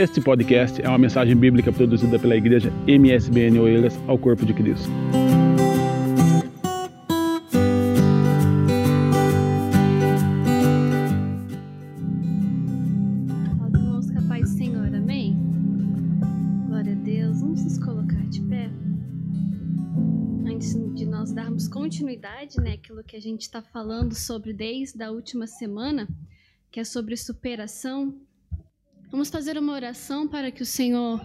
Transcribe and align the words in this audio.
Este 0.00 0.18
podcast 0.18 0.80
é 0.80 0.88
uma 0.88 0.96
mensagem 0.96 1.36
bíblica 1.36 1.70
produzida 1.70 2.18
pela 2.18 2.34
igreja 2.34 2.72
MSBN 2.86 3.58
Oeiras 3.58 4.00
ao 4.08 4.16
Corpo 4.16 4.46
de 4.46 4.54
Cristo. 4.54 4.88
Continuidade, 21.70 22.58
né, 22.60 22.72
aquilo 22.72 23.04
que 23.04 23.16
a 23.16 23.20
gente 23.20 23.42
está 23.42 23.60
falando 23.60 24.14
sobre 24.14 24.52
desde 24.52 25.02
a 25.02 25.10
última 25.10 25.46
semana, 25.46 26.08
que 26.70 26.80
é 26.80 26.84
sobre 26.84 27.16
superação, 27.16 28.14
vamos 29.10 29.28
fazer 29.28 29.58
uma 29.58 29.72
oração 29.72 30.28
para 30.28 30.50
que 30.50 30.62
o 30.62 30.66
Senhor 30.66 31.20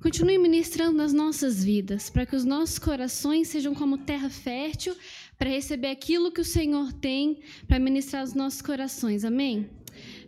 continue 0.00 0.38
ministrando 0.38 0.96
nas 0.96 1.12
nossas 1.12 1.62
vidas, 1.62 2.08
para 2.08 2.24
que 2.24 2.36
os 2.36 2.44
nossos 2.44 2.78
corações 2.78 3.48
sejam 3.48 3.74
como 3.74 3.98
terra 3.98 4.30
fértil 4.30 4.94
para 5.36 5.50
receber 5.50 5.88
aquilo 5.88 6.30
que 6.30 6.40
o 6.40 6.44
Senhor 6.44 6.92
tem 6.92 7.40
para 7.66 7.78
ministrar 7.78 8.22
os 8.22 8.34
nossos 8.34 8.62
corações. 8.62 9.24
Amém? 9.24 9.68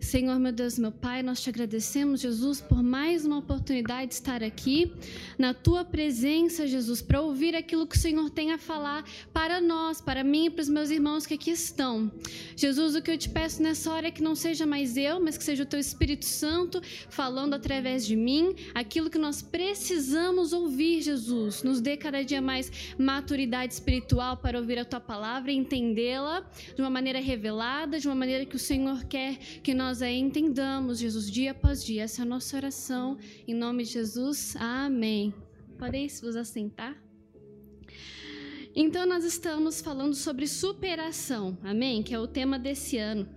Senhor, 0.01 0.39
meu 0.39 0.51
Deus, 0.51 0.79
meu 0.79 0.91
Pai, 0.91 1.23
nós 1.23 1.43
te 1.43 1.51
agradecemos, 1.51 2.23
Jesus, 2.23 2.61
por 2.61 2.83
mais 2.83 3.25
uma 3.27 3.37
oportunidade 3.37 4.09
de 4.09 4.15
estar 4.15 4.43
aqui 4.43 4.93
na 5.39 5.53
tua 5.53 5.85
presença, 5.85 6.67
Jesus, 6.67 7.03
para 7.03 7.21
ouvir 7.21 7.55
aquilo 7.55 7.87
que 7.87 7.97
o 7.97 8.01
Senhor 8.01 8.31
tem 8.31 8.51
a 8.51 8.59
falar 8.59 9.05
para 9.33 9.61
nós, 9.61 10.01
para 10.01 10.25
mim 10.25 10.47
e 10.47 10.51
para 10.51 10.63
os 10.63 10.69
meus 10.71 10.91
irmãos 10.91 11.27
que 11.27 11.35
aqui 11.35 11.51
estão. 11.51 12.11
Jesus, 12.57 12.97
o 12.97 13.03
que 13.03 13.11
eu 13.11 13.19
te 13.19 13.29
peço 13.29 13.63
nessa 13.63 13.93
hora 13.93 14.09
é 14.09 14.11
que 14.11 14.23
não 14.23 14.35
seja 14.35 14.67
mais 14.67 14.97
eu, 14.97 15.21
mas 15.21 15.37
que 15.37 15.45
seja 15.45 15.65
o 15.65 15.67
teu 15.67 15.79
Espírito 15.79 16.25
Santo 16.25 16.81
falando 17.11 17.55
através 17.55 18.07
de 18.07 18.17
mim 18.17 18.55
aquilo 18.75 19.11
que 19.11 19.19
nós 19.19 19.43
precisamos 19.43 20.55
ouvir, 20.55 21.03
Jesus. 21.03 21.63
Nos 21.63 21.81
dê 21.81 21.97
cada 21.97 22.25
dia 22.25 22.41
mais 22.41 22.73
maturidade 22.99 23.75
espiritual 23.75 24.39
para 24.39 24.59
ouvir 24.59 24.79
a 24.79 24.85
tua 24.85 25.01
palavra 25.01 25.53
e 25.53 25.57
entendê-la 25.57 26.43
de 26.75 26.81
uma 26.81 26.91
maneira 26.91 27.21
revelada, 27.21 28.01
de 28.01 28.09
uma 28.09 28.17
maneira 28.17 28.47
que 28.47 28.57
o 28.57 28.59
Senhor 28.59 29.05
quer 29.05 29.37
que 29.63 29.75
nós 29.75 29.90
a 29.91 30.09
entendamos, 30.09 31.01
Jesus, 31.01 31.29
dia 31.29 31.51
após 31.51 31.85
dia. 31.85 32.05
Essa 32.05 32.23
é 32.23 32.25
a 32.25 32.27
nossa 32.27 32.57
oração. 32.57 33.19
Em 33.47 33.55
nome 33.55 33.83
de 33.83 33.91
Jesus, 33.91 34.55
amém. 34.57 35.35
Podem 35.77 36.07
vos 36.07 36.37
assentar? 36.37 36.97
Então, 38.73 39.05
nós 39.05 39.25
estamos 39.25 39.81
falando 39.81 40.15
sobre 40.15 40.47
superação, 40.47 41.59
amém? 41.61 42.05
Que 42.05 42.15
é 42.15 42.21
o 42.21 42.29
tema 42.29 42.57
desse 42.57 42.99
ano. 42.99 43.29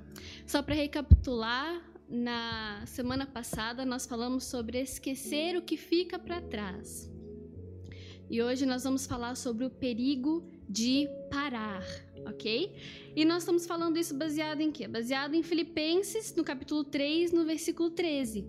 Só 0.46 0.62
para 0.62 0.76
recapitular, 0.76 1.82
na 2.08 2.84
semana 2.86 3.26
passada 3.26 3.84
nós 3.84 4.06
falamos 4.06 4.44
sobre 4.44 4.80
esquecer 4.80 5.58
o 5.58 5.62
que 5.64 5.76
fica 5.76 6.20
para 6.20 6.40
trás. 6.40 7.12
E 8.30 8.44
hoje 8.44 8.64
nós 8.64 8.84
vamos 8.84 9.08
falar 9.08 9.36
sobre 9.36 9.66
o 9.66 9.72
perigo 9.72 10.48
de 10.70 11.10
parar, 11.32 11.84
ok? 12.26 12.72
E 13.16 13.26
nós 13.26 13.44
estamos 13.44 13.66
falando 13.66 13.98
isso 13.98 14.16
baseado 14.16 14.62
em 14.62 14.72
quê? 14.72 14.88
Baseado 14.88 15.36
em 15.36 15.44
Filipenses, 15.44 16.34
no 16.36 16.44
capítulo 16.44 16.84
3, 16.84 17.32
no 17.32 17.46
versículo 17.46 17.90
13, 17.90 18.46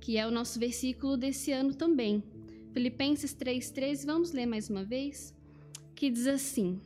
que 0.00 0.16
é 0.16 0.26
o 0.26 0.30
nosso 0.30 0.58
versículo 0.58 1.16
desse 1.16 1.52
ano 1.52 1.74
também. 1.74 2.22
Filipenses 2.72 3.32
3, 3.32 3.70
13, 3.70 4.06
vamos 4.06 4.32
ler 4.32 4.46
mais 4.46 4.70
uma 4.70 4.84
vez? 4.84 5.34
Que 5.94 6.08
diz 6.08 6.26
assim, 6.26 6.80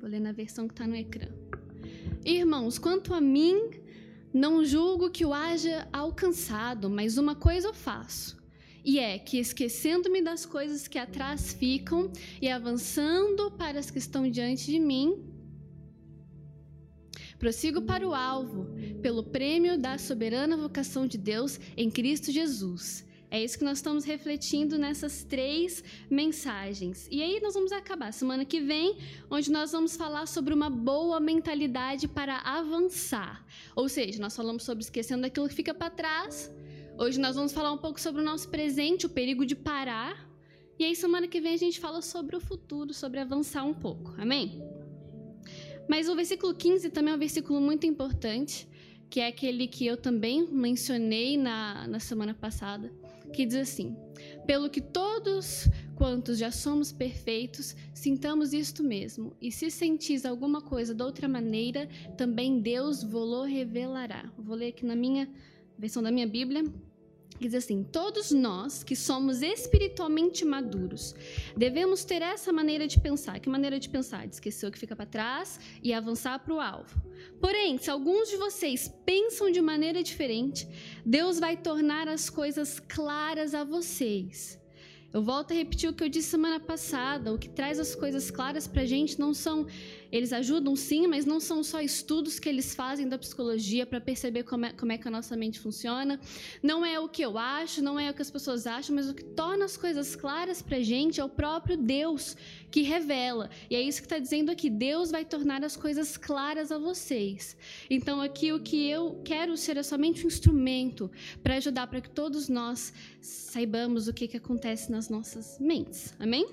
vou 0.00 0.10
ler 0.10 0.20
na 0.20 0.32
versão 0.32 0.66
que 0.66 0.74
está 0.74 0.86
no 0.86 0.96
ecrã. 0.96 1.28
Irmãos, 2.24 2.78
quanto 2.78 3.14
a 3.14 3.20
mim, 3.20 3.70
não 4.34 4.64
julgo 4.64 5.10
que 5.10 5.24
o 5.24 5.32
haja 5.32 5.88
alcançado, 5.92 6.90
mas 6.90 7.16
uma 7.16 7.36
coisa 7.36 7.68
eu 7.68 7.74
faço 7.74 8.41
e 8.84 8.98
é 8.98 9.18
que, 9.18 9.38
esquecendo-me 9.38 10.20
das 10.20 10.44
coisas 10.44 10.88
que 10.88 10.98
atrás 10.98 11.52
ficam 11.52 12.10
e 12.40 12.48
avançando 12.48 13.50
para 13.52 13.78
as 13.78 13.90
que 13.90 13.98
estão 13.98 14.28
diante 14.28 14.66
de 14.66 14.78
mim, 14.80 15.24
prossigo 17.38 17.82
para 17.82 18.06
o 18.06 18.14
alvo, 18.14 18.66
pelo 19.00 19.22
prêmio 19.22 19.78
da 19.78 19.98
soberana 19.98 20.56
vocação 20.56 21.06
de 21.06 21.16
Deus 21.16 21.60
em 21.76 21.90
Cristo 21.90 22.32
Jesus. 22.32 23.06
É 23.30 23.42
isso 23.42 23.56
que 23.56 23.64
nós 23.64 23.78
estamos 23.78 24.04
refletindo 24.04 24.76
nessas 24.76 25.24
três 25.24 25.82
mensagens. 26.10 27.08
E 27.10 27.22
aí 27.22 27.40
nós 27.40 27.54
vamos 27.54 27.72
acabar 27.72 28.12
semana 28.12 28.44
que 28.44 28.60
vem, 28.60 28.98
onde 29.30 29.50
nós 29.50 29.72
vamos 29.72 29.96
falar 29.96 30.26
sobre 30.26 30.52
uma 30.52 30.68
boa 30.68 31.18
mentalidade 31.18 32.06
para 32.06 32.38
avançar. 32.40 33.42
Ou 33.74 33.88
seja, 33.88 34.20
nós 34.20 34.36
falamos 34.36 34.64
sobre 34.64 34.84
esquecendo 34.84 35.24
aquilo 35.24 35.48
que 35.48 35.54
fica 35.54 35.72
para 35.72 35.88
trás 35.88 36.52
Hoje 36.98 37.18
nós 37.18 37.34
vamos 37.34 37.52
falar 37.52 37.72
um 37.72 37.78
pouco 37.78 38.00
sobre 38.00 38.20
o 38.20 38.24
nosso 38.24 38.48
presente, 38.48 39.06
o 39.06 39.08
perigo 39.08 39.46
de 39.46 39.56
parar. 39.56 40.28
E 40.78 40.84
aí, 40.84 40.94
semana 40.94 41.26
que 41.26 41.40
vem, 41.40 41.54
a 41.54 41.56
gente 41.56 41.80
fala 41.80 42.02
sobre 42.02 42.36
o 42.36 42.40
futuro, 42.40 42.92
sobre 42.92 43.18
avançar 43.18 43.64
um 43.64 43.72
pouco. 43.72 44.14
Amém? 44.18 44.62
Mas 45.88 46.08
o 46.08 46.14
versículo 46.14 46.54
15 46.54 46.90
também 46.90 47.12
é 47.12 47.16
um 47.16 47.18
versículo 47.18 47.60
muito 47.60 47.86
importante, 47.86 48.68
que 49.08 49.20
é 49.20 49.26
aquele 49.26 49.66
que 49.66 49.86
eu 49.86 49.96
também 49.96 50.46
mencionei 50.52 51.36
na, 51.36 51.88
na 51.88 51.98
semana 51.98 52.34
passada, 52.34 52.92
que 53.32 53.46
diz 53.46 53.56
assim: 53.56 53.96
Pelo 54.46 54.68
que 54.68 54.80
todos 54.80 55.68
quantos 55.96 56.38
já 56.38 56.50
somos 56.50 56.92
perfeitos, 56.92 57.74
sintamos 57.94 58.52
isto 58.52 58.84
mesmo, 58.84 59.34
e 59.40 59.50
se 59.50 59.70
sentis 59.70 60.26
alguma 60.26 60.60
coisa 60.60 60.94
de 60.94 61.02
outra 61.02 61.26
maneira, 61.26 61.88
também 62.18 62.60
Deus 62.60 63.02
vos 63.02 63.48
revelará. 63.48 64.30
Vou 64.38 64.54
ler 64.54 64.68
aqui 64.68 64.84
na 64.84 64.94
minha 64.94 65.28
versão 65.78 66.02
da 66.02 66.10
minha 66.10 66.26
Bíblia, 66.26 66.64
diz 67.40 67.54
assim: 67.54 67.82
Todos 67.82 68.30
nós 68.30 68.82
que 68.84 68.94
somos 68.94 69.42
espiritualmente 69.42 70.44
maduros 70.44 71.14
devemos 71.56 72.04
ter 72.04 72.22
essa 72.22 72.52
maneira 72.52 72.86
de 72.86 73.00
pensar. 73.00 73.40
Que 73.40 73.48
maneira 73.48 73.78
de 73.78 73.88
pensar? 73.88 74.26
De 74.26 74.34
esquecer 74.34 74.66
o 74.66 74.70
que 74.70 74.78
fica 74.78 74.96
para 74.96 75.06
trás 75.06 75.60
e 75.82 75.92
avançar 75.92 76.38
para 76.38 76.54
o 76.54 76.60
alvo. 76.60 77.02
Porém, 77.40 77.78
se 77.78 77.90
alguns 77.90 78.28
de 78.28 78.36
vocês 78.36 78.92
pensam 79.04 79.50
de 79.50 79.60
maneira 79.60 80.02
diferente, 80.02 80.66
Deus 81.04 81.38
vai 81.38 81.56
tornar 81.56 82.08
as 82.08 82.30
coisas 82.30 82.80
claras 82.80 83.54
a 83.54 83.64
vocês. 83.64 84.60
Eu 85.12 85.22
volto 85.22 85.50
a 85.52 85.54
repetir 85.54 85.90
o 85.90 85.92
que 85.92 86.02
eu 86.02 86.08
disse 86.08 86.30
semana 86.30 86.58
passada. 86.58 87.34
O 87.34 87.38
que 87.38 87.48
traz 87.48 87.78
as 87.78 87.94
coisas 87.94 88.30
claras 88.30 88.66
para 88.66 88.80
a 88.80 88.86
gente 88.86 89.20
não 89.20 89.34
são 89.34 89.66
eles 90.12 90.30
ajudam 90.30 90.76
sim, 90.76 91.06
mas 91.06 91.24
não 91.24 91.40
são 91.40 91.64
só 91.64 91.80
estudos 91.80 92.38
que 92.38 92.46
eles 92.46 92.74
fazem 92.74 93.08
da 93.08 93.16
psicologia 93.16 93.86
para 93.86 93.98
perceber 93.98 94.42
como 94.42 94.66
é, 94.66 94.72
como 94.74 94.92
é 94.92 94.98
que 94.98 95.08
a 95.08 95.10
nossa 95.10 95.34
mente 95.34 95.58
funciona. 95.58 96.20
Não 96.62 96.84
é 96.84 97.00
o 97.00 97.08
que 97.08 97.22
eu 97.22 97.38
acho, 97.38 97.82
não 97.82 97.98
é 97.98 98.10
o 98.10 98.14
que 98.14 98.20
as 98.20 98.30
pessoas 98.30 98.66
acham, 98.66 98.94
mas 98.94 99.08
o 99.08 99.14
que 99.14 99.24
torna 99.24 99.64
as 99.64 99.74
coisas 99.74 100.14
claras 100.14 100.60
para 100.60 100.76
a 100.76 100.82
gente 100.82 101.18
é 101.18 101.24
o 101.24 101.30
próprio 101.30 101.78
Deus 101.78 102.36
que 102.70 102.82
revela. 102.82 103.48
E 103.70 103.74
é 103.74 103.80
isso 103.80 104.02
que 104.02 104.06
está 104.06 104.18
dizendo 104.18 104.50
aqui: 104.50 104.68
Deus 104.68 105.10
vai 105.10 105.24
tornar 105.24 105.64
as 105.64 105.76
coisas 105.76 106.18
claras 106.18 106.70
a 106.70 106.76
vocês. 106.76 107.56
Então, 107.88 108.20
aqui 108.20 108.52
o 108.52 108.60
que 108.60 108.86
eu 108.86 109.22
quero 109.24 109.56
ser 109.56 109.78
é 109.78 109.82
somente 109.82 110.24
um 110.24 110.28
instrumento 110.28 111.10
para 111.42 111.56
ajudar 111.56 111.86
para 111.86 112.02
que 112.02 112.10
todos 112.10 112.50
nós 112.50 112.92
saibamos 113.22 114.08
o 114.08 114.12
que, 114.12 114.28
que 114.28 114.36
acontece 114.36 114.92
nas 114.92 115.08
nossas 115.08 115.58
mentes. 115.58 116.12
Amém? 116.18 116.46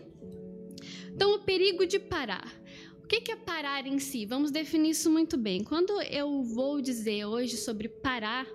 Então, 1.14 1.36
o 1.36 1.40
perigo 1.40 1.86
de 1.86 2.00
parar 2.00 2.50
que 3.10 3.32
é 3.32 3.36
parar 3.36 3.88
em 3.88 3.98
si? 3.98 4.26
Vamos 4.26 4.52
definir 4.52 4.92
isso 4.92 5.10
muito 5.10 5.36
bem. 5.36 5.64
Quando 5.64 6.00
eu 6.04 6.44
vou 6.44 6.80
dizer 6.80 7.26
hoje 7.26 7.58
sobre 7.58 7.90
parar, 7.90 8.46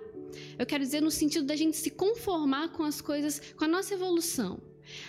eu 0.57 0.65
quero 0.65 0.83
dizer 0.83 1.01
no 1.01 1.11
sentido 1.11 1.45
da 1.45 1.55
gente 1.55 1.75
se 1.75 1.89
conformar 1.89 2.69
com 2.69 2.83
as 2.83 3.01
coisas, 3.01 3.41
com 3.57 3.65
a 3.65 3.67
nossa 3.67 3.93
evolução. 3.93 4.59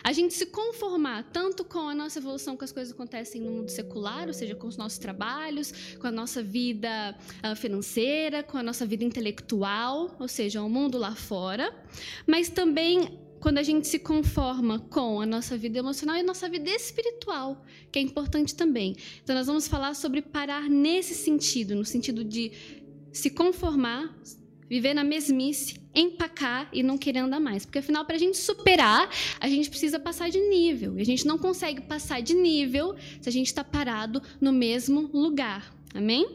A 0.03 0.13
gente 0.13 0.35
se 0.35 0.47
conformar 0.47 1.31
tanto 1.33 1.65
com 1.65 1.89
a 1.89 1.95
nossa 1.95 2.19
evolução, 2.19 2.57
com 2.57 2.65
as 2.65 2.73
coisas 2.73 2.93
que 2.93 3.01
acontecem 3.01 3.41
no 3.41 3.53
mundo 3.53 3.71
secular, 3.71 4.27
ou 4.27 4.33
seja, 4.33 4.55
com 4.55 4.67
os 4.67 4.77
nossos 4.77 4.99
trabalhos, 4.99 5.97
com 6.01 6.07
a 6.07 6.11
nossa 6.11 6.43
vida 6.43 7.17
uh, 7.45 7.55
financeira, 7.55 8.43
com 8.43 8.57
a 8.57 8.63
nossa 8.63 8.87
vida 8.87 9.05
intelectual, 9.05 10.17
ou 10.19 10.29
seja, 10.29 10.63
o 10.63 10.69
mundo 10.69 10.99
lá 10.99 11.15
fora, 11.15 11.75
mas 12.27 12.49
também 12.49 13.26
quando 13.41 13.59
a 13.59 13.63
gente 13.63 13.87
se 13.87 13.99
conforma 13.99 14.79
com 14.79 15.21
a 15.21 15.27
nossa 15.27 15.57
vida 15.57 15.79
emocional 15.79 16.17
e 16.17 16.21
a 16.21 16.25
nossa 16.25 16.49
vida 16.49 16.71
espiritual, 16.71 17.65
que 17.93 17.99
é 17.99 18.03
importante 18.03 18.55
também. 18.55 18.97
Então, 19.23 19.35
nós 19.35 19.47
vamos 19.47 19.69
falar 19.69 19.95
sobre 19.95 20.23
parar 20.23 20.69
nesse 20.69 21.15
sentido, 21.15 21.75
no 21.75 21.85
sentido 21.85 22.25
de 22.25 22.53
se 23.13 23.31
conformar, 23.31 24.15
viver 24.69 24.95
na 24.95 25.05
mesmice, 25.05 25.81
empacar 25.95 26.69
e 26.73 26.83
não 26.83 26.99
querer 26.99 27.21
andar 27.21 27.41
mais. 27.41 27.65
Porque, 27.65 27.79
afinal, 27.79 28.05
para 28.05 28.17
a 28.17 28.19
gente 28.19 28.37
superar, 28.37 29.09
a 29.41 29.49
gente 29.49 29.71
precisa 29.71 29.99
passar 29.99 30.29
de 30.29 30.41
nível. 30.41 30.99
E 30.99 31.03
a 31.03 31.05
gente 31.05 31.27
não 31.27 31.39
consegue 31.39 31.81
passar 31.81 32.21
de 32.21 32.35
nível 32.35 32.95
se 33.21 33.29
a 33.29 33.33
gente 33.33 33.47
está 33.47 33.65
parado 33.65 34.21
no 34.41 34.53
mesmo 34.53 35.11
lugar. 35.13 35.75
Amém? 35.95 36.27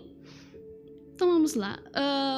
Então, 1.14 1.28
vamos 1.28 1.54
lá. 1.54 1.80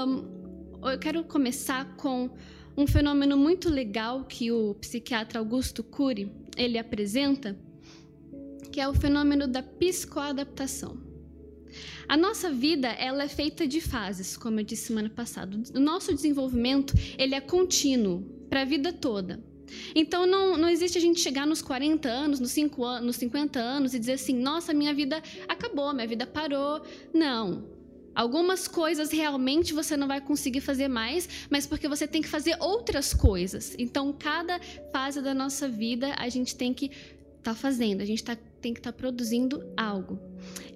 Um, 0.05 0.89
eu 0.89 0.99
quero 0.99 1.23
começar 1.23 1.95
com 1.95 2.29
um 2.75 2.87
fenômeno 2.87 3.37
muito 3.37 3.69
legal 3.69 4.23
que 4.25 4.51
o 4.51 4.73
psiquiatra 4.75 5.39
Augusto 5.39 5.83
Cury 5.83 6.31
ele 6.57 6.77
apresenta, 6.77 7.57
que 8.71 8.81
é 8.81 8.87
o 8.87 8.93
fenômeno 8.93 9.47
da 9.47 9.61
psicoadaptação. 9.61 10.97
A 12.07 12.17
nossa 12.17 12.51
vida, 12.51 12.87
ela 12.89 13.23
é 13.23 13.27
feita 13.27 13.67
de 13.67 13.79
fases, 13.79 14.35
como 14.35 14.59
eu 14.59 14.63
disse 14.63 14.87
semana 14.87 15.09
passada. 15.09 15.57
O 15.73 15.79
nosso 15.79 16.13
desenvolvimento, 16.13 16.93
ele 17.17 17.33
é 17.33 17.41
contínuo 17.41 18.21
para 18.49 18.61
a 18.61 18.65
vida 18.65 18.91
toda. 18.91 19.43
Então 19.95 20.27
não, 20.27 20.57
não 20.57 20.69
existe 20.69 20.97
a 20.97 21.01
gente 21.01 21.19
chegar 21.19 21.47
nos 21.47 21.61
40 21.61 22.07
anos, 22.07 22.39
nos, 22.39 22.51
5 22.51 22.83
anos, 22.83 23.05
nos 23.05 23.15
50 23.15 23.59
anos 23.59 23.93
e 23.93 23.99
dizer 23.99 24.13
assim: 24.13 24.35
nossa, 24.35 24.73
minha 24.73 24.93
vida 24.93 25.21
acabou, 25.47 25.93
minha 25.93 26.07
vida 26.07 26.27
parou. 26.27 26.81
Não. 27.13 27.65
Algumas 28.15 28.67
coisas 28.67 29.11
realmente 29.11 29.73
você 29.73 29.97
não 29.97 30.07
vai 30.07 30.21
conseguir 30.21 30.61
fazer 30.61 30.87
mais, 30.87 31.27
mas 31.49 31.65
porque 31.65 31.87
você 31.87 32.07
tem 32.07 32.21
que 32.21 32.27
fazer 32.27 32.55
outras 32.59 33.13
coisas. 33.13 33.75
Então, 33.77 34.13
cada 34.13 34.59
fase 34.91 35.21
da 35.21 35.33
nossa 35.33 35.67
vida 35.67 36.13
a 36.17 36.29
gente 36.29 36.55
tem 36.55 36.73
que 36.73 36.85
estar 36.85 37.53
tá 37.53 37.55
fazendo, 37.55 38.01
a 38.01 38.05
gente 38.05 38.23
tá, 38.23 38.37
tem 38.61 38.73
que 38.73 38.79
estar 38.79 38.91
tá 38.91 38.97
produzindo 38.97 39.63
algo. 39.75 40.19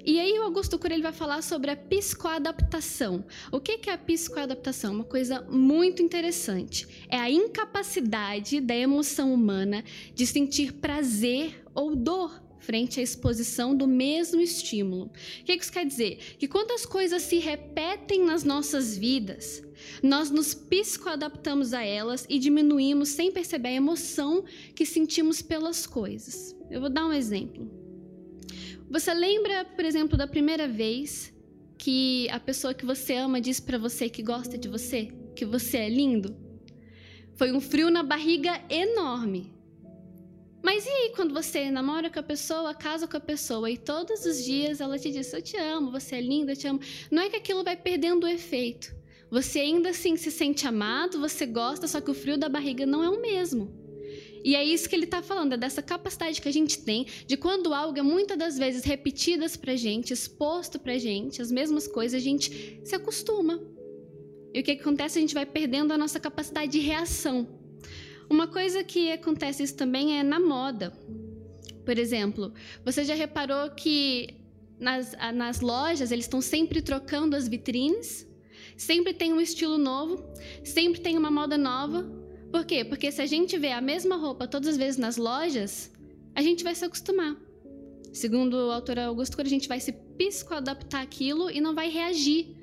E 0.06 0.22
aí 0.22 0.40
o 0.40 0.44
Augusto 0.44 0.80
Cury 0.80 0.94
ele 0.94 1.04
vai 1.04 1.12
falar 1.12 1.42
sobre 1.42 1.70
a 1.70 1.76
psicoadaptação. 1.76 3.26
O 3.52 3.60
que 3.60 3.90
é 3.90 3.94
a 3.94 3.98
psicoadaptação? 3.98 4.94
Uma 4.94 5.04
coisa 5.04 5.42
muito 5.42 6.02
interessante. 6.02 6.88
É 7.10 7.18
a 7.18 7.30
incapacidade 7.30 8.62
da 8.62 8.74
emoção 8.74 9.34
humana 9.34 9.84
de 10.16 10.26
sentir 10.26 10.72
prazer 10.72 11.62
ou 11.76 11.94
dor 11.94 12.47
frente 12.68 13.00
à 13.00 13.04
exposição 13.04 13.74
do 13.74 13.88
mesmo 13.88 14.42
estímulo. 14.42 15.06
O 15.06 15.44
que 15.46 15.54
isso 15.54 15.72
quer 15.72 15.86
dizer? 15.86 16.18
Que 16.38 16.50
quando 16.50 16.74
as 16.74 16.86
coisas 16.86 17.22
se 17.22 17.40
repetem 17.40 18.26
nas 18.26 18.44
nossas 18.44 18.98
vidas, 18.98 19.64
nós 20.04 20.30
nos 20.30 20.54
psicoadaptamos 20.54 21.74
a 21.74 21.82
elas 21.82 22.26
e 22.28 22.38
diminuímos 22.38 23.08
sem 23.08 23.32
perceber 23.32 23.70
a 23.70 23.76
emoção 23.84 24.44
que 24.76 24.86
sentimos 24.86 25.42
pelas 25.42 25.88
coisas. 25.88 26.54
Eu 26.70 26.82
vou 26.82 26.90
dar 26.90 27.06
um 27.06 27.14
exemplo. 27.14 27.72
Você 28.90 29.14
lembra, 29.14 29.64
por 29.64 29.86
exemplo, 29.86 30.18
da 30.18 30.28
primeira 30.28 30.68
vez 30.68 31.34
que 31.78 32.28
a 32.30 32.40
pessoa 32.40 32.74
que 32.74 32.86
você 32.86 33.14
ama 33.14 33.40
disse 33.40 33.62
para 33.62 33.78
você 33.78 34.10
que 34.10 34.22
gosta 34.22 34.58
de 34.58 34.68
você, 34.68 35.08
que 35.34 35.46
você 35.46 35.78
é 35.78 35.90
lindo? 35.90 36.36
Foi 37.38 37.54
um 37.54 37.62
frio 37.62 37.90
na 37.90 38.04
barriga 38.04 38.62
enorme. 38.70 39.57
Mas 40.68 40.86
e 40.86 40.90
aí 40.90 41.14
quando 41.16 41.34
você 41.34 41.72
namora 41.72 42.10
com 42.10 42.20
a 42.20 42.24
pessoa, 42.24 42.74
casa 42.74 43.08
com 43.08 43.16
a 43.16 43.22
pessoa 43.22 43.72
e 43.72 43.78
todos 43.78 44.26
os 44.26 44.44
dias 44.44 44.82
ela 44.82 45.00
te 45.00 45.10
diz: 45.10 45.32
"Eu 45.32 45.42
te 45.42 45.56
amo, 45.56 45.92
você 45.92 46.18
é 46.18 46.22
linda, 46.22 46.52
eu 46.52 46.58
te 46.58 46.68
amo". 46.68 46.82
Não 47.10 47.24
é 47.24 47.30
que 47.30 47.38
aquilo 47.38 47.64
vai 47.64 47.78
perdendo 47.78 48.26
o 48.26 48.28
efeito. 48.28 48.94
Você 49.32 49.60
ainda 49.60 49.92
assim 49.92 50.18
se 50.18 50.30
sente 50.30 50.68
amado, 50.68 51.22
você 51.22 51.46
gosta, 51.46 51.88
só 51.88 52.02
que 52.02 52.12
o 52.12 52.14
frio 52.14 52.38
da 52.38 52.50
barriga 52.50 52.86
não 52.86 53.02
é 53.02 53.10
o 53.10 53.22
mesmo. 53.22 53.74
E 54.44 54.58
é 54.58 54.64
isso 54.66 54.90
que 54.90 54.96
ele 54.98 55.06
está 55.06 55.22
falando, 55.22 55.54
é 55.54 55.58
dessa 55.58 55.82
capacidade 55.82 56.42
que 56.42 56.50
a 56.50 56.54
gente 56.60 56.84
tem 56.84 57.08
de 57.26 57.38
quando 57.38 57.74
algo 57.74 57.98
é 57.98 58.02
muitas 58.02 58.38
das 58.38 58.58
vezes 58.58 58.84
repetidas 58.84 59.56
para 59.56 59.74
gente, 59.78 60.12
exposto 60.12 60.78
para 60.78 60.98
gente, 60.98 61.42
as 61.42 61.50
mesmas 61.50 61.88
coisas, 61.88 62.22
a 62.22 62.24
gente 62.24 62.82
se 62.84 62.94
acostuma. 62.94 63.58
E 64.54 64.60
o 64.60 64.64
que 64.64 64.72
acontece? 64.72 65.18
A 65.18 65.22
gente 65.22 65.34
vai 65.34 65.46
perdendo 65.46 65.94
a 65.94 65.98
nossa 65.98 66.20
capacidade 66.20 66.74
de 66.74 66.80
reação. 66.80 67.57
Uma 68.30 68.48
coisa 68.48 68.84
que 68.84 69.12
acontece 69.12 69.64
isso 69.64 69.76
também 69.76 70.20
é 70.20 70.24
na 70.24 70.40
moda. 70.40 70.92
Por 71.86 71.98
exemplo, 71.98 72.54
você 72.84 73.04
já 73.04 73.16
reparou 73.16 73.70
que 73.72 74.36
nas, 74.80 75.16
nas 75.34 75.62
lojas 75.62 76.12
eles 76.12 76.26
estão 76.26 76.42
sempre 76.42 76.82
trocando 76.82 77.36
as 77.36 77.48
vitrines? 77.48 78.28
Sempre 78.76 79.14
tem 79.14 79.34
um 79.34 79.42
estilo 79.42 79.78
novo, 79.78 80.24
sempre 80.64 81.00
tem 81.02 81.18
uma 81.18 81.32
moda 81.32 81.58
nova, 81.58 82.06
por 82.52 82.66
quê? 82.66 82.84
Porque 82.84 83.12
se 83.12 83.22
a 83.22 83.26
gente 83.26 83.58
vê 83.58 83.72
a 83.72 83.82
mesma 83.82 84.16
roupa 84.16 84.48
todas 84.48 84.70
as 84.70 84.78
vezes 84.78 84.98
nas 84.98 85.18
lojas, 85.18 85.92
a 86.34 86.42
gente 86.42 86.64
vai 86.64 86.74
se 86.74 86.86
acostumar. 86.86 87.36
Segundo 88.14 88.54
o 88.56 88.72
autor 88.72 88.98
Augusto, 89.00 89.40
a 89.42 89.44
gente 89.44 89.68
vai 89.68 89.80
se 89.80 89.92
psicoadaptar 89.92 91.02
aquilo 91.02 91.52
e 91.52 91.60
não 91.60 91.76
vai 91.76 91.90
reagir. 91.90 92.56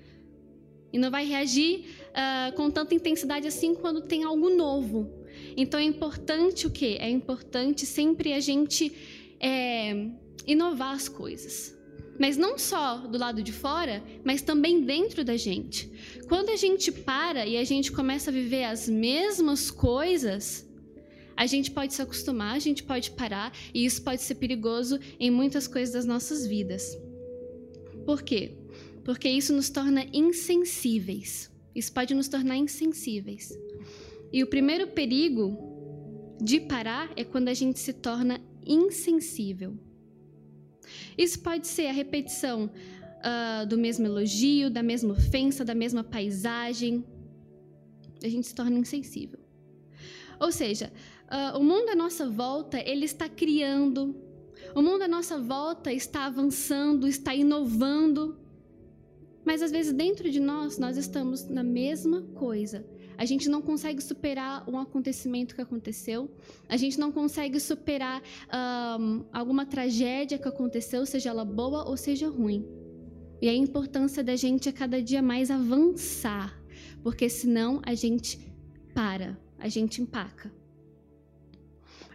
E 0.93 0.99
não 0.99 1.11
vai 1.11 1.27
reagir 1.27 1.87
uh, 2.11 2.55
com 2.55 2.71
tanta 2.71 2.95
intensidade 2.95 3.47
assim 3.47 3.75
quando 3.75 4.01
tem 4.01 4.25
algo 4.25 4.49
novo. 4.49 5.24
Então 5.57 5.79
é 5.79 5.85
importante 5.85 6.67
o 6.67 6.71
quê? 6.71 6.97
É 7.01 7.09
importante 7.09 7.87
sempre 7.87 8.33
a 8.33 8.41
gente 8.41 8.93
é, 9.41 10.09
inovar 10.47 10.95
as 10.95 11.09
coisas. 11.09 11.75
Mas 12.19 12.37
não 12.37 12.57
só 12.57 12.99
do 12.99 13.19
lado 13.19 13.43
de 13.43 13.53
fora, 13.53 14.03
mas 14.25 14.41
também 14.41 14.83
dentro 14.83 15.25
da 15.25 15.37
gente. 15.37 15.91
Quando 16.29 16.51
a 16.51 16.57
gente 16.57 16.93
para 16.93 17.45
e 17.47 17.57
a 17.57 17.65
gente 17.65 17.91
começa 17.91 18.31
a 18.31 18.33
viver 18.33 18.65
as 18.65 18.89
mesmas 18.89 19.71
coisas, 19.71 20.65
a 21.37 21.47
gente 21.47 21.71
pode 21.73 21.93
se 21.93 22.01
acostumar, 22.01 22.55
a 22.55 22.61
gente 22.61 22.85
pode 22.85 23.11
parar, 23.11 23.53
e 23.73 23.85
isso 23.85 24.03
pode 24.03 24.23
ser 24.23 24.37
perigoso 24.37 24.99
em 25.19 25.31
muitas 25.31 25.67
coisas 25.67 25.93
das 25.93 26.07
nossas 26.07 26.47
vidas. 26.47 26.97
Por 28.07 28.23
quê? 28.23 28.53
Porque 29.05 29.29
isso 29.29 29.53
nos 29.53 29.69
torna 29.69 30.07
insensíveis. 30.13 31.51
Isso 31.75 31.93
pode 31.93 32.15
nos 32.15 32.29
tornar 32.29 32.57
insensíveis. 32.57 33.53
E 34.35 34.43
o 34.43 34.49
primeiro 34.49 34.89
perigo 34.89 35.57
de 36.43 36.59
parar 36.59 37.09
é 37.15 37.23
quando 37.23 37.47
a 37.47 37.55
gente 37.55 37.79
se 37.79 37.93
torna 37.93 38.41
insensível. 38.67 39.79
Isso 41.17 41.39
pode 41.39 41.69
ser 41.69 41.87
a 41.87 41.93
repetição 41.93 42.65
uh, 42.65 43.65
do 43.65 43.79
mesmo 43.79 44.05
elogio, 44.09 44.69
da 44.69 44.83
mesma 44.83 45.13
ofensa, 45.13 45.65
da 45.65 45.73
mesma 45.73 46.03
paisagem. 46.03 47.05
A 48.25 48.29
gente 48.29 48.49
se 48.49 48.55
torna 48.57 48.77
insensível. 48.77 49.39
Ou 50.41 50.51
seja, 50.51 50.93
uh, 51.31 51.57
o 51.57 51.63
mundo 51.63 51.91
à 51.91 51.95
nossa 51.95 52.29
volta 52.29 52.77
ele 52.85 53.05
está 53.05 53.29
criando, 53.29 54.17
o 54.75 54.83
mundo 54.83 55.03
à 55.03 55.07
nossa 55.17 55.39
volta 55.39 55.93
está 55.93 56.27
avançando, 56.27 57.07
está 57.07 57.33
inovando, 57.33 58.37
mas 59.45 59.63
às 59.63 59.71
vezes 59.71 59.93
dentro 59.93 60.29
de 60.29 60.41
nós 60.41 60.77
nós 60.77 60.97
estamos 60.97 61.45
na 61.45 61.63
mesma 61.63 62.23
coisa, 62.35 62.85
a 63.17 63.25
gente 63.25 63.49
não 63.49 63.61
consegue 63.63 64.03
superar 64.03 64.69
um 64.69 64.79
acontecimento 64.79 65.55
que 65.55 65.61
aconteceu, 65.61 66.31
a 66.69 66.77
gente 66.77 66.99
não 66.99 67.13
consegue 67.13 67.59
superar 67.61 68.23
um, 69.01 69.25
alguma 69.33 69.65
tragédia 69.67 70.39
que 70.39 70.49
aconteceu, 70.49 71.05
seja 71.07 71.31
ela 71.31 71.45
boa 71.45 71.89
ou 71.89 71.97
seja 71.97 72.29
ruim. 72.29 72.67
E 73.41 73.49
a 73.49 73.55
importância 73.55 74.23
da 74.23 74.37
gente 74.37 74.69
é 74.69 74.73
cada 74.73 75.03
dia 75.03 75.21
mais 75.21 75.51
avançar, 75.51 76.59
porque 77.03 77.29
senão 77.29 77.81
a 77.85 77.95
gente 77.95 78.39
para, 78.95 79.39
a 79.59 79.69
gente 79.69 80.01
empaca. 80.01 80.53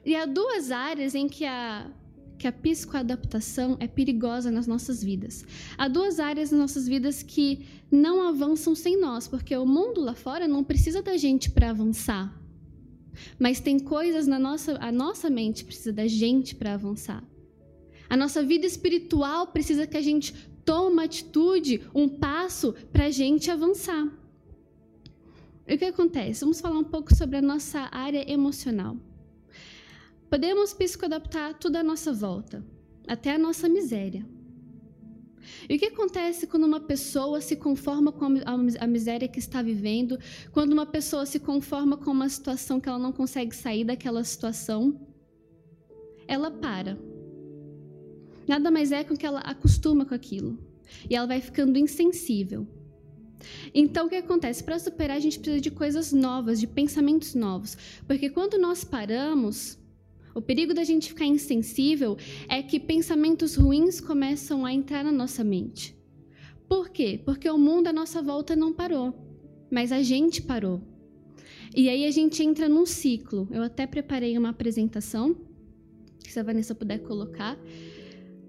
E 0.05 0.15
há 0.15 0.25
duas 0.25 0.71
áreas 0.71 1.13
em 1.13 1.27
que 1.27 1.45
a 1.45 1.91
que 2.39 2.47
a 2.47 2.51
psicoadaptação 2.51 3.75
é 3.81 3.87
perigosa 3.87 4.49
nas 4.49 4.65
nossas 4.65 5.03
vidas. 5.03 5.45
Há 5.77 5.89
duas 5.89 6.19
áreas 6.19 6.51
nas 6.51 6.59
nossas 6.59 6.87
vidas 6.87 7.21
que 7.21 7.65
não 7.91 8.25
avançam 8.27 8.73
sem 8.73 8.99
nós, 8.99 9.27
porque 9.27 9.55
o 9.55 9.65
mundo 9.65 9.99
lá 9.99 10.15
fora 10.15 10.47
não 10.47 10.63
precisa 10.63 11.01
da 11.01 11.17
gente 11.17 11.51
para 11.51 11.69
avançar. 11.69 12.33
Mas 13.37 13.59
tem 13.59 13.77
coisas 13.77 14.25
na 14.25 14.39
nossa, 14.39 14.77
a 14.79 14.91
nossa 14.91 15.29
mente 15.29 15.65
precisa 15.65 15.91
da 15.91 16.07
gente 16.07 16.55
para 16.55 16.75
avançar. 16.75 17.21
A 18.09 18.15
nossa 18.15 18.41
vida 18.41 18.65
espiritual 18.65 19.47
precisa 19.47 19.85
que 19.85 19.97
a 19.97 20.01
gente 20.01 20.33
tome 20.63 20.93
uma 20.93 21.03
atitude, 21.03 21.81
um 21.93 22.07
passo 22.07 22.73
para 22.93 23.05
a 23.07 23.11
gente 23.11 23.51
avançar. 23.51 24.07
E 25.67 25.75
o 25.75 25.77
que 25.77 25.85
acontece? 25.85 26.41
Vamos 26.41 26.61
falar 26.61 26.79
um 26.79 26.83
pouco 26.85 27.13
sobre 27.13 27.37
a 27.37 27.41
nossa 27.41 27.89
área 27.91 28.23
emocional. 28.31 28.95
Podemos 30.29 30.73
psicoadaptar 30.73 31.55
tudo 31.55 31.77
à 31.77 31.83
nossa 31.83 32.13
volta, 32.13 32.63
até 33.07 33.33
a 33.33 33.37
nossa 33.37 33.67
miséria. 33.67 34.23
E 35.67 35.75
o 35.75 35.79
que 35.79 35.87
acontece 35.87 36.45
quando 36.45 36.65
uma 36.65 36.79
pessoa 36.79 37.41
se 37.41 37.55
conforma 37.55 38.11
com 38.11 38.25
a 38.79 38.87
miséria 38.87 39.27
que 39.27 39.39
está 39.39 39.63
vivendo, 39.63 40.19
quando 40.51 40.73
uma 40.73 40.85
pessoa 40.85 41.25
se 41.25 41.39
conforma 41.39 41.97
com 41.97 42.11
uma 42.11 42.29
situação 42.29 42.79
que 42.79 42.87
ela 42.87 42.99
não 42.99 43.11
consegue 43.11 43.55
sair 43.55 43.83
daquela 43.83 44.23
situação? 44.23 45.01
Ela 46.27 46.51
para. 46.51 46.95
Nada 48.47 48.69
mais 48.69 48.91
é 48.91 49.03
com 49.03 49.17
que 49.17 49.25
ela 49.25 49.39
acostuma 49.39 50.05
com 50.05 50.13
aquilo. 50.13 50.59
E 51.09 51.15
ela 51.15 51.25
vai 51.25 51.41
ficando 51.41 51.77
insensível. 51.79 52.67
Então, 53.73 54.05
o 54.05 54.09
que 54.09 54.15
acontece? 54.15 54.63
Para 54.63 54.77
superar, 54.77 55.17
a 55.17 55.19
gente 55.19 55.39
precisa 55.39 55.61
de 55.61 55.71
coisas 55.71 56.11
novas, 56.11 56.59
de 56.59 56.67
pensamentos 56.67 57.33
novos. 57.33 57.77
Porque 58.05 58.29
quando 58.29 58.59
nós 58.59 58.83
paramos, 58.83 59.78
o 60.39 60.41
perigo 60.41 60.73
da 60.73 60.85
gente 60.85 61.09
ficar 61.09 61.25
insensível 61.25 62.17
é 62.47 62.63
que 62.63 62.79
pensamentos 62.79 63.55
ruins 63.55 63.99
começam 63.99 64.65
a 64.65 64.73
entrar 64.73 65.03
na 65.03 65.11
nossa 65.11 65.43
mente. 65.43 65.93
Por 66.65 66.89
quê? 66.89 67.21
Porque 67.25 67.49
o 67.49 67.57
mundo 67.57 67.87
à 67.87 67.93
nossa 67.93 68.21
volta 68.21 68.55
não 68.55 68.71
parou, 68.71 69.13
mas 69.69 69.91
a 69.91 70.01
gente 70.01 70.41
parou. 70.41 70.81
E 71.75 71.89
aí 71.89 72.05
a 72.05 72.11
gente 72.11 72.41
entra 72.41 72.69
num 72.69 72.85
ciclo. 72.85 73.49
Eu 73.51 73.63
até 73.63 73.85
preparei 73.85 74.37
uma 74.37 74.51
apresentação, 74.51 75.35
se 76.25 76.39
a 76.39 76.43
Vanessa 76.43 76.73
puder 76.73 76.99
colocar. 76.99 77.59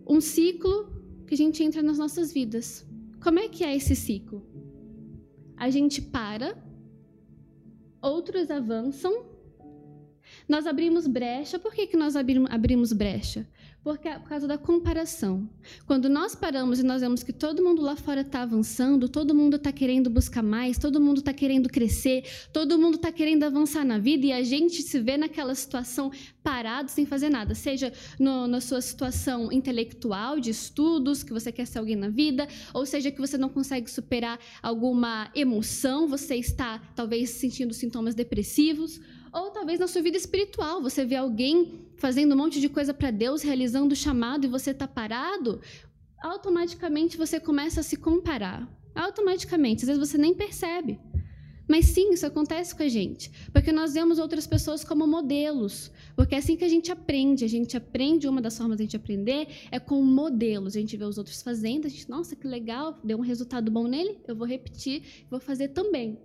Um 0.07 0.21
ciclo 0.21 0.89
que 1.27 1.35
a 1.35 1.37
gente 1.37 1.61
entra 1.61 1.83
nas 1.83 1.99
nossas 1.99 2.33
vidas. 2.33 2.87
Como 3.21 3.41
é 3.41 3.49
que 3.49 3.65
é 3.65 3.75
esse 3.75 3.97
ciclo? 3.97 4.47
A 5.57 5.69
gente 5.71 6.01
para, 6.01 6.57
outros 8.01 8.49
avançam 8.49 9.30
nós 10.49 10.67
abrimos 10.67 11.07
brecha. 11.07 11.59
Por 11.59 11.73
que, 11.73 11.87
que 11.87 11.97
nós 11.97 12.15
abrimos 12.17 12.93
brecha? 12.93 13.47
Porque, 13.83 14.09
é 14.09 14.19
por 14.19 14.29
causa 14.29 14.47
da 14.47 14.59
comparação. 14.59 15.49
Quando 15.87 16.07
nós 16.09 16.35
paramos 16.35 16.81
e 16.81 16.83
nós 16.83 17.01
vemos 17.01 17.23
que 17.23 17.33
todo 17.33 17.65
mundo 17.65 17.81
lá 17.81 17.97
fora 17.97 18.21
está 18.21 18.43
avançando, 18.43 19.09
todo 19.09 19.35
mundo 19.35 19.57
está 19.57 19.73
querendo 19.73 20.11
buscar 20.11 20.43
mais, 20.43 20.77
todo 20.77 21.01
mundo 21.01 21.21
está 21.21 21.33
querendo 21.33 21.67
crescer, 21.67 22.25
todo 22.53 22.79
mundo 22.79 22.97
está 22.97 23.11
querendo 23.11 23.45
avançar 23.45 23.83
na 23.83 23.97
vida 23.97 24.27
e 24.27 24.33
a 24.33 24.43
gente 24.43 24.83
se 24.83 25.01
vê 25.01 25.17
naquela 25.17 25.55
situação 25.55 26.13
parado 26.43 26.91
sem 26.91 27.07
fazer 27.07 27.31
nada, 27.31 27.55
seja 27.55 27.91
no, 28.19 28.47
na 28.47 28.61
sua 28.61 28.83
situação 28.83 29.51
intelectual, 29.51 30.39
de 30.39 30.51
estudos, 30.51 31.23
que 31.23 31.33
você 31.33 31.51
quer 31.51 31.67
ser 31.67 31.79
alguém 31.79 31.97
na 31.97 32.11
vida, 32.11 32.47
ou 32.75 32.85
seja 32.85 33.11
que 33.11 33.21
você 33.21 33.39
não 33.39 33.49
consegue 33.49 33.91
superar 33.91 34.39
alguma 34.63 35.31
emoção, 35.35 36.07
você 36.07 36.37
está 36.37 36.83
talvez 36.95 37.31
sentindo 37.31 37.73
sintomas 37.73 38.15
depressivos, 38.15 39.01
ou 39.33 39.51
talvez 39.51 39.79
na 39.79 39.87
sua 39.87 40.03
vida 40.03 40.17
espiritual, 40.17 40.83
você 40.83 41.05
vê 41.05 41.17
alguém 41.17 41.87
fazendo 41.97 42.35
um 42.35 42.39
monte 42.39 42.61
de 42.61 42.69
coisa 42.69 42.93
para 42.93 43.11
Deus, 43.11 43.43
realizando 43.43 43.93
o 43.93 43.97
chamado 43.97 44.45
e 44.45 44.49
você 44.49 44.71
está 44.71 44.89
parado, 44.89 45.61
automaticamente 46.23 47.17
você 47.17 47.39
começa 47.39 47.81
a 47.81 47.83
se 47.83 47.97
comparar. 47.97 48.69
Automaticamente, 48.95 49.85
às 49.85 49.89
vezes 49.89 50.11
você 50.11 50.19
nem 50.19 50.35
percebe. 50.35 50.99
Mas 51.69 51.87
sim, 51.87 52.13
isso 52.13 52.27
acontece 52.27 52.75
com 52.75 52.83
a 52.83 52.89
gente, 52.89 53.31
porque 53.53 53.71
nós 53.71 53.95
vemos 53.95 54.19
outras 54.19 54.45
pessoas 54.45 54.83
como 54.83 55.07
modelos, 55.07 55.93
porque 56.17 56.35
é 56.35 56.39
assim 56.39 56.57
que 56.57 56.65
a 56.65 56.69
gente 56.69 56.91
aprende. 56.91 57.45
A 57.45 57.49
gente 57.49 57.77
aprende, 57.77 58.27
uma 58.27 58.43
das 58.43 58.59
formas 58.59 58.77
de 58.77 58.83
a 58.83 58.87
gente 58.87 58.97
aprender 58.97 59.47
é 59.71 59.79
com 59.79 60.03
modelos. 60.03 60.75
A 60.75 60.81
gente 60.81 60.97
vê 60.97 61.05
os 61.05 61.17
outros 61.17 61.41
fazendo, 61.41 61.87
a 61.87 61.89
gente, 61.89 62.11
nossa, 62.11 62.35
que 62.35 62.45
legal, 62.49 62.99
deu 63.05 63.19
um 63.19 63.21
resultado 63.21 63.71
bom 63.71 63.87
nele, 63.87 64.19
eu 64.27 64.35
vou 64.35 64.49
repetir, 64.49 65.25
vou 65.31 65.39
fazer 65.39 65.69
também. 65.69 66.19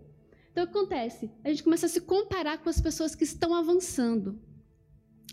Então, 0.56 0.64
o 0.64 0.68
que 0.68 0.78
acontece? 0.78 1.30
A 1.44 1.50
gente 1.50 1.64
começa 1.64 1.86
a 1.86 1.90
se 1.90 2.00
comparar 2.00 2.60
com 2.60 2.70
as 2.70 2.80
pessoas 2.80 3.14
que 3.14 3.26
estão 3.26 3.54
avançando. 3.54 4.40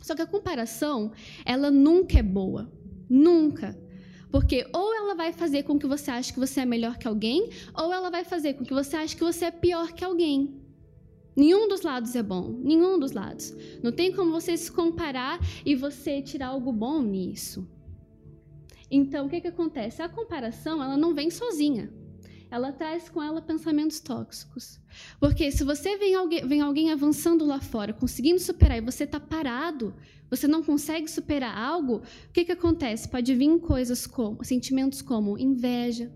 Só 0.03 0.17
que 0.17 0.23
a 0.23 0.27
comparação, 0.27 1.13
ela 1.45 1.71
nunca 1.71 2.19
é 2.19 2.23
boa. 2.25 2.73
Nunca. 3.09 3.79
Porque 4.33 4.67
ou 4.75 4.93
ela 4.93 5.15
vai 5.15 5.33
fazer 5.33 5.63
com 5.63 5.79
que 5.79 5.87
você 5.87 6.11
ache 6.11 6.33
que 6.33 6.41
você 6.41 6.63
é 6.63 6.65
melhor 6.65 6.99
que 6.99 7.07
alguém, 7.07 7.51
ou 7.73 7.93
ela 7.93 8.11
vai 8.11 8.25
fazer 8.25 8.55
com 8.55 8.65
que 8.65 8.75
você 8.75 8.97
ache 8.97 9.15
que 9.15 9.23
você 9.23 9.45
é 9.45 9.51
pior 9.53 9.93
que 9.93 10.05
alguém. 10.05 10.61
Nenhum 11.37 11.69
dos 11.69 11.83
lados 11.83 12.17
é 12.17 12.23
bom, 12.23 12.59
nenhum 12.61 12.99
dos 12.99 13.13
lados. 13.13 13.55
Não 13.81 13.93
tem 13.93 14.13
como 14.13 14.33
você 14.33 14.57
se 14.57 14.73
comparar 14.73 15.39
e 15.65 15.77
você 15.77 16.21
tirar 16.21 16.49
algo 16.49 16.73
bom 16.73 17.01
nisso. 17.01 17.65
Então, 18.91 19.27
o 19.27 19.29
que, 19.29 19.41
que 19.41 19.47
acontece? 19.47 20.03
A 20.03 20.09
comparação, 20.09 20.83
ela 20.83 20.97
não 20.97 21.15
vem 21.15 21.31
sozinha 21.31 22.02
ela 22.53 22.71
traz 22.71 23.09
com 23.09 23.23
ela 23.23 23.41
pensamentos 23.41 23.99
tóxicos. 23.99 24.79
Porque 25.19 25.51
se 25.51 25.65
você 25.65 25.97
vê 25.97 26.13
alguém, 26.13 26.47
vem 26.47 26.61
alguém 26.61 26.93
avançando 26.93 27.47
lá 27.47 27.59
fora, 27.59 27.95
conseguindo 27.95 28.39
superar, 28.39 28.77
e 28.77 28.83
você 28.83 29.05
está 29.05 29.19
parado, 29.19 29.95
você 30.29 30.47
não 30.47 30.63
consegue 30.63 31.11
superar 31.11 31.57
algo, 31.57 32.03
o 32.29 32.33
que, 32.33 32.45
que 32.45 32.53
acontece? 32.53 33.09
Pode 33.09 33.35
vir 33.35 33.59
coisas 33.59 34.07
como, 34.07 34.45
sentimentos 34.45 35.01
como 35.01 35.39
inveja, 35.39 36.13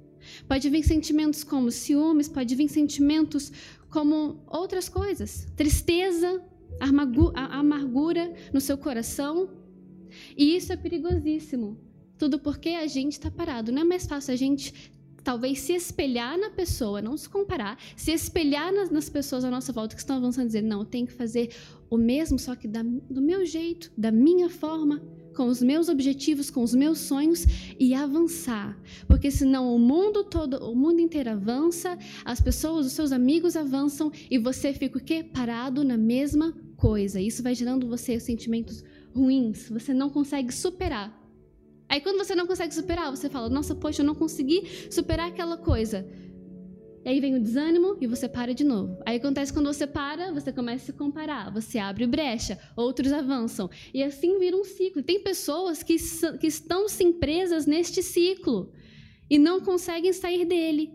pode 0.47 0.69
vir 0.69 0.83
sentimentos 0.83 1.43
como 1.43 1.71
ciúmes, 1.71 2.29
pode 2.29 2.55
vir 2.55 2.69
sentimentos 2.69 3.51
como 3.89 4.43
outras 4.47 4.91
coisas, 4.91 5.49
tristeza, 5.57 6.45
amargura 6.79 8.35
no 8.53 8.61
seu 8.61 8.77
coração. 8.77 9.49
E 10.37 10.55
isso 10.55 10.71
é 10.71 10.77
perigosíssimo. 10.77 11.79
Tudo 12.19 12.39
porque 12.39 12.71
a 12.71 12.87
gente 12.87 13.13
está 13.13 13.31
parado. 13.31 13.73
Não 13.73 13.83
é 13.83 13.85
mais 13.85 14.07
fácil 14.07 14.33
a 14.33 14.37
gente 14.37 14.96
talvez 15.27 15.59
se 15.59 15.73
espelhar 15.73 16.39
na 16.39 16.51
pessoa, 16.51 17.03
não 17.03 17.17
se 17.17 17.29
comparar, 17.29 17.77
se 17.97 18.13
espelhar 18.13 18.73
nas, 18.73 18.91
nas 18.91 19.09
pessoas 19.09 19.45
à 19.45 19.51
nossa 19.51 19.73
volta 19.73 19.97
que 19.97 20.01
estão 20.01 20.19
avançando 20.19 20.45
e 20.45 20.47
dizer, 20.47 20.63
não, 20.63 20.79
eu 20.83 20.85
tenho 20.85 21.05
que 21.05 21.13
fazer 21.13 21.51
o 21.91 21.97
mesmo, 21.97 22.39
só 22.39 22.55
que 22.55 22.69
da, 22.69 22.85
do 22.85 23.21
meu 23.21 23.45
jeito, 23.45 23.91
da 23.99 24.13
minha 24.13 24.49
forma, 24.49 25.03
com 25.35 25.49
os 25.49 25.61
meus 25.61 25.89
objetivos, 25.89 26.49
com 26.49 26.63
os 26.63 26.77
meus 26.77 27.01
sonhos 27.01 27.45
e 27.77 27.93
avançar. 27.93 28.79
Porque 29.09 29.29
senão 29.29 29.75
o 29.75 29.81
mundo 29.81 30.23
todo, 30.23 30.59
o 30.59 30.77
mundo 30.77 31.01
inteiro 31.01 31.31
avança, 31.31 31.99
as 32.25 32.41
pessoas, 32.41 32.87
os 32.87 32.93
seus 32.93 33.11
amigos 33.11 33.57
avançam 33.57 34.13
e 34.31 34.39
você 34.39 34.73
fica 34.73 34.97
o 34.97 35.03
quê? 35.03 35.25
Parado 35.25 35.83
na 35.83 35.97
mesma 35.97 36.55
coisa. 36.77 37.21
Isso 37.21 37.43
vai 37.43 37.53
gerando 37.53 37.89
você 37.89 38.21
sentimentos 38.21 38.85
ruins, 39.13 39.69
você 39.71 39.93
não 39.93 40.09
consegue 40.09 40.55
superar. 40.55 41.26
Aí 41.89 42.01
quando 42.01 42.19
você 42.19 42.35
não 42.35 42.47
consegue 42.47 42.75
superar, 42.75 43.11
você 43.11 43.29
fala: 43.29 43.49
"Nossa, 43.49 43.75
poxa, 43.75 44.03
eu 44.03 44.07
não 44.07 44.15
consegui 44.15 44.89
superar 44.91 45.29
aquela 45.29 45.57
coisa". 45.57 46.07
E 47.05 47.09
aí 47.09 47.21
vem 47.21 47.37
o 47.37 47.41
desânimo 47.41 47.97
e 48.01 48.07
você 48.09 48.29
para 48.29 48.53
de 48.53 48.65
novo. 48.65 48.99
Aí 49.07 49.19
acontece 49.19 49.53
quando 49.53 49.73
você 49.73 49.87
para, 49.87 50.33
você 50.33 50.53
começa 50.53 50.83
a 50.83 50.87
se 50.87 50.93
comparar, 50.93 51.53
você 51.53 51.79
abre 51.79 52.05
brecha, 52.05 52.59
outros 52.77 53.13
avançam. 53.13 53.71
E 53.95 54.03
assim 54.03 54.41
vira 54.41 54.57
um 54.57 54.65
ciclo. 54.65 55.05
Tem 55.05 55.23
pessoas 55.23 55.85
que, 55.85 55.95
que 56.41 56.49
estão 56.49 56.89
sim 56.89 57.13
presas 57.13 57.65
neste 57.65 58.03
ciclo 58.03 58.73
e 59.31 59.39
não 59.39 59.61
conseguem 59.61 60.13
sair 60.13 60.45
dele. 60.45 60.91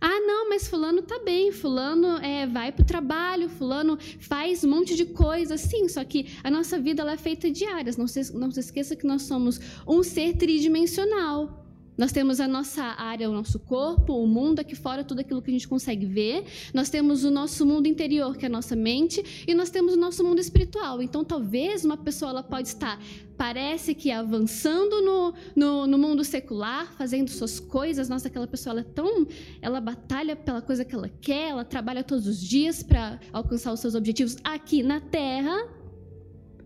Ah, 0.00 0.20
não, 0.20 0.48
mas 0.48 0.68
fulano 0.68 1.02
tá 1.02 1.20
bem, 1.24 1.50
fulano 1.50 2.18
é, 2.18 2.46
vai 2.46 2.70
para 2.70 2.82
o 2.82 2.86
trabalho, 2.86 3.48
fulano 3.48 3.98
faz 4.20 4.62
um 4.62 4.70
monte 4.70 4.94
de 4.94 5.06
coisa, 5.06 5.56
sim, 5.56 5.88
só 5.88 6.04
que 6.04 6.28
a 6.44 6.50
nossa 6.50 6.78
vida 6.78 7.02
ela 7.02 7.12
é 7.12 7.16
feita 7.16 7.50
de 7.50 7.64
áreas. 7.64 7.96
Não 7.96 8.06
se, 8.06 8.32
não 8.34 8.50
se 8.50 8.60
esqueça 8.60 8.94
que 8.94 9.06
nós 9.06 9.22
somos 9.22 9.60
um 9.86 10.02
ser 10.02 10.36
tridimensional. 10.36 11.67
Nós 11.98 12.12
temos 12.12 12.38
a 12.38 12.46
nossa 12.46 12.84
área, 12.84 13.28
o 13.28 13.32
nosso 13.32 13.58
corpo, 13.58 14.12
o 14.12 14.24
mundo 14.24 14.60
aqui 14.60 14.76
fora, 14.76 15.02
tudo 15.02 15.18
aquilo 15.18 15.42
que 15.42 15.50
a 15.50 15.52
gente 15.52 15.66
consegue 15.66 16.06
ver. 16.06 16.44
Nós 16.72 16.88
temos 16.88 17.24
o 17.24 17.30
nosso 17.30 17.66
mundo 17.66 17.88
interior, 17.88 18.36
que 18.36 18.46
é 18.46 18.48
a 18.48 18.50
nossa 18.50 18.76
mente, 18.76 19.44
e 19.48 19.52
nós 19.52 19.68
temos 19.68 19.94
o 19.94 19.96
nosso 19.96 20.22
mundo 20.22 20.38
espiritual. 20.38 21.02
Então, 21.02 21.24
talvez 21.24 21.84
uma 21.84 21.96
pessoa 21.96 22.30
ela 22.30 22.42
pode 22.44 22.68
estar, 22.68 23.02
parece 23.36 23.96
que 23.96 24.12
avançando 24.12 25.02
no, 25.02 25.34
no, 25.56 25.86
no 25.88 25.98
mundo 25.98 26.22
secular, 26.22 26.92
fazendo 26.96 27.30
suas 27.30 27.58
coisas. 27.58 28.08
Nossa, 28.08 28.28
aquela 28.28 28.46
pessoa 28.46 28.74
ela 28.74 28.80
é 28.82 28.84
tão, 28.84 29.26
ela 29.60 29.80
batalha 29.80 30.36
pela 30.36 30.62
coisa 30.62 30.84
que 30.84 30.94
ela 30.94 31.08
quer, 31.08 31.48
ela 31.48 31.64
trabalha 31.64 32.04
todos 32.04 32.28
os 32.28 32.40
dias 32.40 32.80
para 32.80 33.18
alcançar 33.32 33.72
os 33.72 33.80
seus 33.80 33.96
objetivos 33.96 34.36
aqui 34.44 34.84
na 34.84 35.00
Terra. 35.00 35.77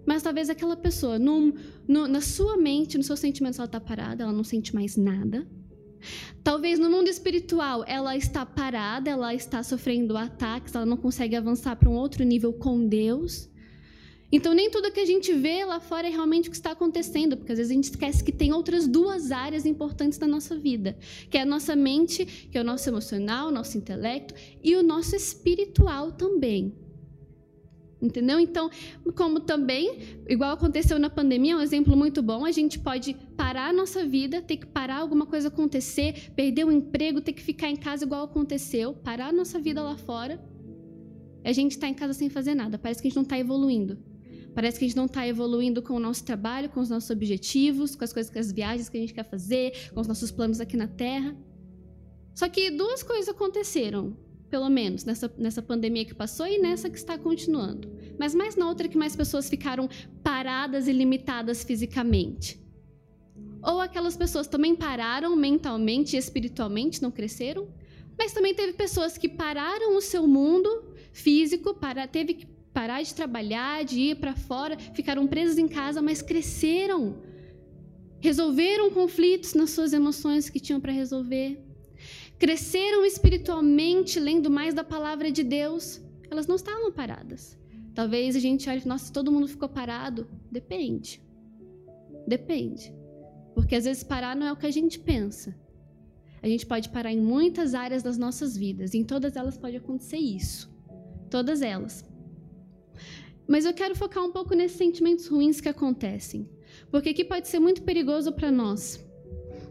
Mas 0.06 0.22
talvez 0.22 0.50
aquela 0.50 0.76
pessoa, 0.76 1.18
no, 1.18 1.54
na 1.86 2.20
sua 2.20 2.56
mente, 2.56 2.96
nos 2.96 3.06
seus 3.06 3.20
sentimentos, 3.20 3.58
ela 3.58 3.66
está 3.66 3.80
parada, 3.80 4.24
ela 4.24 4.32
não 4.32 4.44
sente 4.44 4.74
mais 4.74 4.96
nada. 4.96 5.46
Talvez 6.42 6.78
no 6.78 6.90
mundo 6.90 7.08
espiritual 7.08 7.84
ela 7.86 8.16
está 8.16 8.44
parada, 8.44 9.08
ela 9.08 9.32
está 9.34 9.62
sofrendo 9.62 10.16
ataques, 10.16 10.74
ela 10.74 10.84
não 10.84 10.96
consegue 10.96 11.36
avançar 11.36 11.76
para 11.76 11.88
um 11.88 11.94
outro 11.94 12.24
nível 12.24 12.52
com 12.52 12.86
Deus. 12.86 13.48
Então, 14.34 14.54
nem 14.54 14.70
tudo 14.70 14.90
que 14.90 14.98
a 14.98 15.04
gente 15.04 15.30
vê 15.34 15.62
lá 15.62 15.78
fora 15.78 16.08
é 16.08 16.10
realmente 16.10 16.48
o 16.48 16.50
que 16.50 16.56
está 16.56 16.70
acontecendo, 16.70 17.36
porque 17.36 17.52
às 17.52 17.58
vezes 17.58 17.70
a 17.70 17.74
gente 17.74 17.90
esquece 17.90 18.24
que 18.24 18.32
tem 18.32 18.50
outras 18.50 18.88
duas 18.88 19.30
áreas 19.30 19.66
importantes 19.66 20.16
da 20.18 20.26
nossa 20.26 20.56
vida, 20.56 20.96
que 21.30 21.36
é 21.36 21.42
a 21.42 21.46
nossa 21.46 21.76
mente, 21.76 22.24
que 22.50 22.56
é 22.56 22.60
o 22.62 22.64
nosso 22.64 22.88
emocional, 22.88 23.48
o 23.48 23.50
nosso 23.50 23.76
intelecto 23.76 24.34
e 24.64 24.74
o 24.74 24.82
nosso 24.82 25.14
espiritual 25.14 26.12
também. 26.12 26.74
Entendeu? 28.02 28.40
Então, 28.40 28.68
como 29.14 29.38
também, 29.38 30.18
igual 30.28 30.50
aconteceu 30.50 30.98
na 30.98 31.08
pandemia, 31.08 31.52
é 31.52 31.56
um 31.56 31.60
exemplo 31.60 31.96
muito 31.96 32.20
bom, 32.20 32.44
a 32.44 32.50
gente 32.50 32.80
pode 32.80 33.14
parar 33.36 33.68
a 33.68 33.72
nossa 33.72 34.04
vida, 34.04 34.42
ter 34.42 34.56
que 34.56 34.66
parar 34.66 34.96
alguma 34.96 35.24
coisa 35.24 35.46
acontecer, 35.46 36.32
perder 36.34 36.64
o 36.64 36.72
emprego, 36.72 37.20
ter 37.20 37.32
que 37.32 37.40
ficar 37.40 37.68
em 37.70 37.76
casa 37.76 38.04
igual 38.04 38.24
aconteceu, 38.24 38.92
parar 38.92 39.28
a 39.28 39.32
nossa 39.32 39.60
vida 39.60 39.80
lá 39.80 39.96
fora. 39.96 40.44
A 41.44 41.52
gente 41.52 41.72
está 41.72 41.86
em 41.86 41.94
casa 41.94 42.12
sem 42.12 42.28
fazer 42.28 42.56
nada, 42.56 42.76
parece 42.76 43.00
que 43.00 43.06
a 43.06 43.10
gente 43.10 43.16
não 43.16 43.22
está 43.22 43.38
evoluindo. 43.38 43.96
Parece 44.52 44.78
que 44.78 44.84
a 44.84 44.88
gente 44.88 44.96
não 44.96 45.06
está 45.06 45.26
evoluindo 45.26 45.80
com 45.80 45.94
o 45.94 46.00
nosso 46.00 46.24
trabalho, 46.24 46.68
com 46.68 46.80
os 46.80 46.90
nossos 46.90 47.08
objetivos, 47.08 47.94
com 47.94 48.04
as 48.04 48.12
coisas, 48.12 48.30
com 48.30 48.38
as 48.38 48.50
viagens 48.50 48.88
que 48.88 48.96
a 48.96 49.00
gente 49.00 49.14
quer 49.14 49.24
fazer, 49.24 49.90
com 49.94 50.00
os 50.00 50.08
nossos 50.08 50.30
planos 50.32 50.60
aqui 50.60 50.76
na 50.76 50.88
Terra. 50.88 51.36
Só 52.34 52.48
que 52.48 52.70
duas 52.70 53.02
coisas 53.02 53.28
aconteceram 53.28 54.16
pelo 54.52 54.68
menos 54.68 55.02
nessa, 55.02 55.32
nessa 55.38 55.62
pandemia 55.62 56.04
que 56.04 56.14
passou 56.14 56.46
e 56.46 56.58
nessa 56.58 56.90
que 56.90 56.98
está 56.98 57.16
continuando. 57.16 57.90
Mas 58.18 58.34
mais 58.34 58.54
na 58.54 58.68
outra 58.68 58.86
que 58.86 58.98
mais 58.98 59.16
pessoas 59.16 59.48
ficaram 59.48 59.88
paradas 60.22 60.86
e 60.86 60.92
limitadas 60.92 61.64
fisicamente. 61.64 62.60
Ou 63.62 63.80
aquelas 63.80 64.14
pessoas 64.14 64.46
também 64.46 64.76
pararam 64.76 65.34
mentalmente 65.34 66.16
e 66.16 66.18
espiritualmente, 66.18 67.00
não 67.00 67.10
cresceram, 67.10 67.66
mas 68.18 68.34
também 68.34 68.54
teve 68.54 68.74
pessoas 68.74 69.16
que 69.16 69.26
pararam 69.26 69.96
o 69.96 70.02
seu 70.02 70.26
mundo 70.28 70.68
físico, 71.14 71.72
para, 71.72 72.06
teve 72.06 72.34
que 72.34 72.46
parar 72.74 73.00
de 73.00 73.14
trabalhar, 73.14 73.86
de 73.86 74.00
ir 74.00 74.16
para 74.16 74.36
fora, 74.36 74.76
ficaram 74.92 75.26
presas 75.26 75.56
em 75.56 75.66
casa, 75.66 76.02
mas 76.02 76.20
cresceram. 76.20 77.22
Resolveram 78.20 78.90
conflitos 78.90 79.54
nas 79.54 79.70
suas 79.70 79.94
emoções 79.94 80.50
que 80.50 80.60
tinham 80.60 80.78
para 80.78 80.92
resolver 80.92 81.71
cresceram 82.42 83.06
espiritualmente 83.06 84.18
lendo 84.18 84.50
mais 84.50 84.74
da 84.74 84.82
palavra 84.82 85.30
de 85.30 85.44
Deus, 85.44 86.02
elas 86.28 86.48
não 86.48 86.56
estavam 86.56 86.90
paradas. 86.90 87.56
Talvez 87.94 88.34
a 88.34 88.40
gente 88.40 88.68
olhe, 88.68 88.84
nossa, 88.84 89.12
todo 89.12 89.30
mundo 89.30 89.46
ficou 89.46 89.68
parado. 89.68 90.26
Depende. 90.50 91.22
Depende. 92.26 92.92
Porque 93.54 93.76
às 93.76 93.84
vezes 93.84 94.02
parar 94.02 94.34
não 94.34 94.48
é 94.48 94.52
o 94.52 94.56
que 94.56 94.66
a 94.66 94.72
gente 94.72 94.98
pensa. 94.98 95.56
A 96.42 96.48
gente 96.48 96.66
pode 96.66 96.88
parar 96.88 97.12
em 97.12 97.20
muitas 97.20 97.76
áreas 97.76 98.02
das 98.02 98.18
nossas 98.18 98.56
vidas, 98.56 98.92
e 98.92 98.98
em 98.98 99.04
todas 99.04 99.36
elas 99.36 99.56
pode 99.56 99.76
acontecer 99.76 100.18
isso. 100.18 100.68
Todas 101.30 101.62
elas. 101.62 102.04
Mas 103.46 103.64
eu 103.64 103.72
quero 103.72 103.94
focar 103.94 104.24
um 104.24 104.32
pouco 104.32 104.52
nesses 104.52 104.76
sentimentos 104.76 105.28
ruins 105.28 105.60
que 105.60 105.68
acontecem. 105.68 106.50
Porque 106.90 107.10
aqui 107.10 107.24
pode 107.24 107.46
ser 107.46 107.60
muito 107.60 107.82
perigoso 107.84 108.32
para 108.32 108.50
nós. 108.50 108.98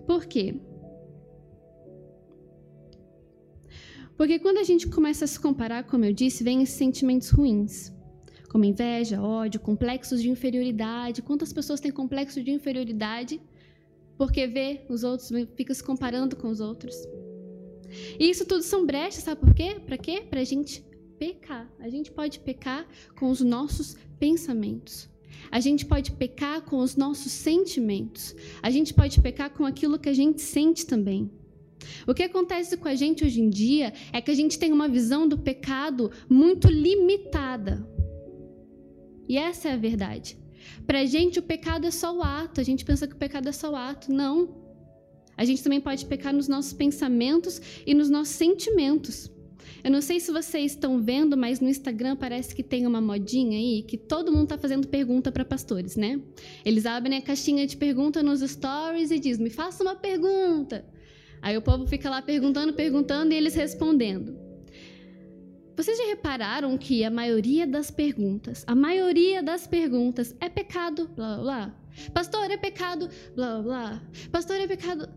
Por 0.07 0.25
quê? 0.25 0.55
Porque 4.21 4.37
quando 4.37 4.59
a 4.59 4.63
gente 4.63 4.87
começa 4.87 5.25
a 5.25 5.27
se 5.27 5.39
comparar, 5.39 5.83
como 5.85 6.05
eu 6.05 6.13
disse, 6.13 6.43
vem 6.43 6.61
esses 6.61 6.75
sentimentos 6.75 7.31
ruins, 7.31 7.91
como 8.51 8.63
inveja, 8.63 9.19
ódio, 9.19 9.59
complexos 9.59 10.21
de 10.21 10.29
inferioridade. 10.29 11.23
Quantas 11.23 11.51
pessoas 11.51 11.79
têm 11.79 11.91
complexo 11.91 12.39
de 12.43 12.51
inferioridade 12.51 13.41
porque 14.19 14.45
vê 14.45 14.85
os 14.87 15.03
outros, 15.03 15.31
fica 15.55 15.73
se 15.73 15.83
comparando 15.83 16.35
com 16.35 16.49
os 16.49 16.59
outros? 16.59 16.95
E 18.19 18.29
isso 18.29 18.45
tudo 18.45 18.61
são 18.61 18.85
brechas, 18.85 19.23
sabe 19.23 19.41
por 19.41 19.55
quê? 19.55 19.81
Para 19.83 19.97
quê? 19.97 20.21
Para 20.29 20.41
a 20.41 20.43
gente 20.43 20.85
pecar. 21.17 21.67
A 21.79 21.89
gente 21.89 22.11
pode 22.11 22.41
pecar 22.41 22.87
com 23.17 23.27
os 23.31 23.41
nossos 23.41 23.97
pensamentos. 24.19 25.09
A 25.49 25.59
gente 25.59 25.83
pode 25.83 26.11
pecar 26.11 26.61
com 26.61 26.77
os 26.77 26.95
nossos 26.95 27.31
sentimentos. 27.31 28.35
A 28.61 28.69
gente 28.69 28.93
pode 28.93 29.19
pecar 29.19 29.49
com 29.49 29.65
aquilo 29.65 29.97
que 29.97 30.09
a 30.09 30.13
gente 30.13 30.43
sente 30.43 30.85
também. 30.85 31.40
O 32.07 32.13
que 32.13 32.23
acontece 32.23 32.77
com 32.77 32.87
a 32.87 32.95
gente 32.95 33.23
hoje 33.23 33.41
em 33.41 33.49
dia 33.49 33.93
é 34.11 34.21
que 34.21 34.31
a 34.31 34.35
gente 34.35 34.57
tem 34.57 34.71
uma 34.71 34.87
visão 34.87 35.27
do 35.27 35.37
pecado 35.37 36.11
muito 36.29 36.67
limitada. 36.67 37.87
E 39.27 39.37
essa 39.37 39.69
é 39.69 39.73
a 39.73 39.77
verdade. 39.77 40.37
Para 40.85 40.99
a 40.99 41.05
gente, 41.05 41.39
o 41.39 41.43
pecado 41.43 41.87
é 41.87 41.91
só 41.91 42.15
o 42.15 42.21
ato. 42.21 42.59
A 42.59 42.63
gente 42.63 42.83
pensa 42.83 43.07
que 43.07 43.13
o 43.13 43.17
pecado 43.17 43.47
é 43.47 43.51
só 43.51 43.71
o 43.71 43.75
ato. 43.75 44.11
Não. 44.11 44.61
A 45.37 45.45
gente 45.45 45.63
também 45.63 45.81
pode 45.81 46.05
pecar 46.05 46.33
nos 46.33 46.47
nossos 46.47 46.73
pensamentos 46.73 47.61
e 47.85 47.93
nos 47.93 48.09
nossos 48.09 48.35
sentimentos. 48.35 49.31
Eu 49.83 49.89
não 49.89 50.01
sei 50.01 50.19
se 50.19 50.31
vocês 50.31 50.73
estão 50.73 51.01
vendo, 51.01 51.35
mas 51.35 51.59
no 51.59 51.67
Instagram 51.67 52.15
parece 52.15 52.53
que 52.53 52.61
tem 52.61 52.85
uma 52.85 53.01
modinha 53.01 53.57
aí 53.57 53.81
que 53.81 53.97
todo 53.97 54.31
mundo 54.31 54.43
está 54.43 54.57
fazendo 54.57 54.87
pergunta 54.87 55.31
para 55.31 55.43
pastores, 55.43 55.95
né? 55.95 56.21
Eles 56.63 56.85
abrem 56.85 57.17
a 57.17 57.21
caixinha 57.21 57.65
de 57.65 57.75
pergunta 57.77 58.21
nos 58.21 58.41
stories 58.41 59.09
e 59.09 59.17
diz: 59.17 59.39
"Me 59.39 59.49
faça 59.49 59.81
uma 59.83 59.95
pergunta". 59.95 60.85
Aí 61.41 61.57
o 61.57 61.61
povo 61.61 61.87
fica 61.87 62.09
lá 62.09 62.21
perguntando, 62.21 62.73
perguntando 62.73 63.33
e 63.33 63.37
eles 63.37 63.55
respondendo. 63.55 64.37
Vocês 65.75 65.97
já 65.97 66.05
repararam 66.05 66.77
que 66.77 67.03
a 67.03 67.09
maioria 67.09 67.65
das 67.65 67.89
perguntas, 67.89 68.63
a 68.67 68.75
maioria 68.75 69.41
das 69.41 69.65
perguntas 69.65 70.35
é 70.39 70.47
pecado, 70.47 71.09
blá 71.15 71.35
blá 71.35 71.41
blá. 71.41 71.75
Pastor, 72.13 72.51
é 72.51 72.57
pecado, 72.57 73.09
blá 73.35 73.61
blá. 73.61 74.01
Pastor, 74.31 74.57
é 74.57 74.67
pecado. 74.67 75.09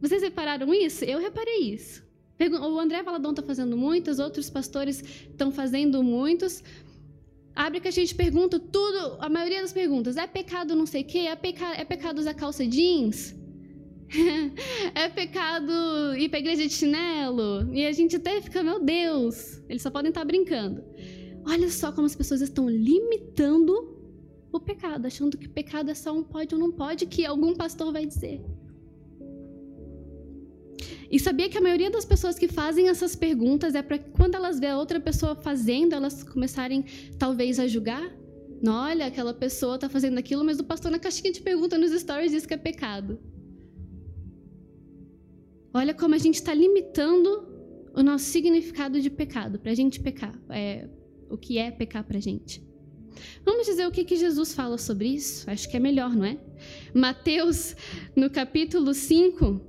Vocês 0.00 0.22
repararam 0.22 0.72
isso? 0.72 1.04
Eu 1.04 1.18
reparei 1.20 1.74
isso. 1.74 2.02
O 2.60 2.78
André 2.80 3.02
Valadão 3.02 3.30
está 3.30 3.42
fazendo 3.42 3.76
muitos, 3.76 4.18
outros 4.18 4.50
pastores 4.50 5.02
estão 5.30 5.52
fazendo 5.52 6.02
muitos. 6.02 6.62
Abre 7.54 7.80
que 7.80 7.88
a 7.88 7.92
gente 7.92 8.14
pergunta 8.14 8.58
tudo, 8.58 9.16
a 9.20 9.28
maioria 9.28 9.60
das 9.60 9.72
perguntas. 9.72 10.16
É 10.16 10.26
pecado 10.26 10.74
não 10.74 10.86
sei 10.86 11.02
o 11.02 11.04
quê? 11.04 11.18
É, 11.18 11.36
peca, 11.36 11.74
é 11.74 11.84
pecado 11.84 12.18
usar 12.18 12.34
calça 12.34 12.66
jeans? 12.66 13.34
é 14.94 15.08
pecado 15.08 15.72
ir 16.16 16.28
para 16.28 16.38
a 16.38 16.40
igreja 16.40 16.66
de 16.66 16.72
chinelo? 16.72 17.72
E 17.72 17.86
a 17.86 17.92
gente 17.92 18.16
até 18.16 18.40
fica, 18.40 18.62
meu 18.62 18.80
Deus, 18.80 19.62
eles 19.68 19.82
só 19.82 19.90
podem 19.90 20.10
estar 20.10 20.24
brincando. 20.24 20.84
Olha 21.46 21.70
só 21.70 21.92
como 21.92 22.06
as 22.06 22.14
pessoas 22.14 22.40
estão 22.40 22.68
limitando 22.68 23.94
o 24.52 24.60
pecado, 24.60 25.06
achando 25.06 25.36
que 25.36 25.48
pecado 25.48 25.90
é 25.90 25.94
só 25.94 26.12
um 26.12 26.22
pode 26.22 26.54
ou 26.54 26.60
não 26.60 26.70
pode, 26.70 27.06
que 27.06 27.24
algum 27.26 27.54
pastor 27.54 27.92
vai 27.92 28.06
dizer. 28.06 28.40
E 31.10 31.18
sabia 31.18 31.48
que 31.48 31.58
a 31.58 31.60
maioria 31.60 31.90
das 31.90 32.04
pessoas 32.04 32.38
que 32.38 32.48
fazem 32.48 32.88
essas 32.88 33.14
perguntas 33.14 33.74
é 33.74 33.82
para 33.82 33.98
quando 33.98 34.34
elas 34.34 34.58
vê 34.58 34.68
a 34.68 34.78
outra 34.78 34.98
pessoa 34.98 35.34
fazendo, 35.34 35.92
elas 35.92 36.22
começarem 36.24 36.84
talvez 37.18 37.60
a 37.60 37.66
julgar? 37.66 38.10
Não, 38.62 38.74
olha, 38.74 39.06
aquela 39.06 39.34
pessoa 39.34 39.74
está 39.74 39.88
fazendo 39.88 40.18
aquilo, 40.18 40.44
mas 40.44 40.58
o 40.58 40.64
pastor 40.64 40.90
na 40.90 40.98
caixinha 40.98 41.32
de 41.32 41.40
pergunta 41.40 41.76
nos 41.76 41.92
stories 41.92 42.32
diz 42.32 42.46
que 42.46 42.54
é 42.54 42.56
pecado. 42.56 43.18
Olha 45.74 45.92
como 45.92 46.14
a 46.14 46.18
gente 46.18 46.36
está 46.36 46.54
limitando 46.54 47.52
o 47.92 48.02
nosso 48.02 48.26
significado 48.26 49.00
de 49.00 49.10
pecado, 49.10 49.58
para 49.58 49.72
a 49.72 49.74
gente 49.74 50.00
pecar. 50.00 50.32
É, 50.48 50.88
o 51.28 51.36
que 51.36 51.58
é 51.58 51.70
pecar 51.70 52.04
para 52.04 52.18
a 52.18 52.20
gente. 52.20 52.62
Vamos 53.44 53.66
dizer 53.66 53.86
o 53.86 53.90
que, 53.90 54.04
que 54.04 54.16
Jesus 54.16 54.54
fala 54.54 54.78
sobre 54.78 55.08
isso? 55.08 55.50
Acho 55.50 55.68
que 55.68 55.76
é 55.76 55.80
melhor, 55.80 56.14
não 56.14 56.24
é? 56.24 56.38
Mateus, 56.94 57.74
no 58.14 58.30
capítulo 58.30 58.94
5, 58.94 59.60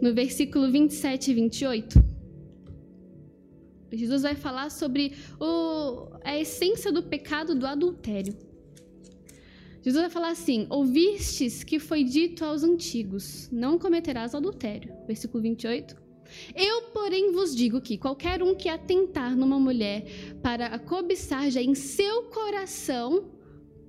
no 0.00 0.14
versículo 0.14 0.70
27 0.70 1.30
e 1.30 1.34
28. 1.34 2.04
Jesus 3.92 4.22
vai 4.22 4.34
falar 4.34 4.70
sobre 4.70 5.12
o, 5.40 6.08
a 6.24 6.38
essência 6.38 6.92
do 6.92 7.02
pecado 7.02 7.54
do 7.54 7.66
adultério. 7.66 8.34
Jesus 9.80 10.02
vai 10.02 10.10
falar 10.10 10.30
assim: 10.30 10.66
Ouvistes 10.70 11.62
que 11.64 11.78
foi 11.78 12.04
dito 12.04 12.44
aos 12.44 12.62
antigos: 12.62 13.48
Não 13.50 13.78
cometerás 13.78 14.34
adultério. 14.34 14.92
Versículo 15.06 15.42
28. 15.42 15.96
Eu, 16.54 16.82
porém, 16.92 17.32
vos 17.32 17.54
digo 17.54 17.80
que 17.80 17.96
qualquer 17.96 18.42
um 18.42 18.54
que 18.54 18.68
atentar 18.68 19.34
numa 19.34 19.58
mulher 19.58 20.04
para 20.42 20.66
a 20.66 20.78
cobiçar 20.78 21.50
já 21.50 21.62
em 21.62 21.74
seu 21.74 22.24
coração 22.24 23.30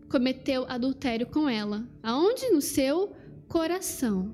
cometeu 0.10 0.66
adultério 0.68 1.28
com 1.28 1.50
ela. 1.50 1.88
Aonde? 2.02 2.50
No 2.50 2.62
seu 2.62 3.14
coração. 3.48 4.34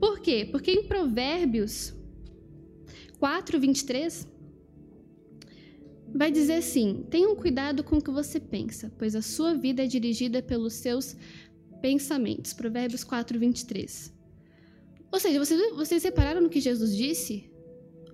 Por 0.00 0.18
quê? 0.20 0.48
Porque 0.50 0.72
em 0.72 0.84
Provérbios 0.84 1.94
4, 3.18 3.58
23, 3.58 4.28
vai 6.14 6.30
dizer 6.30 6.54
assim: 6.54 7.06
tenham 7.10 7.34
cuidado 7.36 7.84
com 7.84 7.96
o 7.96 8.02
que 8.02 8.10
você 8.10 8.40
pensa, 8.40 8.92
pois 8.98 9.14
a 9.14 9.22
sua 9.22 9.54
vida 9.54 9.84
é 9.84 9.86
dirigida 9.86 10.42
pelos 10.42 10.74
seus 10.74 11.16
pensamentos. 11.80 12.52
Provérbios 12.52 13.04
4, 13.04 13.38
23. 13.38 14.12
Ou 15.10 15.18
seja, 15.18 15.38
vocês, 15.38 15.74
vocês 15.74 16.02
repararam 16.02 16.40
no 16.40 16.50
que 16.50 16.60
Jesus 16.60 16.94
disse? 16.94 17.50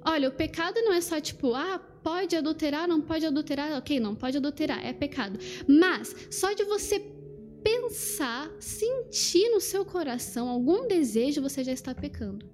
Olha, 0.05 0.29
o 0.29 0.33
pecado 0.33 0.81
não 0.83 0.93
é 0.93 1.01
só 1.01 1.19
tipo, 1.19 1.55
ah, 1.55 1.79
pode 1.79 2.37
adulterar, 2.37 2.87
não 2.87 3.01
pode 3.01 3.25
adulterar, 3.25 3.73
ok, 3.79 3.99
não 3.99 4.15
pode 4.15 4.37
adulterar, 4.37 4.85
é 4.85 4.93
pecado. 4.93 5.39
Mas 5.67 6.15
só 6.31 6.53
de 6.53 6.63
você 6.65 7.01
pensar, 7.63 8.51
sentir 8.61 9.49
no 9.49 9.61
seu 9.61 9.85
coração 9.85 10.49
algum 10.49 10.87
desejo, 10.87 11.41
você 11.41 11.65
já 11.65 11.73
está 11.73 11.95
pecando. 11.95 12.47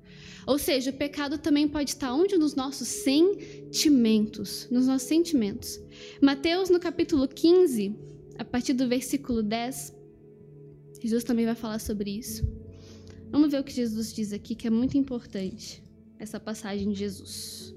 Ou 0.46 0.58
seja, 0.58 0.90
o 0.90 0.94
pecado 0.94 1.38
também 1.38 1.68
pode 1.68 1.90
estar 1.90 2.12
onde? 2.12 2.36
Nos 2.36 2.54
nossos 2.54 2.88
sentimentos. 2.88 4.68
Nos 4.70 4.86
nossos 4.86 5.08
sentimentos. 5.08 5.80
Mateus, 6.20 6.70
no 6.70 6.80
capítulo 6.80 7.26
15, 7.28 7.94
a 8.38 8.44
partir 8.44 8.72
do 8.72 8.88
versículo 8.88 9.42
10, 9.42 9.94
Jesus 11.02 11.24
também 11.24 11.46
vai 11.46 11.54
falar 11.54 11.78
sobre 11.78 12.10
isso. 12.10 12.42
Vamos 13.30 13.50
ver 13.50 13.60
o 13.60 13.64
que 13.64 13.72
Jesus 13.72 14.12
diz 14.12 14.32
aqui, 14.32 14.54
que 14.54 14.66
é 14.66 14.70
muito 14.70 14.98
importante, 14.98 15.82
essa 16.18 16.40
passagem 16.40 16.90
de 16.90 16.98
Jesus. 16.98 17.74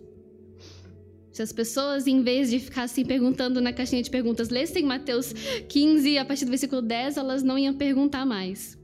Se 1.32 1.42
as 1.42 1.52
pessoas, 1.52 2.06
em 2.06 2.22
vez 2.22 2.50
de 2.50 2.60
ficar 2.60 2.84
assim 2.84 3.04
perguntando 3.04 3.60
na 3.60 3.74
caixinha 3.74 4.04
de 4.04 4.10
perguntas, 4.10 4.50
lessem 4.50 4.84
Mateus 4.84 5.34
15, 5.68 6.18
a 6.18 6.26
partir 6.26 6.46
do 6.46 6.50
versículo 6.50 6.82
10, 6.82 7.18
elas 7.18 7.42
não 7.42 7.58
iam 7.58 7.74
perguntar 7.74 8.26
mais. 8.26 8.78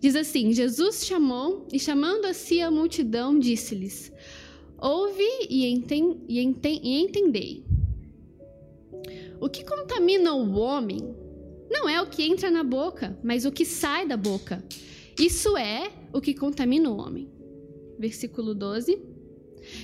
Diz 0.00 0.14
assim: 0.14 0.52
Jesus 0.52 1.04
chamou 1.04 1.66
e, 1.72 1.78
chamando 1.78 2.26
a 2.26 2.32
si 2.32 2.60
a 2.60 2.70
multidão, 2.70 3.38
disse-lhes: 3.38 4.12
Ouve 4.78 5.28
e, 5.48 5.66
enten 5.66 6.20
e, 6.28 6.40
enten 6.40 6.80
e 6.82 7.00
entendei. 7.00 7.64
O 9.40 9.48
que 9.48 9.64
contamina 9.64 10.34
o 10.34 10.56
homem 10.58 11.14
não 11.70 11.88
é 11.88 12.00
o 12.00 12.06
que 12.06 12.22
entra 12.22 12.50
na 12.50 12.62
boca, 12.62 13.18
mas 13.22 13.44
o 13.44 13.52
que 13.52 13.64
sai 13.64 14.06
da 14.06 14.16
boca. 14.16 14.64
Isso 15.18 15.56
é 15.56 15.90
o 16.12 16.20
que 16.20 16.32
contamina 16.32 16.90
o 16.90 16.96
homem. 16.96 17.28
Versículo 17.98 18.54
12. 18.54 19.00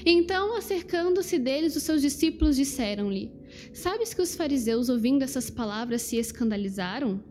Então, 0.07 0.57
acercando-se 0.57 1.39
deles, 1.39 1.75
os 1.75 1.83
seus 1.83 2.01
discípulos 2.01 2.57
disseram-lhe: 2.57 3.31
Sabes 3.73 4.15
que 4.15 4.23
os 4.23 4.35
fariseus, 4.35 4.89
ouvindo 4.89 5.23
essas 5.23 5.51
palavras, 5.51 6.03
se 6.03 6.17
escandalizaram? 6.17 7.23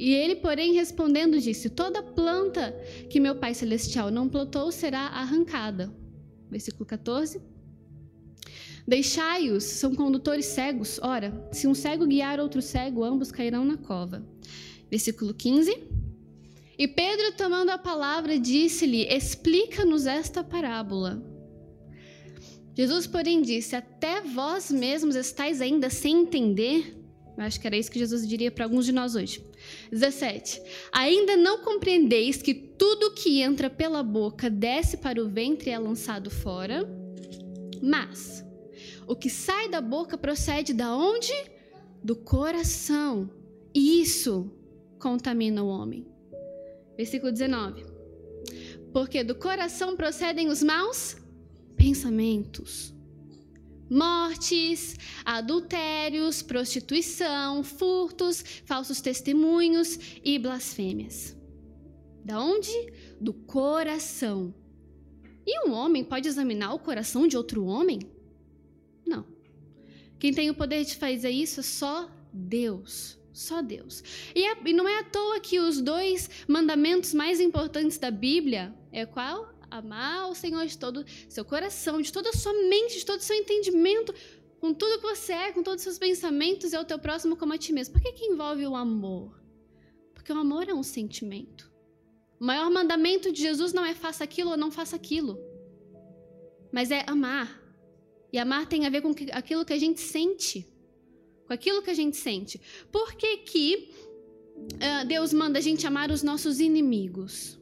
E 0.00 0.14
ele, 0.14 0.36
porém, 0.36 0.72
respondendo, 0.72 1.38
disse: 1.38 1.68
Toda 1.68 2.02
planta 2.02 2.74
que 3.10 3.20
meu 3.20 3.34
Pai 3.34 3.52
Celestial 3.52 4.10
não 4.10 4.30
plantou 4.30 4.72
será 4.72 5.00
arrancada. 5.00 5.94
Versículo 6.50 6.86
14. 6.86 7.38
Deixai-os, 8.88 9.62
são 9.62 9.94
condutores 9.94 10.46
cegos. 10.46 10.98
Ora, 11.02 11.46
se 11.52 11.66
um 11.66 11.74
cego 11.74 12.06
guiar 12.06 12.40
outro 12.40 12.62
cego, 12.62 13.04
ambos 13.04 13.30
cairão 13.30 13.62
na 13.62 13.76
cova. 13.76 14.26
Versículo 14.90 15.34
15. 15.34 15.76
E 16.78 16.88
Pedro, 16.88 17.32
tomando 17.36 17.68
a 17.68 17.76
palavra, 17.76 18.38
disse-lhe: 18.38 19.04
Explica-nos 19.04 20.06
esta 20.06 20.42
parábola. 20.42 21.22
Jesus, 22.74 23.06
porém, 23.06 23.42
disse: 23.42 23.76
Até 23.76 24.22
vós 24.22 24.70
mesmos 24.70 25.14
estáis 25.14 25.60
ainda 25.60 25.90
sem 25.90 26.22
entender? 26.22 26.99
Eu 27.40 27.46
acho 27.46 27.60
que 27.60 27.66
era 27.66 27.76
isso 27.76 27.90
que 27.90 27.98
Jesus 27.98 28.26
diria 28.28 28.50
para 28.50 28.64
alguns 28.64 28.84
de 28.84 28.92
nós 28.92 29.14
hoje. 29.14 29.42
17. 29.90 30.62
Ainda 30.92 31.36
não 31.36 31.58
compreendeis 31.58 32.40
que 32.40 32.54
tudo 32.54 33.12
que 33.12 33.40
entra 33.40 33.68
pela 33.68 34.02
boca 34.02 34.48
desce 34.48 34.96
para 34.96 35.20
o 35.20 35.28
ventre 35.28 35.70
e 35.70 35.72
é 35.72 35.78
lançado 35.78 36.30
fora? 36.30 36.88
Mas 37.82 38.44
o 39.06 39.16
que 39.16 39.28
sai 39.28 39.68
da 39.68 39.80
boca 39.80 40.16
procede 40.16 40.72
da 40.72 40.94
onde? 40.94 41.32
do 42.02 42.16
coração. 42.16 43.30
E 43.74 44.00
isso 44.00 44.50
contamina 44.98 45.62
o 45.62 45.68
homem. 45.68 46.06
Versículo 46.96 47.30
19. 47.30 47.84
Porque 48.92 49.22
do 49.22 49.34
coração 49.34 49.96
procedem 49.96 50.48
os 50.48 50.62
maus 50.62 51.16
pensamentos, 51.76 52.94
mortes, 53.90 54.96
adultérios, 55.24 56.40
prostituição, 56.40 57.64
furtos, 57.64 58.42
falsos 58.64 59.00
testemunhos 59.00 59.98
e 60.24 60.38
blasfêmias. 60.38 61.36
Da 62.24 62.40
onde? 62.40 62.70
Do 63.20 63.32
coração. 63.32 64.54
E 65.44 65.68
um 65.68 65.72
homem 65.72 66.04
pode 66.04 66.28
examinar 66.28 66.72
o 66.72 66.78
coração 66.78 67.26
de 67.26 67.36
outro 67.36 67.64
homem? 67.64 67.98
Não. 69.04 69.26
Quem 70.18 70.32
tem 70.32 70.48
o 70.48 70.54
poder 70.54 70.84
de 70.84 70.96
fazer 70.96 71.30
isso 71.30 71.60
é 71.60 71.62
só 71.64 72.08
Deus. 72.32 73.18
Só 73.32 73.62
Deus. 73.62 74.04
E, 74.34 74.44
é, 74.44 74.56
e 74.64 74.72
não 74.72 74.86
é 74.86 74.98
à 75.00 75.04
toa 75.04 75.40
que 75.40 75.58
os 75.58 75.80
dois 75.80 76.28
mandamentos 76.46 77.14
mais 77.14 77.40
importantes 77.40 77.96
da 77.96 78.10
Bíblia 78.10 78.74
é 78.92 79.06
qual? 79.06 79.52
Amar 79.70 80.30
o 80.30 80.34
Senhor 80.34 80.66
de 80.66 80.76
todo 80.76 81.04
seu 81.28 81.44
coração, 81.44 82.00
de 82.00 82.12
toda 82.12 82.30
a 82.30 82.32
sua 82.32 82.52
mente, 82.52 82.98
de 82.98 83.06
todo 83.06 83.20
o 83.20 83.22
seu 83.22 83.36
entendimento, 83.36 84.14
com 84.58 84.74
tudo 84.74 84.98
que 84.98 85.06
você 85.06 85.32
é, 85.32 85.52
com 85.52 85.62
todos 85.62 85.80
os 85.80 85.84
seus 85.84 85.98
pensamentos, 85.98 86.72
e 86.72 86.76
ao 86.76 86.84
teu 86.84 86.98
próximo 86.98 87.36
como 87.36 87.52
a 87.52 87.58
ti 87.58 87.72
mesmo. 87.72 87.94
Por 87.94 88.02
que, 88.02 88.12
que 88.12 88.24
envolve 88.26 88.66
o 88.66 88.76
amor? 88.76 89.40
Porque 90.14 90.32
o 90.32 90.38
amor 90.38 90.68
é 90.68 90.74
um 90.74 90.82
sentimento. 90.82 91.70
O 92.38 92.44
maior 92.44 92.70
mandamento 92.70 93.32
de 93.32 93.40
Jesus 93.40 93.72
não 93.72 93.84
é 93.84 93.94
faça 93.94 94.24
aquilo 94.24 94.50
ou 94.50 94.56
não 94.56 94.70
faça 94.70 94.96
aquilo, 94.96 95.38
mas 96.72 96.90
é 96.90 97.04
amar. 97.06 97.60
E 98.32 98.38
amar 98.38 98.66
tem 98.66 98.86
a 98.86 98.90
ver 98.90 99.02
com 99.02 99.14
aquilo 99.32 99.64
que 99.64 99.72
a 99.72 99.78
gente 99.78 100.00
sente 100.00 100.66
com 101.50 101.54
aquilo 101.54 101.82
que 101.82 101.90
a 101.90 101.94
gente 101.94 102.16
sente. 102.16 102.60
Por 102.92 103.14
que, 103.14 103.38
que 103.38 103.90
uh, 104.56 105.04
Deus 105.04 105.32
manda 105.32 105.58
a 105.58 105.60
gente 105.60 105.84
amar 105.84 106.08
os 106.12 106.22
nossos 106.22 106.60
inimigos? 106.60 107.58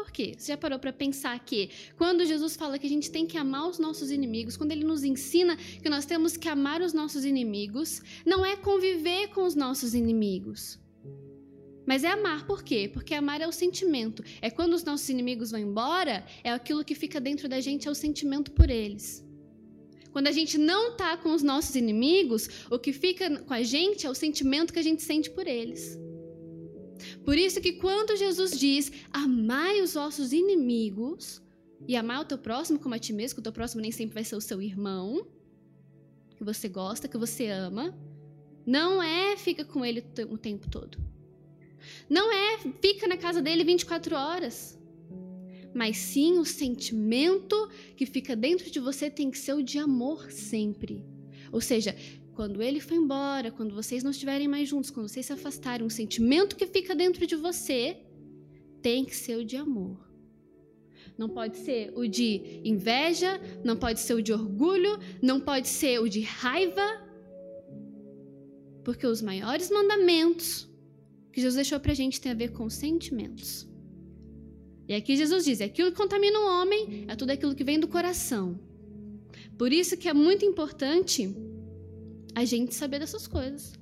Por 0.00 0.10
quê? 0.10 0.34
Você 0.34 0.52
já 0.52 0.56
parou 0.56 0.78
para 0.78 0.94
pensar 0.94 1.38
que 1.40 1.68
quando 1.98 2.24
Jesus 2.24 2.56
fala 2.56 2.78
que 2.78 2.86
a 2.86 2.88
gente 2.88 3.10
tem 3.10 3.26
que 3.26 3.36
amar 3.36 3.68
os 3.68 3.78
nossos 3.78 4.10
inimigos, 4.10 4.56
quando 4.56 4.72
ele 4.72 4.82
nos 4.82 5.04
ensina 5.04 5.58
que 5.58 5.90
nós 5.90 6.06
temos 6.06 6.38
que 6.38 6.48
amar 6.48 6.80
os 6.80 6.94
nossos 6.94 7.22
inimigos, 7.22 8.00
não 8.24 8.44
é 8.44 8.56
conviver 8.56 9.28
com 9.28 9.44
os 9.44 9.54
nossos 9.54 9.92
inimigos. 9.94 10.80
Mas 11.86 12.02
é 12.02 12.08
amar, 12.08 12.46
por 12.46 12.62
quê? 12.62 12.90
Porque 12.90 13.12
amar 13.14 13.42
é 13.42 13.46
o 13.46 13.52
sentimento. 13.52 14.24
É 14.40 14.48
quando 14.48 14.72
os 14.72 14.82
nossos 14.82 15.06
inimigos 15.10 15.50
vão 15.50 15.60
embora, 15.60 16.24
é 16.42 16.50
aquilo 16.50 16.82
que 16.82 16.94
fica 16.94 17.20
dentro 17.20 17.46
da 17.46 17.60
gente, 17.60 17.86
é 17.86 17.90
o 17.90 17.94
sentimento 17.94 18.52
por 18.52 18.70
eles. 18.70 19.22
Quando 20.12 20.28
a 20.28 20.32
gente 20.32 20.56
não 20.56 20.92
está 20.92 21.14
com 21.18 21.34
os 21.34 21.42
nossos 21.42 21.74
inimigos, 21.76 22.48
o 22.70 22.78
que 22.78 22.94
fica 22.94 23.38
com 23.40 23.52
a 23.52 23.62
gente 23.62 24.06
é 24.06 24.10
o 24.10 24.14
sentimento 24.14 24.72
que 24.72 24.78
a 24.78 24.82
gente 24.90 25.02
sente 25.02 25.28
por 25.30 25.46
eles. 25.46 25.98
Por 27.24 27.36
isso 27.36 27.60
que 27.60 27.74
quando 27.74 28.16
Jesus 28.16 28.58
diz: 28.58 28.90
"Amai 29.12 29.80
os 29.80 29.94
vossos 29.94 30.32
inimigos", 30.32 31.42
e 31.88 31.96
amar 31.96 32.20
o 32.20 32.24
teu 32.24 32.38
próximo 32.38 32.78
como 32.78 32.94
a 32.94 32.98
ti 32.98 33.12
mesmo, 33.12 33.36
que 33.36 33.40
o 33.40 33.42
teu 33.42 33.52
próximo 33.52 33.80
nem 33.80 33.90
sempre 33.90 34.14
vai 34.14 34.24
ser 34.24 34.36
o 34.36 34.40
seu 34.40 34.60
irmão, 34.60 35.26
que 36.36 36.44
você 36.44 36.68
gosta, 36.68 37.08
que 37.08 37.16
você 37.16 37.48
ama, 37.48 37.96
não 38.66 39.02
é 39.02 39.36
fica 39.36 39.64
com 39.64 39.84
ele 39.84 40.04
o 40.28 40.36
tempo 40.36 40.68
todo. 40.68 40.98
Não 42.08 42.30
é 42.30 42.58
fica 42.82 43.08
na 43.08 43.16
casa 43.16 43.40
dele 43.40 43.64
24 43.64 44.14
horas 44.14 44.78
mas 45.72 45.96
sim 45.96 46.38
o 46.38 46.44
sentimento 46.44 47.68
que 47.96 48.06
fica 48.06 48.34
dentro 48.34 48.70
de 48.70 48.80
você 48.80 49.10
tem 49.10 49.30
que 49.30 49.38
ser 49.38 49.54
o 49.54 49.62
de 49.62 49.78
amor 49.78 50.30
sempre. 50.30 51.04
Ou 51.52 51.60
seja, 51.60 51.96
quando 52.40 52.62
ele 52.62 52.80
foi 52.80 52.96
embora, 52.96 53.50
quando 53.50 53.74
vocês 53.74 54.02
não 54.02 54.12
estiverem 54.12 54.48
mais 54.48 54.66
juntos, 54.66 54.90
quando 54.90 55.06
vocês 55.06 55.26
se 55.26 55.32
afastarem, 55.34 55.86
o 55.86 55.90
sentimento 55.90 56.56
que 56.56 56.66
fica 56.66 56.94
dentro 56.94 57.26
de 57.26 57.36
você 57.36 57.98
tem 58.80 59.04
que 59.04 59.14
ser 59.14 59.36
o 59.36 59.44
de 59.44 59.58
amor. 59.58 59.98
Não 61.18 61.28
pode 61.28 61.58
ser 61.58 61.92
o 61.94 62.08
de 62.08 62.62
inveja, 62.64 63.38
não 63.62 63.76
pode 63.76 64.00
ser 64.00 64.14
o 64.14 64.22
de 64.22 64.32
orgulho, 64.32 64.98
não 65.20 65.38
pode 65.38 65.68
ser 65.68 66.00
o 66.00 66.08
de 66.08 66.22
raiva. 66.22 66.88
Porque 68.86 69.06
os 69.06 69.20
maiores 69.20 69.70
mandamentos 69.70 70.66
que 71.30 71.42
Jesus 71.42 71.56
deixou 71.56 71.78
para 71.78 71.92
a 71.92 72.00
gente 72.02 72.22
tem 72.22 72.32
a 72.32 72.40
ver 72.42 72.52
com 72.52 72.70
sentimentos. 72.70 73.68
E 74.88 74.94
aqui 74.94 75.14
Jesus 75.14 75.44
diz: 75.44 75.60
aquilo 75.60 75.90
que 75.90 75.98
contamina 75.98 76.40
o 76.40 76.48
homem 76.54 77.04
é 77.06 77.14
tudo 77.14 77.32
aquilo 77.32 77.54
que 77.54 77.64
vem 77.64 77.78
do 77.78 77.86
coração. 77.86 78.58
Por 79.58 79.74
isso 79.74 79.94
que 79.98 80.08
é 80.08 80.14
muito 80.14 80.42
importante 80.46 81.28
a 82.34 82.44
gente 82.44 82.74
saber 82.74 82.98
dessas 82.98 83.26
coisas. 83.26 83.72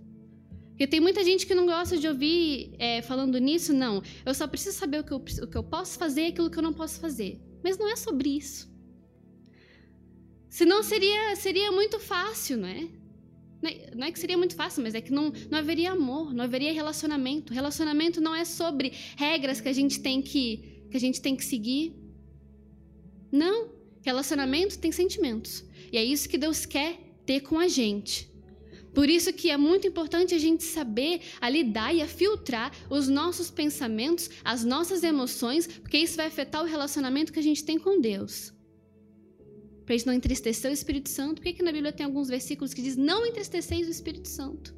Porque 0.70 0.87
tem 0.87 1.00
muita 1.00 1.24
gente 1.24 1.46
que 1.46 1.54
não 1.54 1.66
gosta 1.66 1.98
de 1.98 2.06
ouvir 2.06 2.72
é, 2.78 3.02
falando 3.02 3.38
nisso, 3.38 3.72
não. 3.72 4.02
Eu 4.24 4.32
só 4.32 4.46
preciso 4.46 4.78
saber 4.78 5.00
o 5.00 5.04
que 5.04 5.12
eu, 5.12 5.16
o 5.16 5.46
que 5.46 5.56
eu 5.56 5.62
posso 5.62 5.98
fazer 5.98 6.22
e 6.22 6.26
aquilo 6.28 6.50
que 6.50 6.58
eu 6.58 6.62
não 6.62 6.72
posso 6.72 7.00
fazer. 7.00 7.40
Mas 7.64 7.76
não 7.76 7.90
é 7.90 7.96
sobre 7.96 8.28
isso. 8.28 8.72
Senão 10.48 10.82
seria, 10.82 11.34
seria 11.37 11.72
muito 11.72 11.98
fácil, 11.98 12.58
não 12.58 12.68
é? 12.68 12.88
Não 13.96 14.06
é 14.06 14.12
que 14.12 14.18
seria 14.20 14.38
muito 14.38 14.54
fácil, 14.54 14.82
mas 14.84 14.94
é 14.94 15.00
que 15.00 15.12
não, 15.12 15.32
não 15.50 15.58
haveria 15.58 15.90
amor, 15.90 16.32
não 16.32 16.44
haveria 16.44 16.72
relacionamento. 16.72 17.52
Relacionamento 17.52 18.20
não 18.20 18.34
é 18.34 18.44
sobre 18.44 18.92
regras 19.16 19.61
que 19.61 19.68
a 19.68 19.72
gente 19.72 20.00
tem 20.00 20.22
que 20.22 20.78
que 20.90 20.96
a 20.96 21.00
gente 21.00 21.20
tem 21.20 21.37
que 21.37 21.44
seguir. 21.44 21.94
Não. 23.30 23.70
Relacionamento 24.02 24.78
tem 24.78 24.90
sentimentos. 24.90 25.64
E 25.92 25.98
é 25.98 26.04
isso 26.04 26.28
que 26.28 26.38
Deus 26.38 26.64
quer 26.64 26.98
ter 27.26 27.40
com 27.40 27.58
a 27.58 27.68
gente. 27.68 28.27
Por 28.98 29.08
isso 29.16 29.32
que 29.38 29.48
é 29.56 29.56
muito 29.56 29.87
importante 29.90 30.34
a 30.34 30.42
gente 30.46 30.64
saber 30.64 31.20
a 31.40 31.48
lidar 31.56 31.90
e 31.94 32.00
a 32.02 32.08
filtrar 32.20 32.68
os 32.96 33.06
nossos 33.18 33.48
pensamentos, 33.61 34.28
as 34.52 34.64
nossas 34.72 35.00
emoções, 35.12 35.66
porque 35.82 35.98
isso 35.98 36.16
vai 36.20 36.26
afetar 36.26 36.62
o 36.62 36.70
relacionamento 36.74 37.32
que 37.32 37.42
a 37.42 37.46
gente 37.48 37.62
tem 37.68 37.78
com 37.78 38.00
Deus. 38.00 38.52
Para 39.84 39.96
gente 39.96 40.06
não 40.08 40.18
entristecer 40.20 40.68
o 40.70 40.74
Espírito 40.74 41.08
Santo. 41.08 41.37
Por 41.37 41.44
que, 41.44 41.52
que 41.58 41.62
na 41.62 41.72
Bíblia 41.76 41.92
tem 41.92 42.06
alguns 42.06 42.28
versículos 42.28 42.74
que 42.74 42.82
diz 42.82 42.96
não 42.96 43.24
entristeceis 43.24 43.87
o 43.87 43.90
Espírito 43.98 44.28
Santo? 44.28 44.76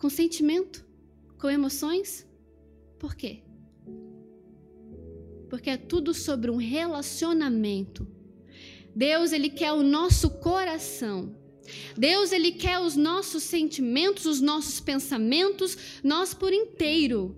Com 0.00 0.10
sentimento? 0.10 0.84
Com 1.40 1.48
emoções? 1.48 2.26
Por 2.98 3.14
quê? 3.14 3.42
porque 5.48 5.70
é 5.70 5.76
tudo 5.76 6.12
sobre 6.12 6.50
um 6.50 6.56
relacionamento. 6.56 8.06
Deus, 8.94 9.32
ele 9.32 9.48
quer 9.48 9.72
o 9.72 9.82
nosso 9.82 10.30
coração. 10.30 11.34
Deus, 11.96 12.32
ele 12.32 12.52
quer 12.52 12.78
os 12.78 12.96
nossos 12.96 13.42
sentimentos, 13.42 14.26
os 14.26 14.40
nossos 14.40 14.80
pensamentos, 14.80 15.76
nós 16.02 16.34
por 16.34 16.52
inteiro. 16.52 17.36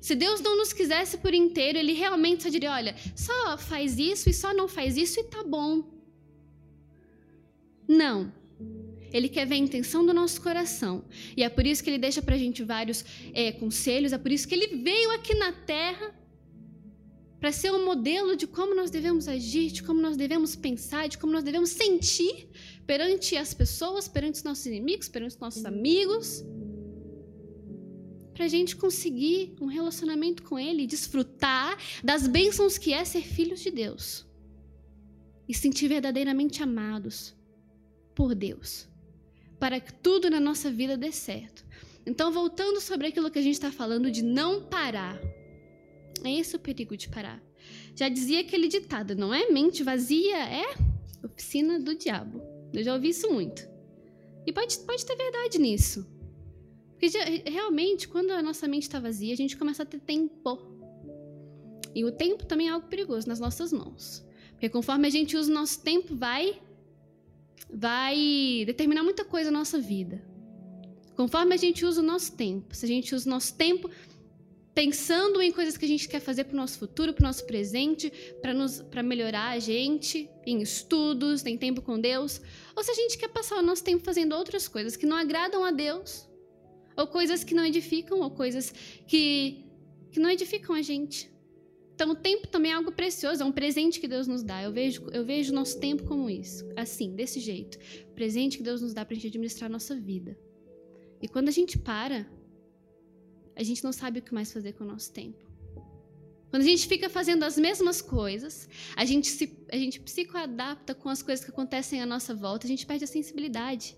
Se 0.00 0.14
Deus 0.14 0.40
não 0.40 0.56
nos 0.56 0.72
quisesse 0.72 1.18
por 1.18 1.32
inteiro, 1.32 1.78
ele 1.78 1.92
realmente 1.92 2.42
só 2.42 2.48
diria: 2.48 2.72
olha, 2.72 2.94
só 3.16 3.56
faz 3.56 3.98
isso 3.98 4.28
e 4.28 4.34
só 4.34 4.52
não 4.52 4.68
faz 4.68 4.96
isso 4.96 5.18
e 5.18 5.24
tá 5.24 5.42
bom. 5.42 5.82
Não. 7.88 8.32
Ele 9.12 9.28
quer 9.28 9.46
ver 9.46 9.54
a 9.54 9.58
intenção 9.58 10.04
do 10.04 10.12
nosso 10.12 10.40
coração. 10.42 11.04
E 11.36 11.42
é 11.42 11.48
por 11.48 11.64
isso 11.64 11.82
que 11.82 11.88
ele 11.88 11.98
deixa 11.98 12.20
pra 12.20 12.36
gente 12.36 12.62
vários 12.64 13.04
é, 13.32 13.52
conselhos, 13.52 14.12
é 14.12 14.18
por 14.18 14.32
isso 14.32 14.46
que 14.48 14.54
ele 14.54 14.76
veio 14.78 15.10
aqui 15.12 15.34
na 15.34 15.52
terra 15.52 16.12
para 17.44 17.52
ser 17.52 17.70
um 17.72 17.84
modelo 17.84 18.34
de 18.34 18.46
como 18.46 18.74
nós 18.74 18.90
devemos 18.90 19.28
agir, 19.28 19.70
de 19.70 19.82
como 19.82 20.00
nós 20.00 20.16
devemos 20.16 20.56
pensar, 20.56 21.10
de 21.10 21.18
como 21.18 21.30
nós 21.30 21.44
devemos 21.44 21.68
sentir 21.68 22.48
perante 22.86 23.36
as 23.36 23.52
pessoas, 23.52 24.08
perante 24.08 24.36
os 24.36 24.42
nossos 24.42 24.64
inimigos, 24.64 25.10
perante 25.10 25.34
os 25.34 25.38
nossos 25.38 25.62
amigos. 25.66 26.42
Para 28.32 28.46
a 28.46 28.48
gente 28.48 28.74
conseguir 28.74 29.54
um 29.60 29.66
relacionamento 29.66 30.42
com 30.42 30.58
Ele, 30.58 30.86
desfrutar 30.86 31.76
das 32.02 32.26
bênçãos 32.26 32.78
que 32.78 32.94
é 32.94 33.04
ser 33.04 33.20
filhos 33.20 33.60
de 33.60 33.70
Deus 33.70 34.24
e 35.46 35.52
sentir 35.52 35.88
verdadeiramente 35.88 36.62
amados 36.62 37.34
por 38.14 38.34
Deus, 38.34 38.88
para 39.60 39.78
que 39.80 39.92
tudo 39.92 40.30
na 40.30 40.40
nossa 40.40 40.70
vida 40.70 40.96
dê 40.96 41.12
certo. 41.12 41.62
Então, 42.06 42.32
voltando 42.32 42.80
sobre 42.80 43.08
aquilo 43.08 43.30
que 43.30 43.38
a 43.38 43.42
gente 43.42 43.56
está 43.56 43.70
falando 43.70 44.10
de 44.10 44.22
não 44.22 44.64
parar. 44.64 45.20
É 46.22 46.32
esse 46.32 46.54
o 46.54 46.58
perigo 46.58 46.96
de 46.96 47.08
parar. 47.08 47.42
Já 47.96 48.08
dizia 48.08 48.40
aquele 48.40 48.68
ditado, 48.68 49.14
não 49.14 49.32
é? 49.32 49.48
Mente 49.50 49.82
vazia 49.82 50.36
é 50.36 50.64
oficina 51.22 51.80
do 51.80 51.94
diabo. 51.94 52.42
Eu 52.72 52.82
já 52.82 52.94
ouvi 52.94 53.08
isso 53.08 53.30
muito. 53.30 53.68
E 54.46 54.52
pode, 54.52 54.78
pode 54.80 55.04
ter 55.04 55.16
verdade 55.16 55.58
nisso. 55.58 56.06
Porque 56.90 57.08
já, 57.08 57.20
realmente, 57.46 58.08
quando 58.08 58.30
a 58.30 58.42
nossa 58.42 58.68
mente 58.68 58.82
está 58.82 59.00
vazia, 59.00 59.32
a 59.32 59.36
gente 59.36 59.56
começa 59.56 59.82
a 59.82 59.86
ter 59.86 60.00
tempo. 60.00 60.58
E 61.94 62.04
o 62.04 62.12
tempo 62.12 62.44
também 62.44 62.68
é 62.68 62.70
algo 62.70 62.86
perigoso 62.88 63.28
nas 63.28 63.40
nossas 63.40 63.72
mãos. 63.72 64.24
Porque 64.52 64.68
conforme 64.68 65.06
a 65.06 65.10
gente 65.10 65.36
usa 65.36 65.50
o 65.50 65.54
nosso 65.54 65.82
tempo, 65.82 66.14
vai, 66.16 66.60
vai 67.70 68.64
determinar 68.66 69.02
muita 69.02 69.24
coisa 69.24 69.50
na 69.50 69.60
nossa 69.60 69.78
vida. 69.78 70.24
Conforme 71.16 71.54
a 71.54 71.56
gente 71.58 71.84
usa 71.84 72.00
o 72.00 72.04
nosso 72.04 72.32
tempo, 72.32 72.74
se 72.74 72.84
a 72.84 72.88
gente 72.88 73.14
usa 73.14 73.26
o 73.28 73.30
nosso 73.30 73.54
tempo 73.54 73.88
pensando 74.74 75.40
em 75.40 75.52
coisas 75.52 75.76
que 75.76 75.84
a 75.84 75.88
gente 75.88 76.08
quer 76.08 76.20
fazer 76.20 76.44
para 76.44 76.54
o 76.54 76.56
nosso 76.56 76.78
futuro, 76.78 77.14
para 77.14 77.22
o 77.22 77.26
nosso 77.26 77.46
presente, 77.46 78.12
para 78.90 79.02
melhorar 79.02 79.50
a 79.50 79.58
gente, 79.58 80.28
em 80.44 80.60
estudos, 80.60 81.46
em 81.46 81.56
tempo 81.56 81.80
com 81.80 81.98
Deus, 81.98 82.40
ou 82.74 82.82
se 82.82 82.90
a 82.90 82.94
gente 82.94 83.16
quer 83.16 83.28
passar 83.28 83.56
o 83.56 83.62
nosso 83.62 83.84
tempo 83.84 84.02
fazendo 84.02 84.34
outras 84.34 84.66
coisas 84.66 84.96
que 84.96 85.06
não 85.06 85.16
agradam 85.16 85.64
a 85.64 85.70
Deus, 85.70 86.28
ou 86.96 87.06
coisas 87.06 87.44
que 87.44 87.54
não 87.54 87.64
edificam, 87.64 88.20
ou 88.20 88.30
coisas 88.30 88.72
que, 89.06 89.64
que 90.10 90.18
não 90.18 90.28
edificam 90.28 90.74
a 90.74 90.82
gente. 90.82 91.32
Então, 91.94 92.10
o 92.10 92.14
tempo 92.16 92.48
também 92.48 92.72
é 92.72 92.74
algo 92.74 92.90
precioso, 92.90 93.40
é 93.40 93.46
um 93.46 93.52
presente 93.52 94.00
que 94.00 94.08
Deus 94.08 94.26
nos 94.26 94.42
dá. 94.42 94.60
Eu 94.60 94.72
vejo, 94.72 95.06
eu 95.12 95.24
vejo 95.24 95.52
o 95.52 95.54
nosso 95.54 95.78
tempo 95.78 96.02
como 96.04 96.28
isso, 96.28 96.68
assim, 96.76 97.14
desse 97.14 97.38
jeito. 97.38 97.78
Presente 98.16 98.56
que 98.56 98.64
Deus 98.64 98.82
nos 98.82 98.92
dá 98.92 99.04
para 99.04 99.12
a 99.12 99.14
gente 99.14 99.28
administrar 99.28 99.70
a 99.70 99.72
nossa 99.72 99.94
vida. 99.94 100.36
E 101.22 101.28
quando 101.28 101.48
a 101.48 101.52
gente 101.52 101.78
para, 101.78 102.26
a 103.56 103.62
gente 103.62 103.82
não 103.82 103.92
sabe 103.92 104.18
o 104.18 104.22
que 104.22 104.34
mais 104.34 104.52
fazer 104.52 104.72
com 104.72 104.84
o 104.84 104.86
nosso 104.86 105.12
tempo. 105.12 105.44
Quando 106.50 106.62
a 106.62 106.66
gente 106.66 106.86
fica 106.86 107.10
fazendo 107.10 107.42
as 107.42 107.58
mesmas 107.58 108.00
coisas, 108.00 108.68
a 108.94 109.04
gente 109.04 109.26
se 109.26 109.58
a 109.72 109.76
gente 109.76 109.98
psicoadapta 109.98 110.94
com 110.94 111.08
as 111.08 111.20
coisas 111.20 111.44
que 111.44 111.50
acontecem 111.50 112.00
à 112.00 112.06
nossa 112.06 112.32
volta, 112.32 112.64
a 112.64 112.68
gente 112.68 112.86
perde 112.86 113.02
a 113.02 113.08
sensibilidade. 113.08 113.96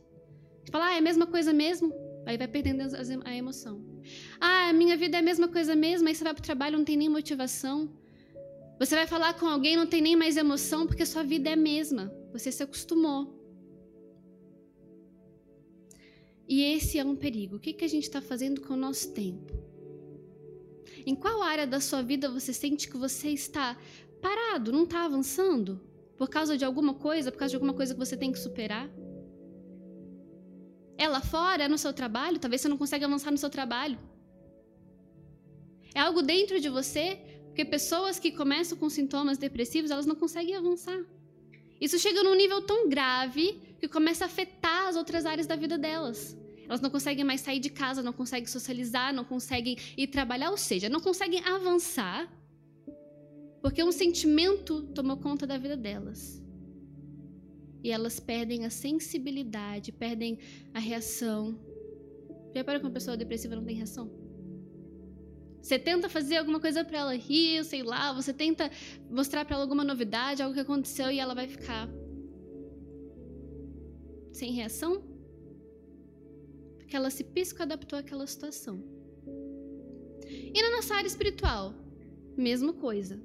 A 0.55 0.59
gente 0.61 0.71
fala, 0.73 0.87
ah, 0.87 0.95
é 0.95 0.99
a 0.99 1.03
mesma 1.03 1.27
coisa 1.27 1.53
mesmo, 1.53 1.93
aí 2.25 2.39
vai 2.39 2.49
perdendo 2.49 2.83
a 3.27 3.37
emoção. 3.37 3.85
Ah, 4.41 4.73
minha 4.73 4.97
vida 4.97 5.19
é 5.19 5.21
a 5.21 5.23
mesma 5.23 5.49
coisa 5.49 5.77
mesmo, 5.77 6.09
aí 6.09 6.15
você 6.15 6.25
vai 6.25 6.33
para 6.33 6.41
o 6.41 6.45
trabalho, 6.45 6.79
não 6.79 6.85
tem 6.85 6.97
nem 6.97 7.11
motivação. 7.11 7.93
Você 8.79 8.95
vai 8.95 9.07
falar 9.07 9.35
com 9.35 9.47
alguém, 9.47 9.77
não 9.77 9.87
tem 9.87 10.01
nem 10.01 10.17
mais 10.17 10.39
emoção, 10.39 10.87
porque 10.87 11.05
sua 11.05 11.23
vida 11.23 11.51
é 11.51 11.53
a 11.53 11.57
mesma. 11.57 12.11
Você 12.33 12.51
se 12.51 12.63
acostumou. 12.63 13.36
E 16.49 16.63
esse 16.63 16.99
é 16.99 17.05
um 17.05 17.17
perigo. 17.17 17.57
O 17.57 17.61
que, 17.61 17.73
que 17.73 17.85
a 17.85 17.89
gente 17.89 18.05
está 18.05 18.21
fazendo 18.21 18.61
com 18.61 18.75
o 18.75 18.77
nosso 18.77 19.13
tempo? 19.13 19.53
Em 21.05 21.15
qual 21.15 21.43
área 21.43 21.67
da 21.67 21.81
sua 21.81 22.03
vida 22.03 22.29
você 22.29 22.53
sente 22.53 22.89
que 22.89 22.97
você 22.97 23.29
está 23.29 23.77
parado, 24.21 24.73
não 24.73 24.85
está 24.85 25.05
avançando? 25.05 25.81
Por 26.17 26.29
causa 26.29 26.57
de 26.57 26.65
alguma 26.65 26.95
coisa, 26.95 27.31
por 27.31 27.39
causa 27.39 27.51
de 27.51 27.57
alguma 27.57 27.75
coisa 27.75 27.95
que 27.95 27.99
você 27.99 28.17
tem 28.17 28.33
que 28.33 28.39
superar? 28.39 28.89
É 30.97 31.09
lá 31.09 31.21
fora, 31.21 31.65
é 31.65 31.69
no 31.69 31.77
seu 31.77 31.93
trabalho, 31.93 32.39
talvez 32.39 32.63
você 32.63 32.69
não 32.69 32.79
consiga 32.79 33.07
avançar 33.07 33.31
no 33.31 33.39
seu 33.39 33.51
trabalho. 33.51 33.99
É 35.95 36.01
algo 36.01 36.23
dentro 36.23 36.59
de 36.61 36.69
você, 36.69 37.19
porque 37.47 37.65
pessoas 37.65 38.19
que 38.19 38.31
começam 38.31 38.79
com 38.79 38.89
sintomas 38.89 39.37
depressivos, 39.37 39.91
elas 39.91 40.07
não 40.07 40.15
conseguem 40.15 40.55
avançar. 40.55 41.05
Isso 41.81 41.99
chega 41.99 42.23
num 42.23 42.35
nível 42.35 42.63
tão 42.63 42.89
grave 42.89 43.61
que 43.81 43.89
começa 43.89 44.25
a 44.25 44.27
afetar 44.27 44.89
as 44.89 44.97
outras 44.97 45.27
áreas 45.27 45.47
da 45.47 45.57
vida 45.57 45.77
delas. 45.77 46.37
Elas 46.69 46.81
não 46.81 46.91
conseguem 46.91 47.25
mais 47.25 47.41
sair 47.41 47.61
de 47.61 47.71
casa, 47.71 48.03
não 48.03 48.13
conseguem 48.13 48.47
socializar, 48.47 49.15
não 49.15 49.25
conseguem 49.25 49.77
ir 49.97 50.09
trabalhar, 50.09 50.51
ou 50.51 50.57
seja, 50.57 50.89
não 50.89 51.01
conseguem 51.01 51.41
avançar 51.45 52.29
porque 53.67 53.83
um 53.83 53.91
sentimento 53.91 54.83
tomou 54.95 55.17
conta 55.17 55.45
da 55.45 55.59
vida 55.59 55.77
delas 55.77 56.41
e 57.83 57.91
elas 57.91 58.21
perdem 58.21 58.65
a 58.65 58.71
sensibilidade, 58.71 59.91
perdem 59.93 60.39
a 60.73 60.79
reação. 60.79 61.59
Já 62.55 62.63
que 62.65 62.87
uma 62.87 62.93
pessoa 62.93 63.17
depressiva 63.17 63.57
não 63.57 63.65
tem 63.65 63.77
reação? 63.77 64.11
Você 65.61 65.81
tenta 65.81 66.09
fazer 66.09 66.37
alguma 66.37 66.61
coisa 66.61 66.85
para 66.85 66.99
ela 66.99 67.17
rir, 67.17 67.65
sei 67.65 67.83
lá, 67.83 68.13
você 68.13 68.33
tenta 68.33 68.71
mostrar 69.11 69.45
para 69.45 69.57
ela 69.57 69.65
alguma 69.65 69.83
novidade, 69.83 70.43
algo 70.43 70.55
que 70.55 70.61
aconteceu 70.61 71.11
e 71.11 71.19
ela 71.19 71.35
vai 71.35 71.49
ficar 71.49 71.89
sem 74.37 74.53
reação? 74.53 75.03
Porque 76.79 76.95
ela 76.95 77.11
se 77.11 77.25
psicoadaptou 77.25 77.99
àquela 77.99 78.27
situação. 78.27 78.77
E 80.29 80.63
na 80.63 80.71
nossa 80.77 80.95
área 80.95 81.09
espiritual, 81.09 81.75
mesma 82.37 82.73
coisa. 82.73 83.21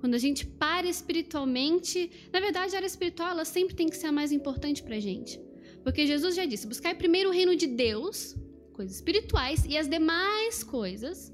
Quando 0.00 0.14
a 0.14 0.18
gente 0.18 0.46
para 0.46 0.86
espiritualmente, 0.86 2.10
na 2.32 2.40
verdade, 2.40 2.74
a 2.74 2.78
área 2.78 2.86
espiritual 2.86 3.30
ela 3.30 3.44
sempre 3.44 3.74
tem 3.74 3.88
que 3.88 3.96
ser 3.96 4.08
a 4.08 4.12
mais 4.12 4.32
importante 4.32 4.82
para 4.82 4.96
a 4.96 5.00
gente. 5.00 5.40
Porque 5.82 6.06
Jesus 6.06 6.34
já 6.34 6.44
disse: 6.44 6.66
buscar 6.66 6.94
primeiro 6.96 7.30
o 7.30 7.32
reino 7.32 7.56
de 7.56 7.66
Deus, 7.66 8.36
coisas 8.72 8.96
espirituais, 8.96 9.64
e 9.66 9.76
as 9.76 9.88
demais 9.88 10.62
coisas 10.62 11.32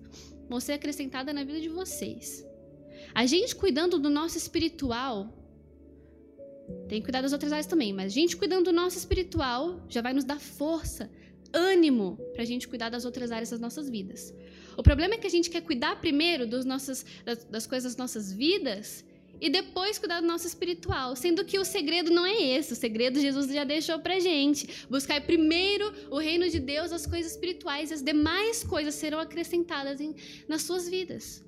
vão 0.49 0.61
ser 0.61 0.73
acrescentadas 0.73 1.35
na 1.35 1.45
vida 1.45 1.61
de 1.61 1.69
vocês. 1.69 2.47
A 3.15 3.27
gente 3.27 3.57
cuidando 3.57 3.99
do 3.99 4.11
nosso 4.11 4.39
espiritual, 4.39 5.40
tem 6.89 7.01
que 7.01 7.07
cuidar 7.07 7.23
das 7.23 7.33
outras 7.33 7.53
áreas 7.53 7.67
também, 7.67 7.93
mas 7.93 8.07
a 8.07 8.15
gente 8.15 8.37
cuidando 8.37 8.65
do 8.67 8.73
nosso 8.73 8.99
espiritual 8.99 9.81
já 9.89 10.01
vai 10.01 10.13
nos 10.13 10.25
dar 10.25 10.41
força, 10.41 11.11
ânimo 11.53 12.19
para 12.33 12.43
a 12.43 12.47
gente 12.47 12.69
cuidar 12.69 12.89
das 12.89 13.05
outras 13.05 13.31
áreas 13.31 13.51
das 13.51 13.61
nossas 13.61 13.89
vidas. 13.89 14.35
O 14.77 14.83
problema 14.83 15.15
é 15.15 15.19
que 15.19 15.27
a 15.27 15.31
gente 15.31 15.51
quer 15.51 15.63
cuidar 15.63 16.01
primeiro 16.01 16.47
dos 16.47 16.65
das, 16.65 17.05
das 17.51 17.67
coisas 17.67 17.93
das 17.93 17.97
nossas 17.97 18.33
vidas 18.33 19.05
e 19.41 19.49
depois 19.49 19.99
cuidar 19.99 20.21
do 20.21 20.27
nosso 20.27 20.47
espiritual, 20.47 21.17
sendo 21.17 21.45
que 21.45 21.59
o 21.59 21.65
segredo 21.65 22.11
não 22.11 22.27
é 22.27 22.41
esse, 22.41 22.75
o 22.75 22.77
segredo 22.77 23.19
Jesus 23.19 23.51
já 23.53 23.65
deixou 23.65 23.99
pra 23.99 24.21
gente. 24.21 24.87
Buscar 24.89 25.21
primeiro 25.23 25.93
o 26.11 26.19
reino 26.19 26.49
de 26.49 26.61
Deus, 26.61 26.93
as 26.93 27.07
coisas 27.07 27.33
espirituais 27.33 27.91
e 27.91 27.95
as 27.95 28.03
demais 28.03 28.63
coisas 28.63 28.95
serão 28.95 29.19
acrescentadas 29.19 30.01
em, 30.01 30.15
nas 30.47 30.63
suas 30.63 30.89
vidas. 30.89 31.43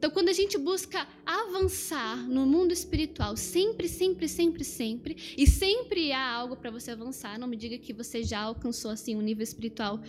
Então, 0.00 0.10
quando 0.10 0.30
a 0.30 0.32
gente 0.32 0.56
busca 0.56 1.06
avançar 1.26 2.26
no 2.26 2.46
mundo 2.46 2.72
espiritual, 2.72 3.36
sempre, 3.36 3.86
sempre, 3.86 4.26
sempre, 4.26 4.64
sempre, 4.64 5.34
e 5.36 5.46
sempre 5.46 6.10
há 6.10 6.26
algo 6.32 6.56
para 6.56 6.70
você 6.70 6.92
avançar, 6.92 7.38
não 7.38 7.46
me 7.46 7.54
diga 7.54 7.76
que 7.76 7.92
você 7.92 8.22
já 8.22 8.40
alcançou 8.40 8.90
assim 8.90 9.14
um 9.14 9.20
nível 9.20 9.44
espiritual 9.44 10.00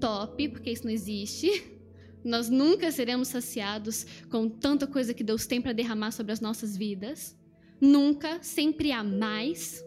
top, 0.00 0.48
porque 0.48 0.70
isso 0.70 0.84
não 0.84 0.90
existe. 0.90 1.78
Nós 2.24 2.48
nunca 2.48 2.90
seremos 2.90 3.28
saciados 3.28 4.06
com 4.30 4.48
tanta 4.48 4.86
coisa 4.86 5.12
que 5.12 5.22
Deus 5.22 5.46
tem 5.46 5.60
para 5.60 5.74
derramar 5.74 6.12
sobre 6.12 6.32
as 6.32 6.40
nossas 6.40 6.74
vidas. 6.74 7.36
Nunca, 7.78 8.42
sempre 8.42 8.90
há 8.90 9.04
mais 9.04 9.84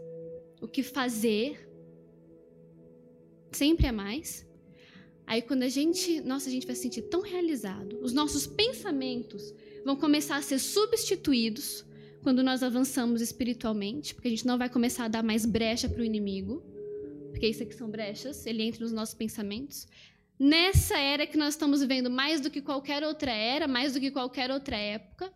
o 0.61 0.67
que 0.67 0.83
fazer. 0.83 1.67
Sempre 3.51 3.87
há 3.87 3.91
mais. 3.91 4.47
Aí 5.25 5.41
quando 5.41 5.63
a 5.63 5.69
gente, 5.69 6.21
nossa, 6.21 6.49
a 6.49 6.51
gente 6.51 6.65
vai 6.65 6.75
se 6.75 6.83
sentir 6.83 7.03
tão 7.03 7.21
realizado, 7.21 7.99
os 8.01 8.13
nossos 8.13 8.45
pensamentos 8.45 9.53
vão 9.85 9.95
começar 9.95 10.37
a 10.37 10.41
ser 10.41 10.59
substituídos 10.59 11.85
quando 12.21 12.41
nós 12.41 12.63
avançamos 12.63 13.21
espiritualmente, 13.21 14.15
porque 14.15 14.27
a 14.29 14.31
gente 14.31 14.47
não 14.47 14.57
vai 14.57 14.69
começar 14.69 15.05
a 15.05 15.09
dar 15.09 15.23
mais 15.23 15.45
brecha 15.45 15.89
para 15.89 16.01
o 16.01 16.05
inimigo, 16.05 16.63
porque 17.31 17.47
isso 17.47 17.63
aqui 17.63 17.75
são 17.75 17.89
brechas, 17.89 18.45
ele 18.45 18.63
entra 18.63 18.81
nos 18.81 18.93
nossos 18.93 19.13
pensamentos. 19.13 19.87
Nessa 20.39 20.97
era 20.97 21.27
que 21.27 21.37
nós 21.37 21.53
estamos 21.53 21.81
vivendo 21.81 22.09
mais 22.09 22.41
do 22.41 22.49
que 22.49 22.61
qualquer 22.61 23.03
outra 23.03 23.31
era, 23.31 23.67
mais 23.67 23.93
do 23.93 23.99
que 23.99 24.09
qualquer 24.09 24.51
outra 24.51 24.77
época, 24.77 25.31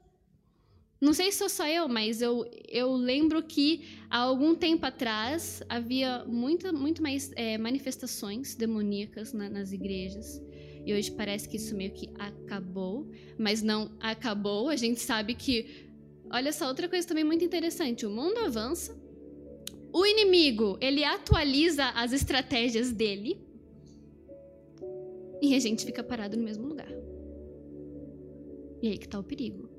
não 0.99 1.13
sei 1.13 1.31
se 1.31 1.37
sou 1.37 1.49
só 1.49 1.67
eu, 1.67 1.87
mas 1.87 2.21
eu, 2.21 2.49
eu 2.67 2.91
lembro 2.93 3.43
que 3.43 3.83
há 4.09 4.17
algum 4.17 4.55
tempo 4.55 4.83
atrás 4.85 5.61
havia 5.69 6.25
muita, 6.25 6.73
muito 6.73 7.03
mais 7.03 7.31
é, 7.35 7.57
manifestações 7.57 8.55
demoníacas 8.55 9.31
na, 9.31 9.47
nas 9.47 9.71
igrejas. 9.71 10.41
E 10.83 10.93
hoje 10.93 11.11
parece 11.11 11.47
que 11.47 11.57
isso 11.57 11.75
meio 11.75 11.91
que 11.91 12.09
acabou, 12.17 13.07
mas 13.37 13.61
não 13.61 13.91
acabou. 13.99 14.69
A 14.69 14.75
gente 14.75 14.99
sabe 14.99 15.35
que. 15.35 15.85
Olha 16.31 16.51
só, 16.51 16.67
outra 16.67 16.89
coisa 16.89 17.07
também 17.07 17.23
muito 17.23 17.45
interessante: 17.45 18.05
o 18.05 18.09
mundo 18.09 18.39
avança, 18.39 18.97
o 19.93 20.05
inimigo 20.05 20.77
ele 20.81 21.03
atualiza 21.03 21.89
as 21.89 22.11
estratégias 22.11 22.91
dele 22.91 23.39
e 25.41 25.53
a 25.55 25.59
gente 25.59 25.85
fica 25.85 26.03
parado 26.03 26.35
no 26.35 26.43
mesmo 26.43 26.67
lugar. 26.67 26.91
E 28.81 28.87
aí 28.87 28.97
que 28.97 29.05
está 29.05 29.19
o 29.19 29.23
perigo. 29.23 29.76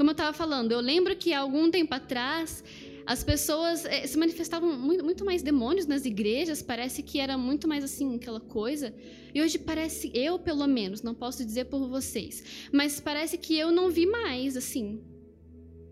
Como 0.00 0.08
eu 0.08 0.12
estava 0.12 0.32
falando, 0.32 0.72
eu 0.72 0.80
lembro 0.80 1.14
que 1.14 1.34
há 1.34 1.40
algum 1.40 1.70
tempo 1.70 1.92
atrás 1.94 2.64
as 3.04 3.22
pessoas 3.22 3.84
é, 3.84 4.06
se 4.06 4.16
manifestavam 4.16 4.72
muito, 4.72 5.04
muito, 5.04 5.26
mais 5.26 5.42
demônios 5.42 5.86
nas 5.86 6.06
igrejas, 6.06 6.62
parece 6.62 7.02
que 7.02 7.20
era 7.20 7.36
muito 7.36 7.68
mais 7.68 7.84
assim, 7.84 8.16
aquela 8.16 8.40
coisa. 8.40 8.94
E 9.34 9.42
hoje 9.42 9.58
parece, 9.58 10.10
eu 10.14 10.38
pelo 10.38 10.66
menos, 10.66 11.02
não 11.02 11.14
posso 11.14 11.44
dizer 11.44 11.66
por 11.66 11.86
vocês, 11.86 12.42
mas 12.72 12.98
parece 12.98 13.36
que 13.36 13.58
eu 13.58 13.70
não 13.70 13.90
vi 13.90 14.06
mais, 14.06 14.56
assim. 14.56 15.04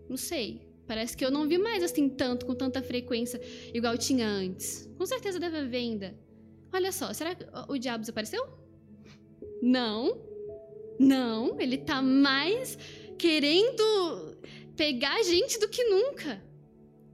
Não 0.09 0.17
sei. 0.17 0.67
Parece 0.87 1.15
que 1.15 1.23
eu 1.23 1.29
não 1.29 1.47
vi 1.47 1.59
mais 1.59 1.83
assim 1.83 2.09
tanto, 2.09 2.47
com 2.47 2.55
tanta 2.55 2.81
frequência, 2.81 3.39
igual 3.75 3.95
tinha 3.95 4.27
antes. 4.27 4.89
Com 4.97 5.05
certeza 5.05 5.39
deve 5.39 5.59
haver 5.59 5.77
ainda. 5.77 6.19
Olha 6.73 6.91
só, 6.91 7.13
será 7.13 7.35
que 7.35 7.45
o 7.67 7.77
diabo 7.77 7.99
desapareceu? 7.99 8.43
Não. 9.61 10.27
Não, 10.99 11.61
ele 11.61 11.77
tá 11.77 12.01
mais 12.01 12.75
querendo 13.19 14.37
pegar 14.75 15.15
a 15.17 15.23
gente 15.23 15.59
do 15.59 15.67
que 15.67 15.83
nunca. 15.83 16.41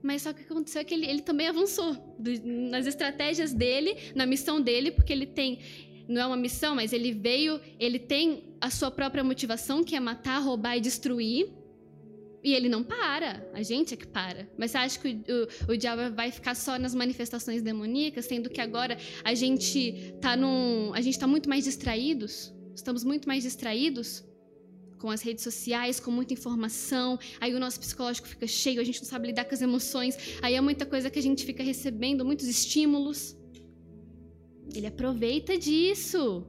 Mas 0.01 0.21
só 0.21 0.31
que 0.31 0.43
o 0.43 0.45
que 0.45 0.53
aconteceu 0.53 0.81
é 0.81 0.83
que 0.83 0.93
ele, 0.93 1.07
ele 1.07 1.21
também 1.21 1.47
avançou 1.47 1.95
do, 2.19 2.29
nas 2.71 2.85
estratégias 2.85 3.51
dele, 3.51 3.97
na 4.13 4.25
missão 4.27 4.61
dele, 4.61 4.91
porque 4.91 5.11
ele 5.11 5.25
tem. 5.25 5.59
Não 6.07 6.21
é 6.21 6.25
uma 6.27 6.37
missão, 6.37 6.75
mas 6.75 6.93
ele 6.93 7.11
veio, 7.11 7.59
ele 7.79 7.97
tem 7.97 8.55
a 8.61 8.69
sua 8.69 8.91
própria 8.91 9.23
motivação, 9.23 9.83
que 9.83 9.95
é 9.95 9.99
matar, 9.99 10.37
roubar 10.37 10.77
e 10.77 10.79
destruir. 10.79 11.49
E 12.43 12.53
ele 12.53 12.69
não 12.69 12.83
para, 12.83 13.49
a 13.51 13.63
gente 13.63 13.95
é 13.95 13.97
que 13.97 14.05
para. 14.05 14.47
Mas 14.55 14.69
você 14.69 14.77
acha 14.77 14.99
que 14.99 15.07
o, 15.07 15.71
o, 15.71 15.73
o 15.73 15.77
diabo 15.77 16.13
vai 16.13 16.29
ficar 16.29 16.53
só 16.53 16.77
nas 16.77 16.93
manifestações 16.93 17.63
demoníacas, 17.63 18.25
sendo 18.25 18.47
que 18.51 18.61
agora 18.61 18.99
a 19.23 19.33
gente 19.33 20.13
tá 20.21 20.37
num. 20.37 20.93
A 20.93 21.01
gente 21.01 21.17
tá 21.17 21.25
muito 21.25 21.49
mais 21.49 21.63
distraídos? 21.63 22.53
Estamos 22.75 23.03
muito 23.03 23.27
mais 23.27 23.41
distraídos 23.41 24.23
com 24.99 25.09
as 25.09 25.21
redes 25.21 25.43
sociais, 25.43 25.99
com 25.99 26.11
muita 26.11 26.33
informação, 26.33 27.19
aí 27.39 27.53
o 27.53 27.59
nosso 27.59 27.79
psicológico 27.79 28.27
fica 28.27 28.47
cheio, 28.47 28.81
a 28.81 28.83
gente 28.83 29.01
não 29.01 29.09
sabe 29.09 29.27
lidar 29.27 29.45
com 29.45 29.53
as 29.53 29.61
emoções, 29.61 30.17
aí 30.41 30.55
é 30.55 30.61
muita 30.61 30.85
coisa 30.85 31.09
que 31.09 31.19
a 31.19 31.21
gente 31.21 31.45
fica 31.45 31.63
recebendo, 31.63 32.25
muitos 32.25 32.47
estímulos. 32.47 33.37
Ele 34.73 34.87
aproveita 34.87 35.57
disso. 35.57 36.45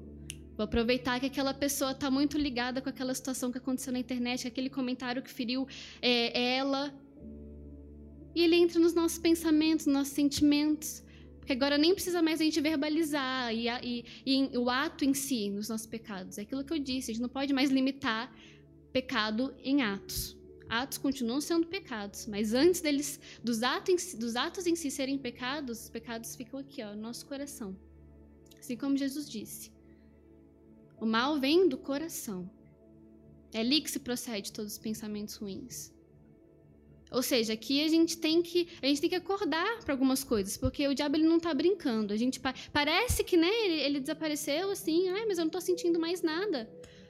Vou 0.57 0.65
aproveitar 0.65 1.21
que 1.21 1.27
aquela 1.27 1.53
pessoa 1.53 1.91
está 1.91 2.11
muito 2.11 2.39
ligada 2.39 2.81
com 2.81 2.89
aquela 2.89 3.15
situação 3.15 3.53
que 3.53 3.59
aconteceu 3.59 3.93
na 3.93 3.99
internet, 3.99 4.49
aquele 4.49 4.71
comentário 4.71 5.23
que 5.23 5.31
feriu 5.31 5.69
é, 6.01 6.57
ela. 6.57 6.95
E 8.35 8.43
ele 8.43 8.57
entra 8.57 8.81
nos 8.81 8.95
nossos 8.95 9.19
pensamentos, 9.19 9.85
nos 9.87 9.95
nossos 9.95 10.15
sentimentos. 10.15 11.03
Porque 11.47 11.53
agora 11.53 11.79
nem 11.79 11.95
precisa 11.95 12.21
mais 12.21 12.41
a 12.41 12.45
gente 12.45 12.61
verbalizar 12.61 13.55
e, 13.55 13.69
e, 13.69 14.05
e, 14.27 14.59
o 14.59 14.69
ato 14.69 15.05
em 15.05 15.15
si 15.15 15.49
nos 15.49 15.69
nossos 15.69 15.87
pecados. 15.87 16.39
É 16.39 16.43
aquilo 16.43 16.65
que 16.65 16.73
eu 16.73 16.79
disse, 16.81 17.13
a 17.13 17.15
gente 17.15 17.23
não 17.23 17.29
pode 17.29 17.53
mais 17.53 17.71
limitar 17.71 18.35
pecado 18.93 19.55
em 19.63 19.81
atos. 19.81 20.37
Atos 20.69 20.99
continuam 20.99 21.41
sendo 21.41 21.69
pecados, 21.69 22.27
mas 22.27 22.53
antes 22.53 22.81
deles, 22.81 23.21
dos 23.45 23.63
atos, 23.63 24.15
dos 24.15 24.35
atos 24.35 24.67
em 24.67 24.75
si 24.75 24.91
serem 24.91 25.17
pecados, 25.17 25.85
os 25.85 25.89
pecados 25.89 26.35
ficam 26.35 26.59
aqui, 26.59 26.83
ó, 26.83 26.97
no 26.97 27.03
nosso 27.03 27.25
coração. 27.27 27.79
Assim 28.59 28.77
como 28.77 28.97
Jesus 28.97 29.31
disse. 29.31 29.71
O 31.01 31.07
mal 31.07 31.39
vem 31.39 31.69
do 31.69 31.79
coração. 31.79 32.51
É 33.55 33.61
ali 33.61 33.81
que 33.81 33.91
se 33.93 34.01
procede 34.01 34.53
todos 34.53 34.73
os 34.73 34.79
pensamentos 34.79 35.37
ruins. 35.37 35.93
Ou 37.17 37.23
seja, 37.23 37.55
aqui 37.55 37.83
a 37.83 37.89
gente 37.89 38.19
tem 38.19 38.43
que 38.43 38.69
a 38.83 38.87
gente 38.87 39.01
tem 39.01 39.09
que 39.09 39.17
acordar 39.17 39.79
para 39.83 39.95
algumas 39.95 40.23
coisas, 40.23 40.59
porque 40.59 40.87
o 40.87 40.95
diabo 40.95 41.17
ele 41.17 41.27
não 41.27 41.39
está 41.39 41.55
brincando. 41.55 42.13
A 42.13 42.17
gente 42.23 42.39
parece 42.71 43.25
que 43.25 43.39
né, 43.39 43.51
ele, 43.65 43.81
ele 43.87 44.01
desapareceu 44.01 44.71
assim, 44.71 45.09
ai, 45.09 45.25
mas 45.25 45.39
eu 45.39 45.45
não 45.45 45.53
estou 45.53 45.63
sentindo 45.63 45.99
mais 45.99 46.21
nada. 46.21 46.69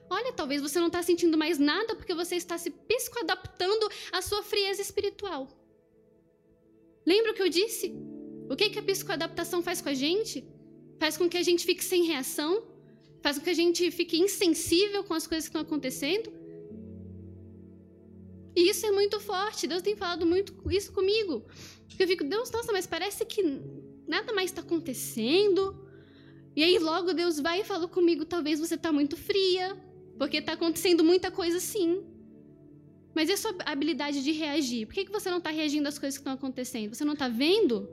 Olha, 0.09 0.33
talvez 0.33 0.63
você 0.63 0.79
não 0.79 0.87
está 0.87 1.03
sentindo 1.03 1.37
mais 1.37 1.59
nada 1.59 1.97
porque 1.97 2.15
você 2.15 2.37
está 2.37 2.57
se 2.57 2.71
psicoadaptando 2.71 3.89
à 4.13 4.23
sua 4.23 4.45
frieza 4.45 4.81
espiritual. 4.81 5.49
Lembra 7.05 7.33
o 7.33 7.35
que 7.35 7.43
eu 7.43 7.49
disse? 7.49 7.93
O 8.49 8.55
que, 8.55 8.71
que 8.71 8.79
a 8.79 8.83
psicoadaptação 8.85 9.61
faz 9.61 9.81
com 9.83 9.89
a 9.89 9.95
gente? 9.95 10.47
Faz 11.01 11.17
com 11.17 11.29
que 11.29 11.37
a 11.37 11.43
gente 11.43 11.67
fique 11.67 11.83
sem 11.83 12.05
reação, 12.05 12.53
faz 13.21 13.39
com 13.39 13.45
que 13.45 13.51
a 13.51 13.61
gente 13.63 13.91
fique 13.91 14.17
insensível 14.21 15.03
com 15.03 15.15
as 15.15 15.27
coisas 15.27 15.47
que 15.47 15.49
estão 15.49 15.63
acontecendo. 15.63 16.46
E 18.57 18.71
isso 18.71 18.87
é 18.87 18.91
muito 18.91 19.21
forte. 19.21 19.67
Deus 19.67 19.83
tem 19.83 19.95
falado 19.95 20.25
muito 20.25 20.55
isso 20.71 20.91
comigo. 20.91 21.45
Eu 21.99 22.07
fico, 22.09 22.25
Deus, 22.25 22.51
nossa, 22.51 22.73
mas 22.73 22.87
parece 22.87 23.25
que 23.27 23.43
nada 24.09 24.33
mais 24.33 24.51
está 24.51 24.63
acontecendo. 24.63 25.63
E 26.57 26.65
aí 26.65 26.79
logo 26.79 27.13
Deus 27.13 27.39
vai 27.39 27.61
e 27.61 27.65
fala 27.65 27.87
comigo, 27.87 28.25
talvez 28.25 28.59
você 28.59 28.77
está 28.77 28.91
muito 28.91 29.15
fria, 29.15 29.77
porque 30.19 30.39
está 30.39 30.55
acontecendo 30.55 31.05
muita 31.05 31.31
coisa 31.31 31.61
sim. 31.61 32.03
Mas 33.15 33.29
e 33.29 33.33
a 33.33 33.37
sua 33.37 33.55
habilidade 33.67 34.25
de 34.25 34.33
reagir? 34.33 34.87
Por 34.87 34.95
que, 34.95 35.05
que 35.05 35.13
você 35.13 35.31
não 35.31 35.39
está 35.39 35.51
reagindo 35.51 35.89
às 35.89 35.99
coisas 35.99 36.17
que 36.17 36.23
estão 36.23 36.33
acontecendo? 36.33 36.95
Você 36.95 37.05
não 37.05 37.13
está 37.13 37.29
vendo? 37.29 37.89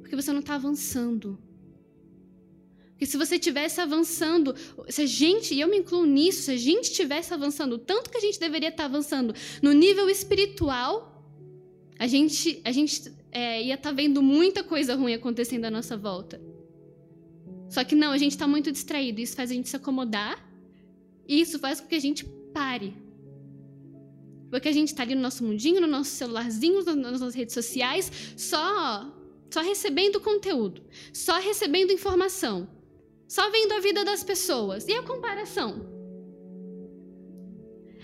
Porque 0.00 0.14
você 0.14 0.30
não 0.30 0.40
está 0.40 0.54
avançando. 0.56 1.38
Porque 2.96 3.04
se 3.04 3.18
você 3.18 3.34
estivesse 3.34 3.78
avançando, 3.78 4.54
se 4.88 5.02
a 5.02 5.06
gente, 5.06 5.52
e 5.52 5.60
eu 5.60 5.68
me 5.68 5.76
incluo 5.76 6.06
nisso, 6.06 6.44
se 6.44 6.50
a 6.50 6.56
gente 6.56 6.84
estivesse 6.84 7.32
avançando 7.34 7.76
tanto 7.76 8.08
que 8.08 8.16
a 8.16 8.20
gente 8.20 8.40
deveria 8.40 8.70
estar 8.70 8.86
avançando 8.86 9.34
no 9.62 9.72
nível 9.72 10.08
espiritual, 10.08 11.12
a 11.98 12.06
gente, 12.06 12.58
a 12.64 12.72
gente 12.72 13.12
é, 13.30 13.62
ia 13.62 13.74
estar 13.74 13.92
vendo 13.92 14.22
muita 14.22 14.64
coisa 14.64 14.94
ruim 14.94 15.12
acontecendo 15.12 15.66
à 15.66 15.70
nossa 15.70 15.94
volta. 15.94 16.40
Só 17.68 17.84
que 17.84 17.94
não, 17.94 18.12
a 18.12 18.18
gente 18.18 18.32
está 18.32 18.48
muito 18.48 18.72
distraído. 18.72 19.20
Isso 19.20 19.36
faz 19.36 19.50
a 19.50 19.54
gente 19.54 19.68
se 19.68 19.76
acomodar. 19.76 20.42
E 21.28 21.38
isso 21.38 21.58
faz 21.58 21.82
com 21.82 21.88
que 21.88 21.96
a 21.96 22.00
gente 22.00 22.24
pare. 22.54 22.94
Porque 24.50 24.68
a 24.68 24.72
gente 24.72 24.88
está 24.88 25.02
ali 25.02 25.14
no 25.14 25.20
nosso 25.20 25.44
mundinho, 25.44 25.82
no 25.82 25.86
nosso 25.86 26.12
celularzinho, 26.12 26.82
nas 26.82 27.20
nossas 27.20 27.34
redes 27.34 27.52
sociais, 27.52 28.10
só, 28.38 29.12
só 29.50 29.60
recebendo 29.60 30.18
conteúdo, 30.18 30.82
só 31.12 31.38
recebendo 31.38 31.92
informação. 31.92 32.75
Só 33.28 33.50
vendo 33.50 33.72
a 33.72 33.80
vida 33.80 34.04
das 34.04 34.22
pessoas. 34.22 34.86
E 34.86 34.92
a 34.92 35.02
comparação? 35.02 35.96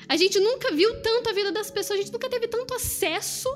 A 0.08 0.16
gente 0.16 0.38
nunca 0.40 0.74
viu 0.74 1.00
tanto 1.00 1.30
a 1.30 1.32
vida 1.32 1.52
das 1.52 1.70
pessoas, 1.70 1.98
a 1.98 2.02
gente 2.02 2.12
nunca 2.12 2.28
teve 2.28 2.48
tanto 2.48 2.74
acesso 2.74 3.48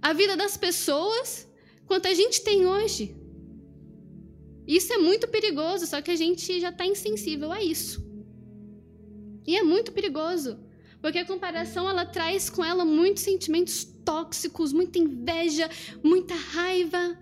à 0.00 0.12
vida 0.12 0.36
das 0.36 0.56
pessoas 0.56 1.48
quanto 1.86 2.06
a 2.06 2.14
gente 2.14 2.42
tem 2.42 2.66
hoje. 2.66 3.16
Isso 4.66 4.92
é 4.92 4.98
muito 4.98 5.26
perigoso, 5.26 5.86
só 5.86 6.00
que 6.00 6.12
a 6.12 6.16
gente 6.16 6.60
já 6.60 6.70
está 6.70 6.86
insensível 6.86 7.50
a 7.50 7.60
isso. 7.62 8.08
E 9.46 9.56
é 9.56 9.62
muito 9.64 9.90
perigoso, 9.90 10.58
porque 11.02 11.18
a 11.18 11.26
comparação 11.26 11.88
ela 11.88 12.06
traz 12.06 12.48
com 12.48 12.64
ela 12.64 12.84
muitos 12.84 13.24
sentimentos 13.24 13.84
tóxicos, 14.04 14.72
muita 14.72 14.98
inveja, 14.98 15.68
muita 16.02 16.34
raiva, 16.34 17.18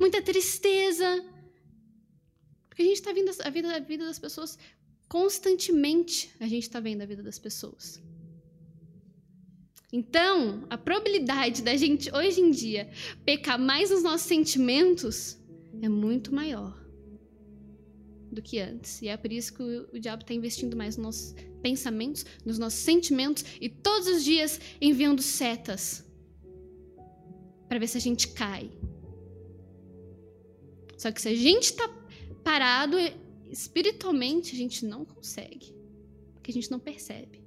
muita 0.00 0.20
tristeza, 0.20 1.24
porque 2.70 2.82
a 2.82 2.86
gente 2.86 2.96
está 2.96 3.12
vendo 3.12 3.30
a 3.42 3.50
vida, 3.50 3.76
a 3.76 3.80
vida 3.80 4.04
das 4.06 4.18
pessoas 4.18 4.56
constantemente. 5.08 6.30
A 6.40 6.46
gente 6.46 6.62
está 6.62 6.80
vendo 6.80 7.02
a 7.02 7.06
vida 7.06 7.22
das 7.22 7.38
pessoas. 7.38 8.00
Então, 9.92 10.64
a 10.70 10.78
probabilidade 10.78 11.62
da 11.62 11.76
gente 11.76 12.14
hoje 12.14 12.40
em 12.40 12.52
dia 12.52 12.88
pecar 13.24 13.58
mais 13.58 13.90
nos 13.90 14.04
nossos 14.04 14.28
sentimentos 14.28 15.36
é 15.82 15.88
muito 15.88 16.32
maior 16.32 16.80
do 18.30 18.40
que 18.40 18.60
antes. 18.60 19.02
E 19.02 19.08
é 19.08 19.16
por 19.16 19.32
isso 19.32 19.52
que 19.52 19.62
o, 19.62 19.88
o 19.92 19.98
diabo 19.98 20.22
está 20.22 20.32
investindo 20.32 20.76
mais 20.76 20.96
nos 20.96 21.04
nossos 21.04 21.34
pensamentos, 21.60 22.24
nos 22.44 22.56
nossos 22.56 22.78
sentimentos 22.78 23.44
e 23.60 23.68
todos 23.68 24.06
os 24.06 24.22
dias 24.22 24.60
enviando 24.80 25.20
setas 25.20 26.06
para 27.68 27.80
ver 27.80 27.88
se 27.88 27.98
a 27.98 28.00
gente 28.00 28.28
cai. 28.28 28.70
Só 30.96 31.10
que 31.10 31.20
se 31.20 31.28
a 31.28 31.34
gente 31.34 31.64
está 31.64 31.88
parado 32.42 32.96
espiritualmente, 33.50 34.54
a 34.54 34.58
gente 34.58 34.84
não 34.84 35.04
consegue, 35.04 35.74
porque 36.34 36.50
a 36.50 36.54
gente 36.54 36.70
não 36.70 36.78
percebe. 36.78 37.40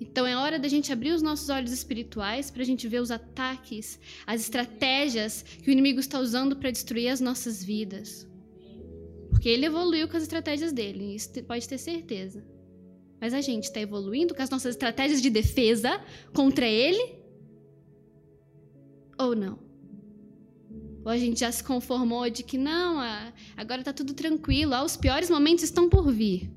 Então 0.00 0.26
é 0.26 0.36
hora 0.36 0.58
da 0.58 0.68
gente 0.68 0.92
abrir 0.92 1.12
os 1.12 1.22
nossos 1.22 1.48
olhos 1.48 1.72
espirituais 1.72 2.50
para 2.50 2.62
a 2.62 2.64
gente 2.64 2.88
ver 2.88 3.00
os 3.00 3.10
ataques, 3.10 3.98
as 4.26 4.40
estratégias 4.40 5.42
que 5.42 5.70
o 5.70 5.72
inimigo 5.72 6.00
está 6.00 6.18
usando 6.18 6.56
para 6.56 6.70
destruir 6.70 7.08
as 7.08 7.20
nossas 7.20 7.62
vidas. 7.62 8.28
Porque 9.30 9.48
ele 9.48 9.66
evoluiu 9.66 10.08
com 10.08 10.16
as 10.16 10.22
estratégias 10.24 10.72
dele, 10.72 11.14
isso 11.14 11.30
pode 11.44 11.68
ter 11.68 11.78
certeza. 11.78 12.44
Mas 13.20 13.32
a 13.32 13.40
gente 13.40 13.64
está 13.64 13.80
evoluindo 13.80 14.34
com 14.34 14.42
as 14.42 14.50
nossas 14.50 14.74
estratégias 14.74 15.22
de 15.22 15.30
defesa 15.30 16.00
contra 16.32 16.66
ele? 16.66 17.16
Ou 19.18 19.34
não? 19.34 19.63
Ou 21.04 21.10
a 21.10 21.18
gente 21.18 21.40
já 21.40 21.52
se 21.52 21.62
conformou 21.62 22.28
de 22.30 22.42
que 22.42 22.56
não, 22.56 22.98
agora 23.56 23.82
está 23.82 23.92
tudo 23.92 24.14
tranquilo, 24.14 24.74
os 24.82 24.96
piores 24.96 25.28
momentos 25.28 25.64
estão 25.64 25.88
por 25.88 26.10
vir. 26.10 26.50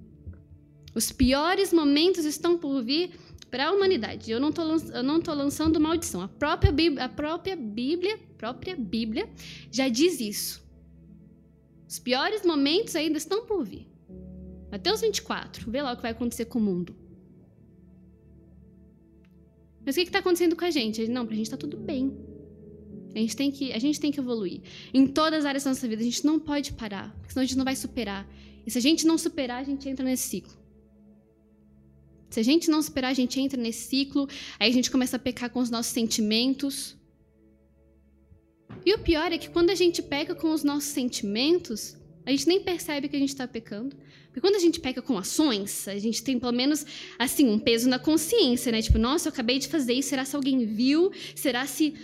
Os 0.95 1.12
piores 1.12 1.73
momentos 1.73 2.25
estão 2.25 2.57
por 2.57 2.81
vir 2.81 3.12
para 3.51 3.67
a 3.67 3.71
humanidade. 3.71 4.31
Eu 4.31 4.39
não 4.39 4.49
estou 4.49 5.36
lançando 5.36 5.79
maldição. 5.79 6.21
A 6.21 6.27
própria 6.27 6.71
Bíblia, 6.71 7.05
a 7.05 7.10
própria 7.10 7.55
Bíblia, 7.55 8.17
própria 8.38 8.75
Bíblia 8.75 9.29
já 9.71 9.89
diz 9.89 10.19
isso. 10.19 10.65
Os 11.88 11.99
piores 11.99 12.45
momentos 12.45 12.95
ainda 12.95 13.17
estão 13.17 13.45
por 13.45 13.63
vir. 13.63 13.88
Até 14.71 14.91
os 14.91 15.01
24. 15.01 15.69
Vê 15.69 15.81
lá 15.81 15.93
o 15.93 15.95
que 15.95 16.01
vai 16.01 16.12
acontecer 16.12 16.45
com 16.45 16.60
o 16.60 16.62
mundo. 16.62 16.95
Mas 19.86 19.95
o 19.95 19.99
que 19.99 20.05
está 20.05 20.19
acontecendo 20.19 20.55
com 20.55 20.65
a 20.65 20.71
gente? 20.71 21.07
Não, 21.07 21.25
para 21.25 21.33
a 21.33 21.38
gente 21.38 21.45
está 21.45 21.57
tudo 21.57 21.77
bem. 21.77 22.17
A 23.17 23.21
gente 23.21 23.36
tem 23.36 23.49
que, 23.51 23.73
a 23.73 23.80
gente 23.80 23.99
tem 23.99 24.12
que 24.12 24.19
evoluir. 24.19 24.62
Em 24.93 25.08
todas 25.08 25.39
as 25.39 25.45
áreas 25.45 25.63
da 25.63 25.71
nossa 25.71 25.88
vida, 25.88 26.01
a 26.01 26.06
gente 26.06 26.23
não 26.23 26.39
pode 26.39 26.73
parar, 26.73 27.12
porque 27.17 27.34
senão 27.34 27.43
a 27.43 27.45
gente 27.45 27.58
não 27.58 27.65
vai 27.65 27.75
superar. 27.75 28.27
E 28.65 28.69
se 28.69 28.77
a 28.77 28.82
gente 28.82 29.08
não 29.08 29.17
superar, 29.17 29.60
a 29.62 29.63
gente 29.63 29.89
entra 29.89 30.06
nesse 30.06 30.27
ciclo. 30.27 30.53
Se 32.30 32.39
a 32.39 32.43
gente 32.43 32.69
não 32.69 32.82
superar, 32.82 33.10
a 33.12 33.13
gente 33.15 33.39
entra 33.39 33.60
nesse 33.60 33.88
ciclo, 33.88 34.27
aí 34.60 34.69
a 34.69 34.73
gente 34.73 34.91
começa 34.91 35.15
a 35.15 35.19
pecar 35.19 35.50
com 35.50 35.60
os 35.60 35.69
nossos 35.71 35.91
sentimentos. 35.91 36.96
E 38.85 38.94
o 38.94 39.00
pior 39.00 39.31
é 39.31 39.37
que 39.37 39.50
quando 39.50 39.71
a 39.71 39.75
gente 39.75 40.02
peca 40.02 40.35
com 40.35 40.52
os 40.52 40.63
nossos 40.63 40.89
sentimentos, 40.89 41.98
a 42.23 42.29
gente 42.29 42.48
nem 42.48 42.62
percebe 42.62 43.08
que 43.08 43.15
a 43.15 43.19
gente 43.19 43.29
está 43.29 43.48
pecando. 43.48 43.96
Porque 44.27 44.41
quando 44.41 44.56
a 44.56 44.60
gente 44.60 44.79
peca 44.79 45.02
com 45.02 45.17
ações, 45.17 45.87
a 45.87 45.98
gente 45.98 46.21
tem 46.21 46.37
pelo 46.37 46.52
menos 46.52 46.85
assim 47.17 47.50
um 47.50 47.58
peso 47.58 47.89
na 47.89 47.98
consciência, 47.98 48.71
né? 48.71 48.81
Tipo, 48.81 49.00
nossa, 49.00 49.29
eu 49.29 49.33
acabei 49.33 49.58
de 49.58 49.67
fazer 49.67 49.94
isso, 49.94 50.10
será 50.10 50.23
se 50.23 50.35
alguém 50.35 50.65
viu? 50.65 51.12
Será 51.33 51.65
se 51.65 51.96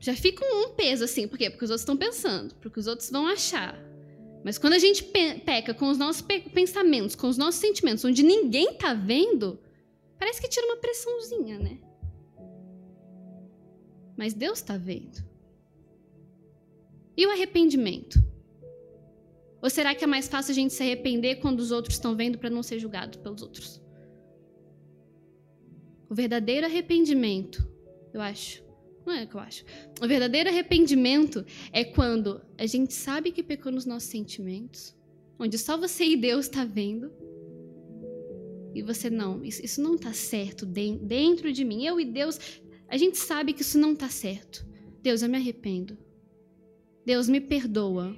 já 0.00 0.14
fica 0.14 0.44
um 0.44 0.70
peso 0.74 1.04
assim, 1.04 1.26
por 1.26 1.36
quê? 1.36 1.50
Porque 1.50 1.64
os 1.64 1.70
outros 1.70 1.82
estão 1.82 1.96
pensando, 1.96 2.54
porque 2.56 2.78
os 2.78 2.86
outros 2.86 3.10
vão 3.10 3.26
achar. 3.26 3.78
Mas 4.44 4.56
quando 4.56 4.74
a 4.74 4.78
gente 4.78 5.02
peca 5.02 5.74
com 5.74 5.88
os 5.88 5.98
nossos 5.98 6.22
pensamentos, 6.22 7.14
com 7.14 7.28
os 7.28 7.36
nossos 7.36 7.60
sentimentos, 7.60 8.04
onde 8.04 8.22
ninguém 8.22 8.74
tá 8.74 8.94
vendo, 8.94 9.58
parece 10.18 10.40
que 10.40 10.48
tira 10.48 10.66
uma 10.66 10.76
pressãozinha, 10.76 11.58
né? 11.58 11.78
Mas 14.16 14.34
Deus 14.34 14.58
está 14.58 14.76
vendo. 14.76 15.26
E 17.16 17.26
o 17.26 17.30
arrependimento? 17.30 18.22
Ou 19.60 19.68
será 19.68 19.94
que 19.94 20.04
é 20.04 20.06
mais 20.06 20.28
fácil 20.28 20.52
a 20.52 20.54
gente 20.54 20.72
se 20.72 20.82
arrepender 20.82 21.36
quando 21.36 21.58
os 21.58 21.72
outros 21.72 21.96
estão 21.96 22.14
vendo 22.14 22.38
para 22.38 22.48
não 22.48 22.62
ser 22.62 22.78
julgado 22.78 23.18
pelos 23.18 23.42
outros? 23.42 23.82
O 26.08 26.14
verdadeiro 26.14 26.64
arrependimento, 26.64 27.68
eu 28.14 28.20
acho, 28.20 28.62
não 29.08 29.14
é 29.14 29.24
o 29.24 29.26
que 29.26 29.34
eu 29.34 29.40
acho. 29.40 29.64
O 30.02 30.06
verdadeiro 30.06 30.48
arrependimento 30.48 31.44
é 31.72 31.82
quando 31.82 32.40
a 32.56 32.66
gente 32.66 32.92
sabe 32.92 33.32
que 33.32 33.42
pecou 33.42 33.72
nos 33.72 33.86
nossos 33.86 34.08
sentimentos, 34.08 34.94
onde 35.38 35.56
só 35.58 35.76
você 35.76 36.04
e 36.04 36.16
Deus 36.16 36.46
está 36.46 36.64
vendo, 36.64 37.10
e 38.74 38.82
você 38.82 39.10
não, 39.10 39.44
isso, 39.44 39.64
isso 39.64 39.80
não 39.80 39.94
está 39.94 40.12
certo 40.12 40.64
dentro 40.66 41.50
de 41.52 41.64
mim. 41.64 41.84
Eu 41.84 41.98
e 41.98 42.04
Deus, 42.04 42.60
a 42.86 42.96
gente 42.96 43.18
sabe 43.18 43.52
que 43.52 43.62
isso 43.62 43.78
não 43.78 43.92
está 43.92 44.08
certo. 44.08 44.64
Deus, 45.02 45.22
eu 45.22 45.28
me 45.28 45.36
arrependo. 45.36 45.96
Deus 47.04 47.28
me 47.28 47.40
perdoa 47.40 48.16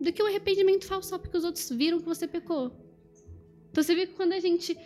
do 0.00 0.12
que 0.12 0.22
o 0.22 0.26
arrependimento 0.26 0.86
falso 0.86 1.10
só 1.10 1.18
porque 1.18 1.36
os 1.36 1.44
outros 1.44 1.68
viram 1.70 2.00
que 2.00 2.06
você 2.06 2.26
pecou. 2.26 2.72
Então 3.70 3.84
você 3.84 3.94
vê 3.94 4.06
que 4.06 4.14
quando 4.14 4.32
a 4.32 4.40
gente 4.40 4.76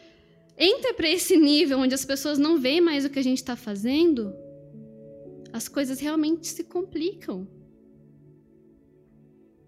entra 0.59 0.93
para 0.93 1.09
esse 1.09 1.37
nível 1.37 1.79
onde 1.79 1.95
as 1.95 2.05
pessoas 2.05 2.37
não 2.39 2.59
veem 2.59 2.81
mais 2.81 3.05
o 3.05 3.11
que 3.11 3.19
a 3.19 3.23
gente 3.23 3.39
está 3.39 3.57
fazendo, 3.57 4.35
as 5.53 5.69
coisas 5.69 5.99
realmente 6.01 6.47
se 6.47 6.65
complicam. 6.65 7.47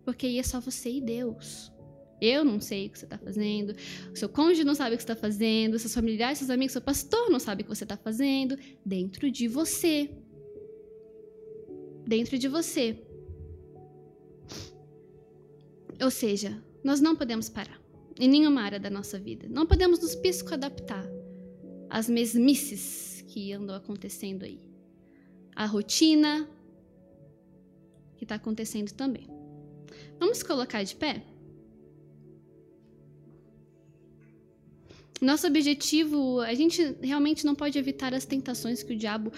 Porque 0.05 0.27
aí 0.27 0.39
é 0.39 0.43
só 0.43 0.61
você 0.61 0.91
e 0.91 1.01
Deus. 1.01 1.73
Eu 2.21 2.45
não 2.45 2.61
sei 2.61 2.87
o 2.87 2.91
que 2.91 2.99
você 3.01 3.05
está 3.05 3.19
fazendo, 3.19 3.75
o 4.13 4.17
seu 4.17 4.29
cônjuge 4.29 4.63
não 4.63 4.77
sabe 4.77 4.95
o 4.95 4.97
que 4.97 5.03
você 5.03 5.13
está 5.13 5.21
fazendo, 5.21 5.77
seus 5.77 5.93
familiares, 5.93 6.39
seus 6.39 6.51
amigos, 6.51 6.73
seu 6.73 6.81
pastor 6.81 7.29
não 7.29 7.41
sabe 7.41 7.63
o 7.63 7.65
que 7.65 7.75
você 7.75 7.83
está 7.85 7.97
fazendo, 7.97 8.57
dentro 8.87 9.29
de 9.29 9.49
você. 9.49 10.09
Dentro 12.07 12.39
de 12.39 12.47
você. 12.47 12.97
Ou 16.01 16.11
seja, 16.13 16.63
nós 16.85 17.01
não 17.01 17.17
podemos 17.17 17.49
parar 17.49 17.81
em 18.21 18.29
nenhuma 18.29 18.63
área 18.63 18.79
da 18.79 18.91
nossa 18.91 19.19
vida. 19.19 19.49
Não 19.49 19.67
podemos 19.67 20.01
nos 20.01 20.15
psicoadaptar 20.15 21.05
às 21.91 22.09
mesmices 22.09 23.25
que 23.27 23.53
andam 23.53 23.75
acontecendo 23.75 24.45
aí. 24.45 24.72
A 25.55 25.67
rotina 25.67 26.49
que 28.17 28.25
está 28.25 28.37
acontecendo 28.37 28.93
também. 28.93 29.29
Vamos 30.19 30.43
colocar 30.43 30.83
de 30.83 30.95
pé? 30.95 31.23
Nosso 35.21 35.47
objetivo, 35.47 36.41
a 36.41 36.55
gente 36.55 36.97
realmente 37.01 37.45
não 37.45 37.55
pode 37.55 37.79
evitar 37.79 38.13
as 38.13 38.25
tentações 38.25 38.83
que 38.83 38.93
o 38.93 38.97
diabo 38.97 39.33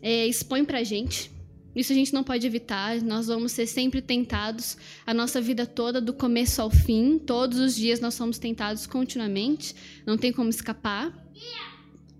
é, 0.00 0.26
expõe 0.26 0.64
para 0.64 0.78
a 0.78 0.84
gente. 0.84 1.30
Isso 1.74 1.92
a 1.92 1.94
gente 1.94 2.14
não 2.14 2.24
pode 2.24 2.46
evitar, 2.46 3.02
nós 3.02 3.26
vamos 3.26 3.52
ser 3.52 3.66
sempre 3.66 4.00
tentados 4.00 4.78
a 5.06 5.12
nossa 5.12 5.40
vida 5.40 5.66
toda, 5.66 6.00
do 6.00 6.14
começo 6.14 6.62
ao 6.62 6.70
fim. 6.70 7.18
Todos 7.18 7.58
os 7.58 7.74
dias 7.74 8.00
nós 8.00 8.14
somos 8.14 8.38
tentados 8.38 8.86
continuamente, 8.86 9.74
não 10.06 10.16
tem 10.16 10.32
como 10.32 10.48
escapar. 10.48 11.12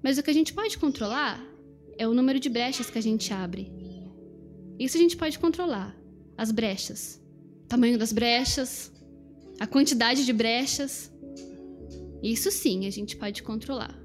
Mas 0.02 0.18
o 0.18 0.22
que 0.22 0.30
a 0.30 0.34
gente 0.34 0.52
pode 0.52 0.76
controlar 0.76 1.42
é 1.98 2.06
o 2.06 2.14
número 2.14 2.38
de 2.38 2.48
brechas 2.48 2.90
que 2.90 2.98
a 2.98 3.02
gente 3.02 3.32
abre. 3.32 3.72
Isso 4.78 4.96
a 4.96 5.00
gente 5.00 5.16
pode 5.16 5.38
controlar. 5.38 5.96
As 6.36 6.50
brechas. 6.50 7.20
Tamanho 7.68 7.98
das 7.98 8.12
brechas, 8.12 8.92
a 9.58 9.66
quantidade 9.66 10.24
de 10.24 10.32
brechas. 10.32 11.10
Isso 12.22 12.50
sim 12.50 12.86
a 12.86 12.90
gente 12.90 13.16
pode 13.16 13.42
controlar. 13.42 13.98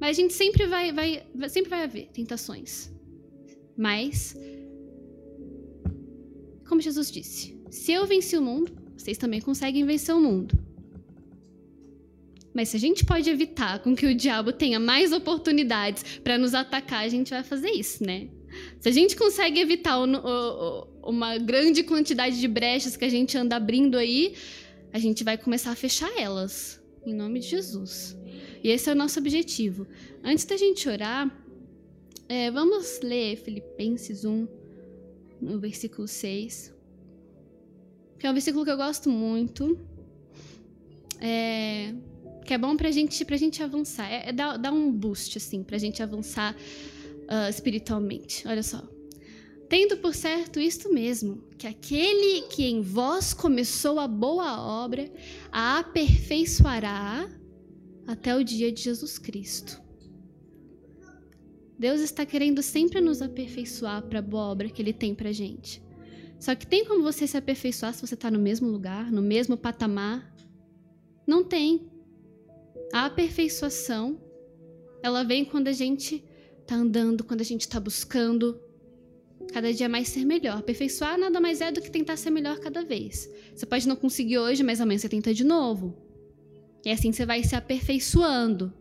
Mas 0.00 0.16
a 0.16 0.20
gente 0.20 0.34
sempre 0.34 0.66
vai, 0.66 0.92
vai, 0.92 1.22
sempre 1.48 1.70
vai 1.70 1.84
haver 1.84 2.08
tentações. 2.12 2.92
Mas, 3.76 4.36
como 6.68 6.80
Jesus 6.80 7.10
disse, 7.10 7.58
se 7.70 7.92
eu 7.92 8.06
venci 8.06 8.36
o 8.36 8.42
mundo, 8.42 8.72
vocês 8.96 9.18
também 9.18 9.40
conseguem 9.40 9.84
vencer 9.84 10.14
o 10.14 10.20
mundo. 10.20 10.63
Mas 12.54 12.68
se 12.68 12.76
a 12.76 12.80
gente 12.80 13.04
pode 13.04 13.28
evitar 13.28 13.80
com 13.80 13.96
que 13.96 14.06
o 14.06 14.14
diabo 14.14 14.52
tenha 14.52 14.78
mais 14.78 15.12
oportunidades 15.12 16.20
para 16.22 16.38
nos 16.38 16.54
atacar, 16.54 17.04
a 17.04 17.08
gente 17.08 17.30
vai 17.30 17.42
fazer 17.42 17.70
isso, 17.70 18.04
né? 18.04 18.28
Se 18.78 18.88
a 18.88 18.92
gente 18.92 19.16
consegue 19.16 19.58
evitar 19.58 19.98
o, 19.98 20.04
o, 20.04 21.10
uma 21.10 21.36
grande 21.36 21.82
quantidade 21.82 22.38
de 22.40 22.46
brechas 22.46 22.96
que 22.96 23.04
a 23.04 23.08
gente 23.08 23.36
anda 23.36 23.56
abrindo 23.56 23.98
aí, 23.98 24.34
a 24.92 24.98
gente 25.00 25.24
vai 25.24 25.36
começar 25.36 25.72
a 25.72 25.74
fechar 25.74 26.10
elas, 26.16 26.80
em 27.04 27.12
nome 27.12 27.40
de 27.40 27.48
Jesus. 27.48 28.16
E 28.62 28.68
esse 28.68 28.88
é 28.88 28.92
o 28.92 28.96
nosso 28.96 29.18
objetivo. 29.18 29.86
Antes 30.22 30.44
da 30.44 30.56
gente 30.56 30.88
orar, 30.88 31.28
é, 32.28 32.50
vamos 32.52 33.00
ler 33.02 33.36
Filipenses 33.36 34.24
1, 34.24 34.46
no 35.40 35.58
versículo 35.58 36.06
6. 36.06 36.72
Que 38.18 38.26
é 38.28 38.30
um 38.30 38.32
versículo 38.32 38.64
que 38.64 38.70
eu 38.70 38.76
gosto 38.76 39.10
muito. 39.10 39.76
É, 41.20 41.92
que 42.44 42.54
é 42.54 42.58
bom 42.58 42.76
pra 42.76 42.90
gente, 42.90 43.24
pra 43.24 43.36
gente 43.36 43.62
avançar. 43.62 44.10
É, 44.10 44.28
é 44.28 44.32
dar, 44.32 44.56
dar 44.56 44.72
um 44.72 44.92
boost, 44.92 45.38
assim, 45.38 45.62
pra 45.62 45.78
gente 45.78 46.02
avançar 46.02 46.54
uh, 46.54 47.48
espiritualmente. 47.48 48.46
Olha 48.46 48.62
só. 48.62 48.82
Tendo 49.68 49.96
por 49.96 50.14
certo 50.14 50.60
isto 50.60 50.92
mesmo, 50.92 51.42
que 51.58 51.66
aquele 51.66 52.42
que 52.42 52.64
em 52.64 52.80
vós 52.80 53.32
começou 53.32 53.98
a 53.98 54.06
boa 54.06 54.60
obra, 54.60 55.10
a 55.50 55.78
aperfeiçoará 55.78 57.28
até 58.06 58.36
o 58.36 58.44
dia 58.44 58.70
de 58.70 58.82
Jesus 58.82 59.18
Cristo. 59.18 59.82
Deus 61.78 62.00
está 62.00 62.24
querendo 62.24 62.62
sempre 62.62 63.00
nos 63.00 63.20
aperfeiçoar 63.20 64.02
para 64.02 64.20
a 64.20 64.22
boa 64.22 64.44
obra 64.44 64.68
que 64.68 64.80
Ele 64.80 64.92
tem 64.92 65.14
para 65.14 65.32
gente. 65.32 65.82
Só 66.38 66.54
que 66.54 66.66
tem 66.66 66.84
como 66.84 67.02
você 67.02 67.26
se 67.26 67.36
aperfeiçoar 67.36 67.94
se 67.94 68.06
você 68.06 68.14
está 68.14 68.30
no 68.30 68.38
mesmo 68.38 68.68
lugar, 68.68 69.10
no 69.10 69.22
mesmo 69.22 69.56
patamar? 69.56 70.32
Não 71.26 71.42
tem. 71.42 71.90
A 72.94 73.06
aperfeiçoação, 73.06 74.20
ela 75.02 75.24
vem 75.24 75.44
quando 75.44 75.66
a 75.66 75.72
gente 75.72 76.22
está 76.60 76.76
andando, 76.76 77.24
quando 77.24 77.40
a 77.40 77.44
gente 77.44 77.62
está 77.62 77.80
buscando 77.80 78.60
cada 79.52 79.74
dia 79.74 79.88
mais 79.88 80.06
ser 80.06 80.24
melhor. 80.24 80.58
Aperfeiçoar 80.58 81.18
nada 81.18 81.40
mais 81.40 81.60
é 81.60 81.72
do 81.72 81.82
que 81.82 81.90
tentar 81.90 82.16
ser 82.16 82.30
melhor 82.30 82.60
cada 82.60 82.84
vez. 82.84 83.28
Você 83.52 83.66
pode 83.66 83.88
não 83.88 83.96
conseguir 83.96 84.38
hoje, 84.38 84.62
mas 84.62 84.80
amanhã 84.80 84.96
você 84.96 85.08
tenta 85.08 85.34
de 85.34 85.42
novo. 85.42 85.92
E 86.84 86.90
assim 86.92 87.10
você 87.10 87.26
vai 87.26 87.42
se 87.42 87.56
aperfeiçoando 87.56 88.72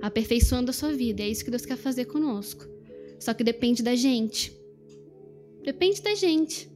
aperfeiçoando 0.00 0.70
a 0.70 0.72
sua 0.72 0.94
vida. 0.94 1.22
É 1.22 1.28
isso 1.28 1.44
que 1.44 1.50
Deus 1.50 1.66
quer 1.66 1.76
fazer 1.76 2.06
conosco. 2.06 2.66
Só 3.20 3.34
que 3.34 3.44
depende 3.44 3.82
da 3.82 3.94
gente. 3.94 4.50
Depende 5.62 6.00
da 6.00 6.14
gente. 6.14 6.72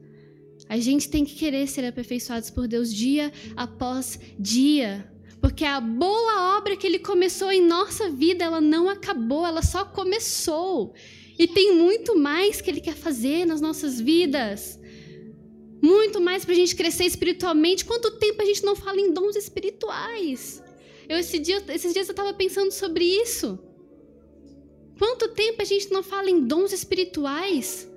A 0.69 0.79
gente 0.79 1.09
tem 1.09 1.25
que 1.25 1.37
querer 1.37 1.67
ser 1.67 1.87
aperfeiçoados 1.87 2.51
por 2.51 2.69
Deus 2.69 2.93
dia 2.93 3.33
após 3.57 4.21
dia. 4.39 5.11
Porque 5.47 5.65
a 5.65 5.81
boa 5.81 6.57
obra 6.59 6.77
que 6.77 6.85
Ele 6.85 6.99
começou 6.99 7.53
em 7.53 7.63
nossa 7.63 8.11
vida, 8.11 8.45
ela 8.45 8.61
não 8.61 8.89
acabou, 8.89 9.47
ela 9.47 9.63
só 9.63 9.85
começou. 9.85 10.93
E 11.39 11.47
tem 11.47 11.73
muito 11.73 12.19
mais 12.19 12.61
que 12.61 12.69
Ele 12.69 12.81
quer 12.81 12.97
fazer 12.97 13.47
nas 13.47 13.61
nossas 13.61 14.01
vidas. 14.01 14.77
Muito 15.81 16.21
mais 16.21 16.45
para 16.45 16.53
a 16.53 16.57
gente 16.57 16.75
crescer 16.75 17.05
espiritualmente. 17.05 17.85
Quanto 17.85 18.19
tempo 18.19 18.43
a 18.43 18.45
gente 18.45 18.65
não 18.65 18.75
fala 18.75 19.01
em 19.01 19.13
dons 19.13 19.37
espirituais? 19.37 20.61
Eu, 21.09 21.17
esse 21.17 21.39
dia, 21.39 21.63
esses 21.69 21.93
dias 21.93 22.09
eu 22.09 22.13
estava 22.13 22.35
pensando 22.35 22.73
sobre 22.73 23.05
isso. 23.05 23.57
Quanto 24.99 25.29
tempo 25.29 25.63
a 25.63 25.65
gente 25.65 25.93
não 25.93 26.03
fala 26.03 26.29
em 26.29 26.41
dons 26.41 26.73
espirituais? 26.73 27.89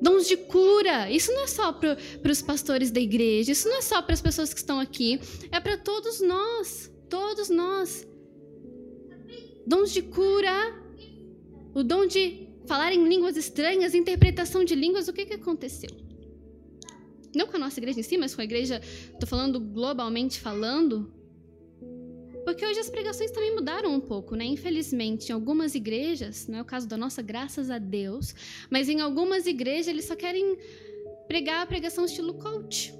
Dons 0.00 0.26
de 0.26 0.36
cura. 0.36 1.10
Isso 1.10 1.32
não 1.32 1.44
é 1.44 1.46
só 1.46 1.72
para 1.72 1.96
os 2.30 2.42
pastores 2.42 2.90
da 2.90 3.00
igreja, 3.00 3.52
isso 3.52 3.68
não 3.68 3.78
é 3.78 3.82
só 3.82 4.02
para 4.02 4.14
as 4.14 4.20
pessoas 4.20 4.52
que 4.52 4.60
estão 4.60 4.78
aqui, 4.78 5.20
é 5.50 5.60
para 5.60 5.76
todos 5.76 6.20
nós. 6.20 6.92
Todos 7.08 7.48
nós. 7.48 8.06
Dons 9.66 9.92
de 9.92 10.02
cura, 10.02 10.74
o 11.74 11.82
dom 11.82 12.06
de 12.06 12.48
falar 12.66 12.92
em 12.92 13.08
línguas 13.08 13.36
estranhas, 13.36 13.94
interpretação 13.94 14.64
de 14.64 14.74
línguas, 14.74 15.08
o 15.08 15.12
que, 15.12 15.24
que 15.24 15.34
aconteceu? 15.34 15.90
Não 17.34 17.46
com 17.46 17.56
a 17.56 17.60
nossa 17.60 17.78
igreja 17.78 18.00
em 18.00 18.02
si, 18.02 18.16
mas 18.16 18.34
com 18.34 18.40
a 18.40 18.44
igreja, 18.44 18.80
estou 19.12 19.28
falando 19.28 19.60
globalmente 19.60 20.40
falando, 20.40 21.12
porque 22.46 22.64
hoje 22.64 22.78
as 22.78 22.88
pregações 22.88 23.32
também 23.32 23.52
mudaram 23.56 23.92
um 23.92 24.00
pouco, 24.00 24.36
né? 24.36 24.44
Infelizmente, 24.44 25.30
em 25.30 25.32
algumas 25.32 25.74
igrejas, 25.74 26.46
não 26.46 26.58
é 26.58 26.62
o 26.62 26.64
caso 26.64 26.86
da 26.86 26.96
nossa, 26.96 27.20
graças 27.20 27.70
a 27.72 27.78
Deus, 27.78 28.36
mas 28.70 28.88
em 28.88 29.00
algumas 29.00 29.48
igrejas 29.48 29.88
eles 29.88 30.04
só 30.04 30.14
querem 30.14 30.56
pregar 31.26 31.62
a 31.62 31.66
pregação 31.66 32.04
estilo 32.04 32.34
coach. 32.34 32.94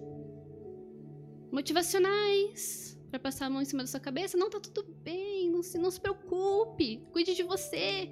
Motivacionais, 1.53 2.99
para 3.09 3.21
passar 3.21 3.47
a 3.47 3.51
mão 3.51 3.63
em 3.63 3.65
cima 3.65 3.85
da 3.85 3.87
sua 3.87 4.01
cabeça. 4.01 4.37
Não, 4.37 4.51
tá 4.51 4.59
tudo 4.59 4.83
bem, 5.05 5.49
não 5.49 5.63
se, 5.63 5.79
não 5.79 5.93
se 5.93 6.01
preocupe, 6.01 7.01
cuide 7.13 7.33
de 7.37 7.45
você. 7.45 8.11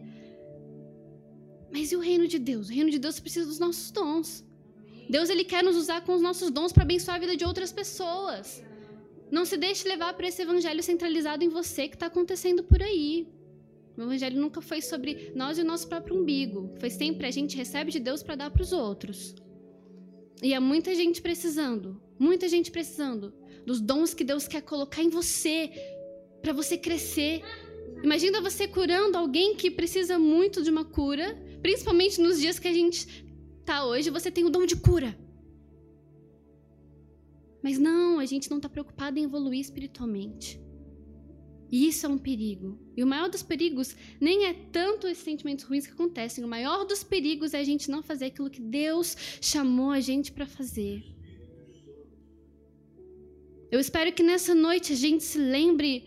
Mas 1.73 1.91
e 1.91 1.97
o 1.97 2.01
reino 2.01 2.29
de 2.29 2.39
Deus? 2.39 2.69
O 2.69 2.73
reino 2.73 2.91
de 2.91 3.01
Deus 3.01 3.19
precisa 3.19 3.45
dos 3.45 3.59
nossos 3.59 3.91
dons. 3.91 4.45
Deus 5.11 5.29
ele 5.31 5.43
quer 5.43 5.65
nos 5.65 5.75
usar 5.75 6.03
com 6.03 6.15
os 6.15 6.23
nossos 6.23 6.49
dons 6.53 6.73
para 6.73 6.85
abençoar 6.85 7.17
a 7.17 7.19
vida 7.19 7.37
de 7.37 7.45
outras 7.45 7.73
pessoas. 7.73 8.63
Não 9.35 9.45
se 9.45 9.57
deixe 9.57 9.89
levar 9.89 10.15
para 10.15 10.29
esse 10.29 10.43
evangelho 10.43 10.81
centralizado 10.81 11.43
em 11.43 11.49
você 11.49 11.89
que 11.89 11.97
está 11.97 12.07
acontecendo 12.07 12.63
por 12.63 12.81
aí. 12.81 13.27
O 13.97 14.03
evangelho 14.03 14.41
nunca 14.41 14.61
foi 14.61 14.81
sobre 14.81 15.33
nós 15.35 15.59
e 15.59 15.63
o 15.63 15.65
nosso 15.65 15.89
próprio 15.89 16.17
umbigo. 16.17 16.73
Foi 16.79 16.89
sempre 16.89 17.27
a 17.27 17.33
gente 17.33 17.57
recebe 17.57 17.91
de 17.91 17.99
Deus 17.99 18.23
para 18.23 18.37
dar 18.37 18.51
para 18.53 18.63
os 18.63 18.73
outros. 18.73 19.35
E 20.41 20.55
há 20.55 20.61
muita 20.61 20.95
gente 20.95 21.21
precisando, 21.21 22.01
muita 22.17 22.49
gente 22.49 22.71
precisando 22.71 23.35
dos 23.67 23.81
dons 23.81 24.15
que 24.15 24.23
Deus 24.23 24.47
quer 24.47 24.63
colocar 24.63 25.03
em 25.03 25.09
você 25.09 25.69
para 26.41 26.53
você 26.53 26.79
crescer. 26.79 27.43
Imagina 28.05 28.41
você 28.41 28.69
curando 28.69 29.19
alguém 29.19 29.57
que 29.57 29.69
precisa 29.69 30.17
muito 30.17 30.63
de 30.63 30.71
uma 30.71 30.85
cura, 30.85 31.37
principalmente 31.61 32.21
nos 32.21 32.41
dias 32.41 32.61
que 32.61 32.69
a 32.69 32.73
gente 32.73 33.27
tá 33.65 33.85
hoje, 33.85 34.11
você 34.11 34.31
tem 34.31 34.45
o 34.45 34.51
dom 34.51 34.65
de 34.65 34.77
cura. 34.77 35.24
Mas 37.65 37.79
não, 37.79 38.19
a 38.19 38.27
gente 38.27 38.51
não 38.51 38.59
está 38.59 38.69
preocupado 38.69 39.19
em 39.19 39.25
evoluir 39.25 39.59
espiritualmente. 39.59 40.61
E 41.73 41.89
isso 41.89 42.05
é 42.05 42.09
um 42.11 42.19
perigo. 42.19 42.79
E 42.95 43.03
o 43.03 43.07
maior 43.07 43.31
dos 43.31 43.43
perigos 43.43 43.97
nem 44.21 44.45
é 44.45 44.53
tanto 44.53 45.09
esses 45.09 45.25
sentimentos 45.25 45.65
ruins 45.65 45.87
que 45.87 45.95
acontecem. 45.95 46.45
O 46.45 46.49
maior 46.57 46.85
dos 46.85 47.03
perigos 47.03 47.55
é 47.55 47.61
a 47.61 47.65
gente 47.65 47.91
não 47.91 48.03
fazer 48.03 48.27
aquilo 48.27 48.51
que 48.51 48.61
Deus 48.61 49.17
chamou 49.41 49.91
a 49.93 49.99
gente 49.99 50.31
para 50.31 50.47
fazer. 50.47 51.03
Eu 53.73 53.81
espero 53.81 54.13
que 54.13 54.23
nessa 54.23 54.55
noite 54.55 54.93
a 54.93 54.97
gente 54.97 55.25
se 55.25 55.39
lembre 55.39 56.07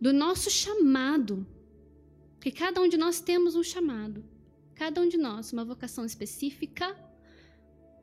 do 0.00 0.10
nosso 0.10 0.50
chamado. 0.50 1.46
Que 2.40 2.50
cada 2.50 2.80
um 2.80 2.88
de 2.88 2.96
nós 2.96 3.20
temos 3.20 3.54
um 3.56 3.62
chamado. 3.62 4.24
Cada 4.74 5.02
um 5.02 5.08
de 5.08 5.18
nós, 5.18 5.52
uma 5.52 5.66
vocação 5.66 6.06
específica 6.06 6.96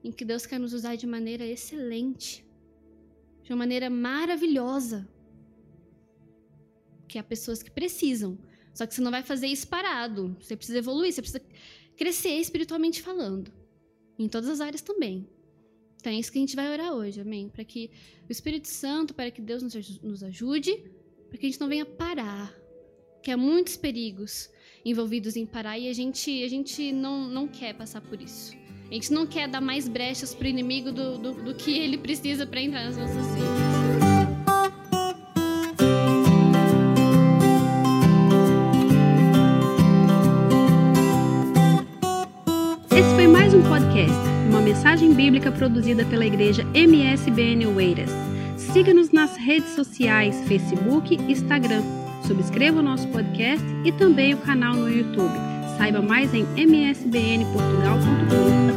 em 0.03 0.11
que 0.11 0.25
Deus 0.25 0.45
quer 0.45 0.59
nos 0.59 0.73
usar 0.73 0.95
de 0.95 1.07
maneira 1.07 1.45
excelente, 1.45 2.45
de 3.41 3.51
uma 3.51 3.57
maneira 3.57 3.89
maravilhosa. 3.89 5.07
Que 7.07 7.17
há 7.17 7.23
pessoas 7.23 7.63
que 7.63 7.71
precisam, 7.71 8.37
só 8.73 8.85
que 8.85 8.93
você 8.93 9.01
não 9.01 9.11
vai 9.11 9.23
fazer 9.23 9.47
isso 9.47 9.67
parado. 9.67 10.35
Você 10.41 10.55
precisa 10.55 10.79
evoluir, 10.79 11.13
você 11.13 11.21
precisa 11.21 11.41
crescer 11.95 12.39
espiritualmente 12.39 13.01
falando, 13.01 13.51
em 14.17 14.27
todas 14.27 14.49
as 14.49 14.59
áreas 14.59 14.81
também. 14.81 15.27
Então 15.97 16.11
é 16.11 16.15
isso 16.15 16.31
que 16.31 16.37
a 16.37 16.41
gente 16.41 16.55
vai 16.55 16.69
orar 16.69 16.93
hoje, 16.93 17.21
amém? 17.21 17.47
Para 17.47 17.63
que 17.63 17.89
o 18.27 18.31
Espírito 18.31 18.67
Santo, 18.67 19.13
para 19.13 19.31
que 19.31 19.41
Deus 19.41 19.63
nos 20.01 20.23
ajude, 20.23 20.75
para 21.29 21.37
que 21.37 21.45
a 21.45 21.49
gente 21.49 21.61
não 21.61 21.69
venha 21.69 21.85
parar, 21.85 22.53
que 23.21 23.31
há 23.31 23.37
muitos 23.37 23.77
perigos 23.77 24.49
envolvidos 24.83 25.37
em 25.37 25.45
parar 25.45 25.79
e 25.79 25.87
a 25.87 25.93
gente, 25.93 26.43
a 26.43 26.47
gente 26.49 26.91
não, 26.91 27.29
não 27.29 27.47
quer 27.47 27.73
passar 27.73 28.01
por 28.01 28.21
isso. 28.21 28.62
A 28.93 28.95
gente 28.95 29.11
não 29.11 29.25
quer 29.25 29.47
dar 29.47 29.59
mais 29.59 29.87
brechas 29.87 30.35
para 30.35 30.45
o 30.45 30.47
inimigo 30.47 30.91
do, 30.91 31.17
do, 31.17 31.33
do 31.33 31.55
que 31.55 31.79
ele 31.79 31.97
precisa 31.97 32.45
para 32.45 32.61
entrar 32.61 32.85
nas 32.85 32.95
nossas 32.95 33.25
vidas. 33.33 33.49
Esse 42.91 43.15
foi 43.15 43.25
mais 43.25 43.55
um 43.55 43.63
podcast, 43.63 44.13
uma 44.47 44.61
mensagem 44.61 45.11
bíblica 45.11 45.51
produzida 45.51 46.05
pela 46.05 46.27
igreja 46.27 46.63
MSBN 46.75 47.65
Oeiras. 47.65 48.11
Siga-nos 48.57 49.09
nas 49.09 49.35
redes 49.37 49.73
sociais, 49.73 50.39
Facebook 50.47 51.15
e 51.15 51.31
Instagram. 51.31 51.81
Subscreva 52.27 52.79
o 52.79 52.83
nosso 52.83 53.07
podcast 53.07 53.65
e 53.83 53.91
também 53.91 54.35
o 54.35 54.37
canal 54.37 54.75
no 54.75 54.87
YouTube. 54.87 55.33
Saiba 55.79 55.99
mais 55.99 56.31
em 56.35 56.45
msbnportugal.com 56.55 58.72